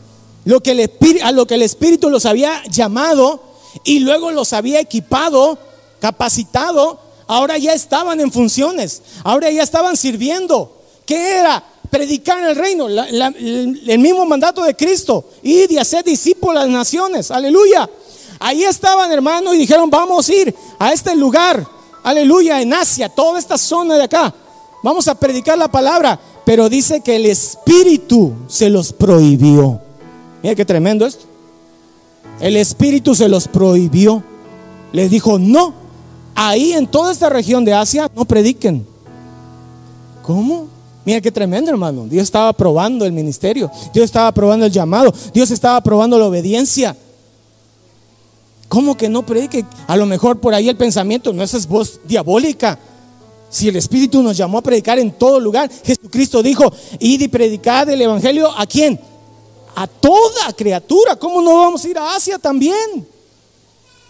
lo 0.49 0.63
que 0.63 0.71
el 0.71 0.91
a 1.21 1.31
lo 1.31 1.45
que 1.45 1.53
el 1.53 1.61
Espíritu 1.61 2.09
los 2.09 2.25
había 2.25 2.63
llamado 2.71 3.39
y 3.83 3.99
luego 3.99 4.31
los 4.31 4.51
había 4.51 4.79
equipado, 4.79 5.59
capacitado, 5.99 6.99
ahora 7.27 7.59
ya 7.59 7.73
estaban 7.73 8.19
en 8.19 8.31
funciones, 8.31 9.03
ahora 9.23 9.51
ya 9.51 9.61
estaban 9.61 9.95
sirviendo. 9.95 10.75
¿Qué 11.05 11.37
era? 11.37 11.63
Predicar 11.91 12.43
el 12.49 12.55
reino, 12.55 12.87
el 12.87 13.99
mismo 13.99 14.25
mandato 14.25 14.63
de 14.63 14.75
Cristo, 14.75 15.23
y 15.43 15.67
de 15.67 15.79
hacer 15.79 16.03
discípulos 16.03 16.57
a 16.57 16.65
las 16.65 16.69
naciones, 16.69 17.29
aleluya. 17.29 17.87
Ahí 18.39 18.63
estaban, 18.63 19.11
hermano, 19.11 19.53
y 19.53 19.57
dijeron, 19.59 19.87
vamos 19.87 20.29
a 20.29 20.33
ir 20.33 20.55
a 20.79 20.91
este 20.91 21.15
lugar, 21.15 21.63
aleluya, 22.01 22.59
en 22.59 22.73
Asia, 22.73 23.07
toda 23.07 23.37
esta 23.37 23.59
zona 23.59 23.97
de 23.97 24.05
acá. 24.05 24.33
Vamos 24.81 25.07
a 25.07 25.13
predicar 25.13 25.59
la 25.59 25.67
palabra. 25.67 26.19
Pero 26.43 26.69
dice 26.69 27.01
que 27.01 27.17
el 27.17 27.27
Espíritu 27.27 28.33
se 28.47 28.71
los 28.71 28.93
prohibió. 28.93 29.88
Mira 30.41 30.55
qué 30.55 30.65
tremendo 30.65 31.05
esto. 31.05 31.25
El 32.39 32.55
Espíritu 32.55 33.15
se 33.15 33.27
los 33.27 33.47
prohibió. 33.47 34.23
Les 34.91 35.11
dijo, 35.11 35.37
no, 35.37 35.73
ahí 36.35 36.73
en 36.73 36.87
toda 36.87 37.11
esta 37.11 37.29
región 37.29 37.65
de 37.65 37.73
Asia 37.73 38.09
no 38.15 38.25
prediquen. 38.25 38.85
¿Cómo? 40.23 40.67
Mira 41.05 41.21
qué 41.21 41.31
tremendo, 41.31 41.71
hermano. 41.71 42.05
Dios 42.07 42.23
estaba 42.23 42.53
probando 42.53 43.05
el 43.05 43.11
ministerio. 43.11 43.71
Dios 43.93 44.05
estaba 44.05 44.31
probando 44.31 44.65
el 44.65 44.71
llamado. 44.71 45.13
Dios 45.33 45.51
estaba 45.51 45.81
probando 45.81 46.17
la 46.17 46.25
obediencia. 46.25 46.95
¿Cómo 48.67 48.95
que 48.95 49.09
no 49.09 49.25
predique? 49.25 49.65
A 49.87 49.97
lo 49.97 50.05
mejor 50.05 50.39
por 50.39 50.53
ahí 50.53 50.69
el 50.69 50.77
pensamiento, 50.77 51.33
no 51.33 51.41
esa 51.41 51.57
es 51.57 51.67
voz 51.67 51.99
diabólica. 52.05 52.77
Si 53.49 53.67
el 53.67 53.75
Espíritu 53.75 54.21
nos 54.21 54.37
llamó 54.37 54.59
a 54.59 54.61
predicar 54.61 54.99
en 54.99 55.11
todo 55.11 55.39
lugar, 55.39 55.71
Jesucristo 55.83 56.43
dijo, 56.43 56.71
id 56.99 57.21
y 57.21 57.27
predicad 57.27 57.89
el 57.89 58.01
Evangelio 58.01 58.51
a 58.55 58.67
quién? 58.67 58.99
A 59.79 59.87
toda 59.87 60.51
criatura. 60.57 61.15
¿Cómo 61.15 61.41
no 61.41 61.55
vamos 61.55 61.85
a 61.85 61.87
ir 61.87 61.97
a 61.97 62.13
Asia 62.13 62.37
también? 62.37 63.07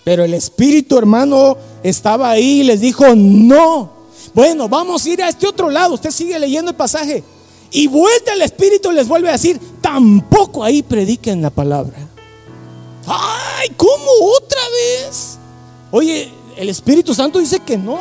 Pero 0.03 0.23
el 0.23 0.33
Espíritu, 0.33 0.97
hermano, 0.97 1.55
estaba 1.83 2.31
ahí 2.31 2.61
y 2.61 2.63
les 2.63 2.81
dijo, 2.81 3.05
no. 3.15 3.91
Bueno, 4.33 4.67
vamos 4.67 5.05
a 5.05 5.09
ir 5.09 5.21
a 5.21 5.29
este 5.29 5.45
otro 5.45 5.69
lado. 5.69 5.93
Usted 5.93 6.09
sigue 6.09 6.39
leyendo 6.39 6.71
el 6.71 6.75
pasaje. 6.75 7.23
Y 7.69 7.85
vuelta 7.85 8.33
el 8.33 8.41
Espíritu 8.41 8.91
les 8.91 9.07
vuelve 9.07 9.29
a 9.29 9.33
decir, 9.33 9.59
tampoco 9.79 10.63
ahí 10.63 10.81
prediquen 10.81 11.43
la 11.43 11.51
palabra. 11.51 11.99
Ay, 13.05 13.69
¿cómo 13.77 14.09
otra 14.37 14.61
vez? 14.71 15.37
Oye, 15.91 16.31
el 16.57 16.69
Espíritu 16.69 17.13
Santo 17.13 17.37
dice 17.37 17.59
que 17.59 17.77
no. 17.77 17.99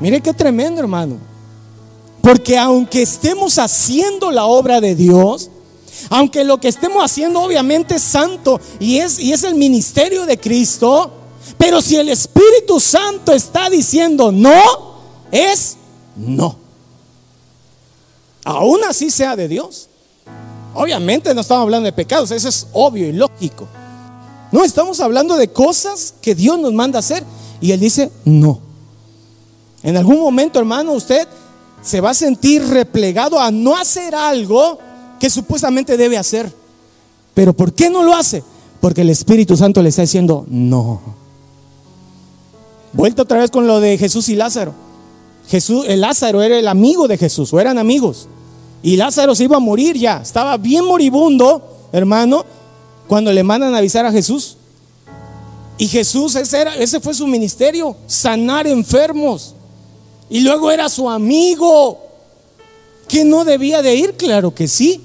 Mire 0.00 0.20
qué 0.20 0.34
tremendo, 0.34 0.80
hermano. 0.80 1.18
Porque 2.20 2.58
aunque 2.58 3.02
estemos 3.02 3.60
haciendo 3.60 4.32
la 4.32 4.46
obra 4.46 4.80
de 4.80 4.96
Dios, 4.96 5.52
aunque 6.10 6.44
lo 6.44 6.58
que 6.58 6.68
estemos 6.68 7.02
haciendo 7.02 7.40
obviamente 7.40 7.96
es 7.96 8.02
santo 8.02 8.60
y 8.78 8.98
es, 8.98 9.18
y 9.18 9.32
es 9.32 9.44
el 9.44 9.54
ministerio 9.54 10.26
de 10.26 10.38
Cristo, 10.38 11.10
pero 11.56 11.80
si 11.80 11.96
el 11.96 12.08
Espíritu 12.08 12.80
Santo 12.80 13.32
está 13.32 13.70
diciendo 13.70 14.32
no, 14.32 14.62
es 15.30 15.76
no. 16.16 16.56
Aún 18.44 18.80
así 18.88 19.10
sea 19.10 19.36
de 19.36 19.48
Dios. 19.48 19.88
Obviamente 20.74 21.34
no 21.34 21.40
estamos 21.40 21.62
hablando 21.62 21.86
de 21.86 21.92
pecados, 21.92 22.30
eso 22.30 22.48
es 22.48 22.66
obvio 22.72 23.08
y 23.08 23.12
lógico. 23.12 23.68
No, 24.52 24.64
estamos 24.64 25.00
hablando 25.00 25.36
de 25.36 25.48
cosas 25.48 26.14
que 26.22 26.34
Dios 26.34 26.58
nos 26.58 26.72
manda 26.72 26.98
hacer 26.98 27.22
y 27.60 27.72
Él 27.72 27.80
dice 27.80 28.10
no. 28.24 28.60
En 29.82 29.96
algún 29.96 30.20
momento, 30.20 30.58
hermano, 30.58 30.92
usted 30.92 31.26
se 31.82 32.00
va 32.00 32.10
a 32.10 32.14
sentir 32.14 32.66
replegado 32.66 33.38
a 33.38 33.50
no 33.50 33.76
hacer 33.76 34.14
algo 34.14 34.78
que 35.18 35.30
supuestamente 35.30 35.96
debe 35.96 36.18
hacer. 36.18 36.52
Pero 37.34 37.52
¿por 37.52 37.72
qué 37.72 37.90
no 37.90 38.02
lo 38.02 38.14
hace? 38.14 38.42
Porque 38.80 39.02
el 39.02 39.10
Espíritu 39.10 39.56
Santo 39.56 39.82
le 39.82 39.88
está 39.88 40.02
diciendo 40.02 40.44
no. 40.48 41.00
Vuelta 42.92 43.22
otra 43.22 43.38
vez 43.38 43.50
con 43.50 43.66
lo 43.66 43.80
de 43.80 43.98
Jesús 43.98 44.28
y 44.28 44.36
Lázaro. 44.36 44.74
Jesús, 45.48 45.84
el 45.88 46.00
Lázaro 46.00 46.42
era 46.42 46.58
el 46.58 46.68
amigo 46.68 47.08
de 47.08 47.16
Jesús, 47.16 47.52
o 47.52 47.60
eran 47.60 47.78
amigos. 47.78 48.28
Y 48.82 48.96
Lázaro 48.96 49.34
se 49.34 49.44
iba 49.44 49.56
a 49.56 49.60
morir 49.60 49.96
ya. 49.96 50.20
Estaba 50.22 50.56
bien 50.56 50.84
moribundo, 50.84 51.88
hermano, 51.92 52.44
cuando 53.06 53.32
le 53.32 53.42
mandan 53.42 53.74
a 53.74 53.78
avisar 53.78 54.04
a 54.04 54.12
Jesús. 54.12 54.56
Y 55.78 55.86
Jesús, 55.88 56.34
ese, 56.34 56.60
era, 56.60 56.74
ese 56.76 57.00
fue 57.00 57.14
su 57.14 57.26
ministerio, 57.26 57.96
sanar 58.06 58.66
enfermos. 58.66 59.54
Y 60.28 60.40
luego 60.40 60.70
era 60.70 60.88
su 60.88 61.08
amigo. 61.08 61.98
¿Que 63.06 63.24
no 63.24 63.44
debía 63.44 63.80
de 63.80 63.94
ir? 63.94 64.14
Claro 64.14 64.54
que 64.54 64.68
sí. 64.68 65.00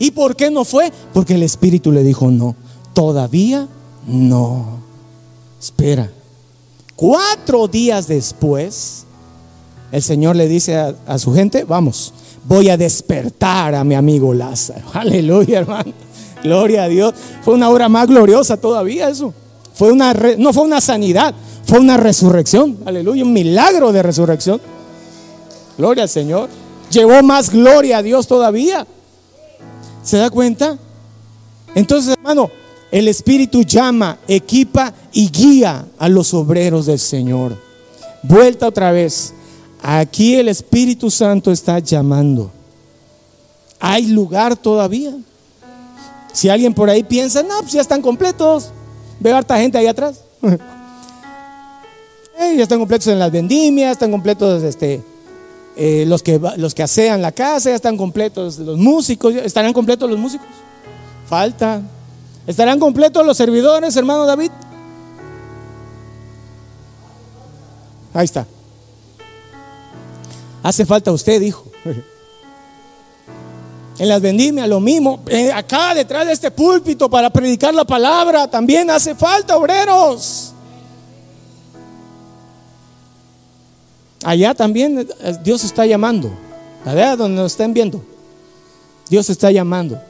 ¿Y 0.00 0.12
por 0.12 0.34
qué 0.34 0.50
no 0.50 0.64
fue? 0.64 0.90
Porque 1.12 1.34
el 1.34 1.42
Espíritu 1.42 1.92
le 1.92 2.02
dijo, 2.02 2.30
no, 2.30 2.56
todavía 2.94 3.68
no. 4.06 4.80
Espera. 5.60 6.10
Cuatro 6.96 7.68
días 7.68 8.08
después, 8.08 9.04
el 9.92 10.02
Señor 10.02 10.36
le 10.36 10.48
dice 10.48 10.74
a, 11.06 11.18
su 11.18 11.34
gente, 11.34 11.64
vamos, 11.64 12.14
voy 12.46 12.70
a 12.70 12.78
despertar 12.78 13.74
a 13.74 13.84
mi 13.84 13.94
amigo 13.94 14.32
Lázaro. 14.32 14.86
Aleluya, 14.94 15.58
hermano. 15.58 15.92
Gloria 16.42 16.84
a 16.84 16.88
Dios. 16.88 17.12
Fue 17.44 17.52
una 17.52 17.68
obra 17.68 17.90
más 17.90 18.08
gloriosa 18.08 18.56
todavía 18.56 19.10
eso. 19.10 19.34
Fue 19.74 19.92
una 19.92 20.14
no 20.38 20.54
fue 20.54 20.62
una 20.62 20.80
sanidad, 20.80 21.34
fue 21.66 21.78
una 21.78 21.98
resurrección. 21.98 22.78
Aleluya, 22.86 23.22
un 23.22 23.34
milagro 23.34 23.92
de 23.92 24.02
resurrección. 24.02 24.62
Gloria 25.76 26.04
al 26.04 26.08
Señor. 26.08 26.48
Llevó 26.90 27.22
más 27.22 27.50
gloria 27.50 27.98
a 27.98 28.02
Dios 28.02 28.26
todavía. 28.26 28.86
¿Se 30.10 30.16
da 30.16 30.28
cuenta? 30.28 30.76
Entonces, 31.72 32.16
hermano, 32.16 32.50
el 32.90 33.06
Espíritu 33.06 33.62
llama, 33.62 34.18
equipa 34.26 34.92
y 35.12 35.30
guía 35.30 35.86
a 35.96 36.08
los 36.08 36.34
obreros 36.34 36.86
del 36.86 36.98
Señor. 36.98 37.56
Vuelta 38.24 38.66
otra 38.66 38.90
vez. 38.90 39.32
Aquí 39.80 40.34
el 40.34 40.48
Espíritu 40.48 41.12
Santo 41.12 41.52
está 41.52 41.78
llamando. 41.78 42.50
Hay 43.78 44.06
lugar 44.06 44.56
todavía. 44.56 45.12
Si 46.32 46.48
alguien 46.48 46.74
por 46.74 46.90
ahí 46.90 47.04
piensa, 47.04 47.44
no, 47.44 47.60
pues 47.60 47.70
ya 47.70 47.80
están 47.80 48.02
completos. 48.02 48.72
Veo 49.20 49.36
harta 49.36 49.60
gente 49.60 49.78
ahí 49.78 49.86
atrás. 49.86 50.22
ya 52.36 52.62
están 52.64 52.80
completos 52.80 53.06
en 53.06 53.20
las 53.20 53.30
vendimias, 53.30 53.92
están 53.92 54.10
completos 54.10 54.64
este, 54.64 55.04
eh, 55.82 56.04
los, 56.06 56.22
que, 56.22 56.38
los 56.58 56.74
que 56.74 56.82
asean 56.82 57.22
la 57.22 57.32
casa, 57.32 57.70
ya 57.70 57.74
están 57.74 57.96
completos 57.96 58.58
los 58.58 58.76
músicos, 58.76 59.34
¿estarán 59.34 59.72
completos 59.72 60.10
los 60.10 60.18
músicos? 60.18 60.46
Falta. 61.26 61.80
¿Estarán 62.46 62.78
completos 62.78 63.24
los 63.24 63.34
servidores, 63.34 63.96
hermano 63.96 64.26
David? 64.26 64.50
Ahí 68.12 68.26
está. 68.26 68.46
Hace 70.62 70.84
falta 70.84 71.12
usted, 71.12 71.40
dijo. 71.40 71.64
En 73.98 74.06
las 74.06 74.20
vendimias 74.20 74.68
lo 74.68 74.80
mismo. 74.80 75.20
Eh, 75.28 75.50
acá 75.50 75.94
detrás 75.94 76.26
de 76.26 76.34
este 76.34 76.50
púlpito 76.50 77.08
para 77.08 77.30
predicar 77.30 77.72
la 77.72 77.86
palabra 77.86 78.50
también 78.50 78.90
hace 78.90 79.14
falta 79.14 79.56
obreros. 79.56 80.52
Allá 84.24 84.54
también 84.54 84.98
eh, 84.98 85.36
Dios 85.42 85.64
está 85.64 85.86
llamando. 85.86 86.30
Allá 86.84 87.16
donde 87.16 87.42
nos 87.42 87.52
estén 87.52 87.72
viendo. 87.72 88.02
Dios 89.08 89.28
está 89.30 89.50
llamando. 89.50 90.00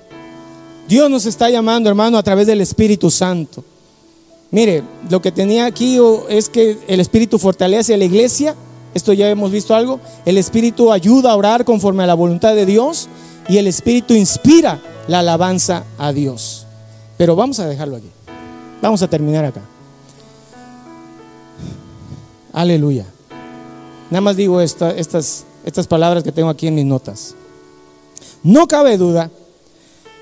Dios 0.89 1.09
nos 1.11 1.27
está 1.27 1.49
llamando, 1.51 1.89
hermano, 1.89 2.19
a 2.19 2.23
través 2.23 2.47
del 2.47 2.61
Espíritu 2.61 3.11
Santo. 3.11 3.65
Mire, 4.51 4.83
lo 5.09 5.23
que 5.23 5.31
tenía 5.31 5.67
aquí 5.67 5.99
es 6.29 6.49
que 6.49 6.79
el 6.89 7.01
Espíritu 7.01 7.39
fortalece 7.39 7.95
a 7.95 7.97
la 7.97 8.05
iglesia 8.05 8.57
esto 8.95 9.13
ya 9.13 9.31
hemos 9.31 9.51
visto 9.51 9.75
algo. 9.75 10.01
El 10.25 10.37
Espíritu 10.37 10.93
ayuda 10.93 11.33
a 11.33 11.37
orar 11.37 11.65
conforme 11.65 12.03
a 12.03 12.07
la 12.07 12.15
voluntad 12.15 12.55
de 12.55 12.67
Dios 12.67 13.09
y 13.49 13.59
el 13.59 13.67
Espíritu 13.67 14.15
inspira 14.15 14.81
la 15.07 15.21
alabanza 15.21 15.85
a 15.99 16.13
Dios. 16.13 16.67
Pero 17.17 17.37
vamos 17.37 17.61
a 17.61 17.67
dejarlo 17.67 17.97
aquí. 17.97 18.11
Vamos 18.83 19.03
a 19.03 19.09
terminar 19.09 19.45
acá. 19.45 19.61
Aleluya. 22.53 23.07
Nada 24.11 24.21
más 24.21 24.37
digo 24.37 24.61
estas, 24.61 25.45
estas 25.65 25.87
palabras 25.87 26.25
que 26.25 26.33
tengo 26.33 26.49
aquí 26.49 26.67
en 26.67 26.75
mis 26.75 26.85
notas. 26.85 27.35
No 28.43 28.67
cabe 28.67 28.97
duda 28.97 29.31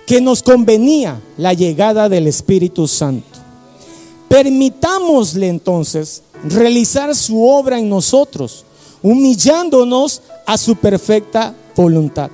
que 0.07 0.21
nos 0.21 0.43
convenía 0.43 1.21
la 1.37 1.53
llegada 1.53 2.09
del 2.09 2.27
Espíritu 2.27 2.89
Santo. 2.89 3.39
Permitámosle 4.29 5.49
entonces 5.49 6.23
realizar 6.45 7.15
su 7.15 7.43
obra 7.45 7.79
en 7.79 7.89
nosotros, 7.89 8.65
humillándonos 9.03 10.23
a 10.47 10.59
su 10.59 10.77
perfecta 10.77 11.55
voluntad. 11.75 12.31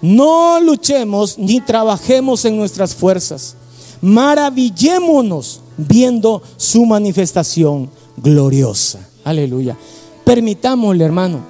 No 0.00 0.60
luchemos 0.60 1.38
ni 1.38 1.60
trabajemos 1.60 2.44
en 2.44 2.56
nuestras 2.56 2.94
fuerzas. 2.94 3.56
Maravillémonos 4.00 5.60
viendo 5.76 6.42
su 6.56 6.84
manifestación 6.84 7.88
gloriosa. 8.16 9.08
Aleluya. 9.24 9.76
Permitámosle, 10.24 11.04
hermano. 11.04 11.40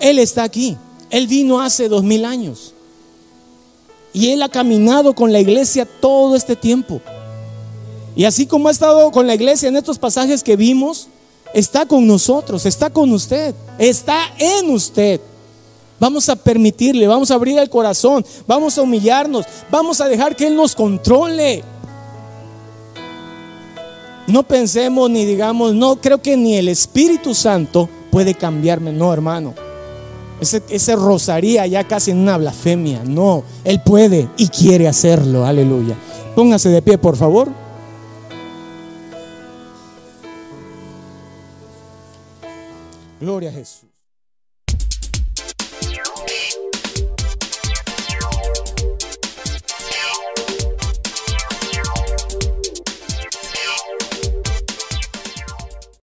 Él 0.00 0.18
está 0.18 0.42
aquí. 0.42 0.76
Él 1.10 1.26
vino 1.26 1.60
hace 1.60 1.88
dos 1.88 2.02
mil 2.02 2.24
años. 2.24 2.74
Y 4.12 4.30
Él 4.30 4.42
ha 4.42 4.48
caminado 4.48 5.14
con 5.14 5.32
la 5.32 5.40
iglesia 5.40 5.86
todo 5.86 6.36
este 6.36 6.56
tiempo. 6.56 7.00
Y 8.16 8.24
así 8.24 8.46
como 8.46 8.68
ha 8.68 8.70
estado 8.70 9.10
con 9.10 9.26
la 9.26 9.34
iglesia 9.34 9.68
en 9.68 9.76
estos 9.76 9.98
pasajes 9.98 10.42
que 10.42 10.56
vimos, 10.56 11.08
está 11.52 11.86
con 11.86 12.06
nosotros, 12.06 12.64
está 12.64 12.90
con 12.90 13.12
usted, 13.12 13.54
está 13.78 14.20
en 14.38 14.70
usted. 14.70 15.20
Vamos 15.98 16.28
a 16.28 16.36
permitirle, 16.36 17.06
vamos 17.06 17.30
a 17.30 17.34
abrir 17.34 17.58
el 17.58 17.70
corazón, 17.70 18.24
vamos 18.46 18.76
a 18.76 18.82
humillarnos, 18.82 19.46
vamos 19.70 20.00
a 20.00 20.08
dejar 20.08 20.36
que 20.36 20.46
Él 20.46 20.56
nos 20.56 20.74
controle. 20.74 21.64
No 24.26 24.42
pensemos 24.42 25.10
ni 25.10 25.24
digamos, 25.24 25.74
no, 25.74 25.96
creo 25.96 26.20
que 26.20 26.36
ni 26.36 26.56
el 26.56 26.68
Espíritu 26.68 27.34
Santo 27.34 27.88
puede 28.14 28.34
cambiarme. 28.34 28.92
No, 28.92 29.12
hermano. 29.12 29.54
Ese, 30.40 30.62
ese 30.68 30.94
rosaría 30.94 31.66
ya 31.66 31.82
casi 31.82 32.12
en 32.12 32.18
una 32.18 32.36
blasfemia. 32.36 33.02
No, 33.04 33.42
Él 33.64 33.80
puede 33.84 34.28
y 34.36 34.46
quiere 34.50 34.86
hacerlo. 34.86 35.44
Aleluya. 35.44 35.96
Póngase 36.36 36.68
de 36.68 36.80
pie, 36.80 36.96
por 36.96 37.16
favor. 37.16 37.48
Gloria 43.20 43.50
a 43.50 43.52
Jesús. 43.52 43.93